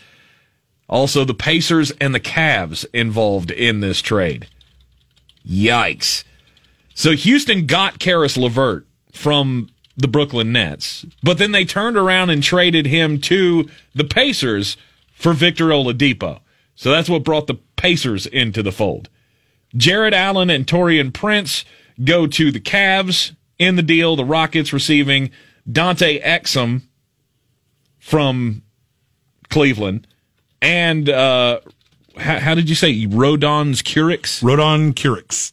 [0.88, 4.48] Also, the Pacers and the Cavs involved in this trade.
[5.46, 6.24] Yikes.
[6.94, 9.68] So Houston got Caris LeVert from
[9.98, 14.76] the Brooklyn Nets, but then they turned around and traded him to the Pacers
[15.12, 16.40] for Victor Oladipo.
[16.76, 19.08] So that's what brought the Pacers into the fold.
[19.76, 21.64] Jarrett Allen and Taurean Prince
[22.02, 24.14] go to the Cavs in the deal.
[24.14, 25.30] The Rockets receiving
[25.70, 26.82] Dante Exum
[27.98, 28.62] from
[29.50, 30.06] Cleveland
[30.62, 31.60] and uh,
[32.16, 34.42] how, how did you say Rodions Kurucs?
[34.42, 35.52] Rodion Kurucs.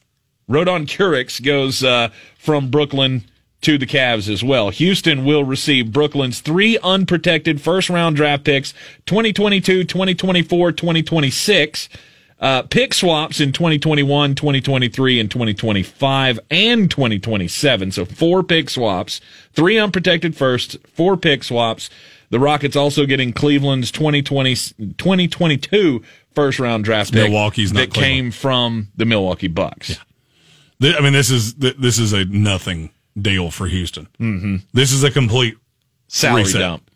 [0.50, 3.24] Rodion Kurucs goes uh, from Brooklyn
[3.66, 4.70] to the Cavs as well.
[4.70, 8.74] Houston will receive Brooklyn's three unprotected first round draft picks
[9.08, 11.90] 2022, 2024, 2026.
[12.40, 17.92] Uh, pick swaps in 2021, 2023, and 2025, and 2027.
[17.92, 19.20] So four pick swaps,
[19.54, 21.90] three unprotected firsts, four pick swaps.
[22.30, 24.54] The Rockets also getting Cleveland's 2020,
[24.98, 26.04] 2022
[26.36, 27.24] first round draft pick.
[27.24, 27.96] Milwaukee's that Cleveland.
[27.96, 29.98] came from the Milwaukee Bucks.
[30.82, 34.08] Th- I mean, this is this is a nothing deal for Houston.
[34.20, 34.56] Mm-hmm.
[34.74, 35.58] This is a complete
[36.08, 36.62] Salary reset.
[36.62, 36.92] dump.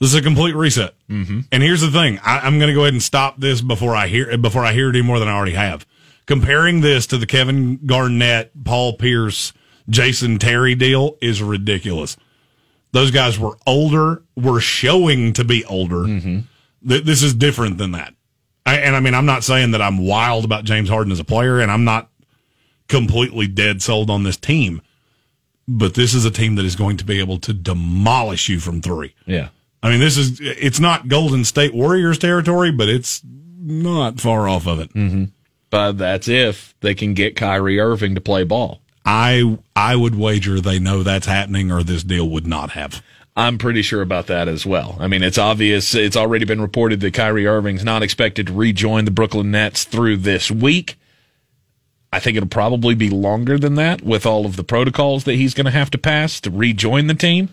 [0.00, 0.94] This is a complete reset.
[1.08, 1.40] Mm-hmm.
[1.52, 4.08] And here's the thing: I, I'm going to go ahead and stop this before I
[4.08, 5.86] hear before I hear it any more than I already have.
[6.26, 9.52] Comparing this to the Kevin Garnett, Paul Pierce,
[9.88, 12.16] Jason Terry deal is ridiculous.
[12.92, 16.04] Those guys were older, were showing to be older.
[16.06, 16.44] Th-
[17.04, 18.14] this is different than that.
[18.66, 21.24] I, and I mean, I'm not saying that I'm wild about James Harden as a
[21.24, 22.10] player, and I'm not
[22.88, 24.82] completely dead sold on this team.
[25.68, 28.80] But this is a team that is going to be able to demolish you from
[28.80, 29.14] three.
[29.26, 29.48] Yeah.
[29.82, 34.66] I mean, this is it's not Golden State Warriors territory, but it's not far off
[34.66, 34.92] of it.
[34.94, 35.24] Mm-hmm.
[35.70, 38.80] But that's if they can get Kyrie Irving to play ball.
[39.04, 43.02] I I would wager they know that's happening, or this deal would not have.
[43.34, 44.96] I'm pretty sure about that as well.
[45.00, 45.94] I mean, it's obvious.
[45.94, 50.18] It's already been reported that Kyrie Irving's not expected to rejoin the Brooklyn Nets through
[50.18, 50.98] this week.
[52.12, 55.54] I think it'll probably be longer than that with all of the protocols that he's
[55.54, 57.48] going to have to pass to rejoin the team.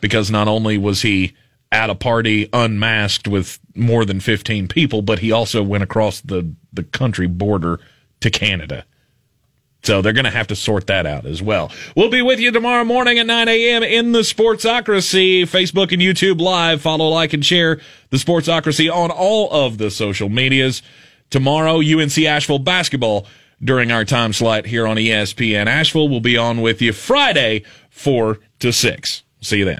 [0.00, 1.34] Because not only was he
[1.72, 6.54] at a party unmasked with more than 15 people, but he also went across the,
[6.72, 7.80] the country border
[8.20, 8.84] to Canada.
[9.82, 11.70] So they're going to have to sort that out as well.
[11.94, 13.82] We'll be with you tomorrow morning at 9 a.m.
[13.82, 16.80] in the Sportsocracy, Facebook and YouTube Live.
[16.80, 20.82] Follow, like, and share the Sportsocracy on all of the social medias.
[21.28, 23.26] Tomorrow, UNC Asheville basketball
[23.64, 26.08] during our time slot here on ESPN Asheville.
[26.08, 29.22] We'll be on with you Friday, 4 to 6.
[29.40, 29.72] See you then.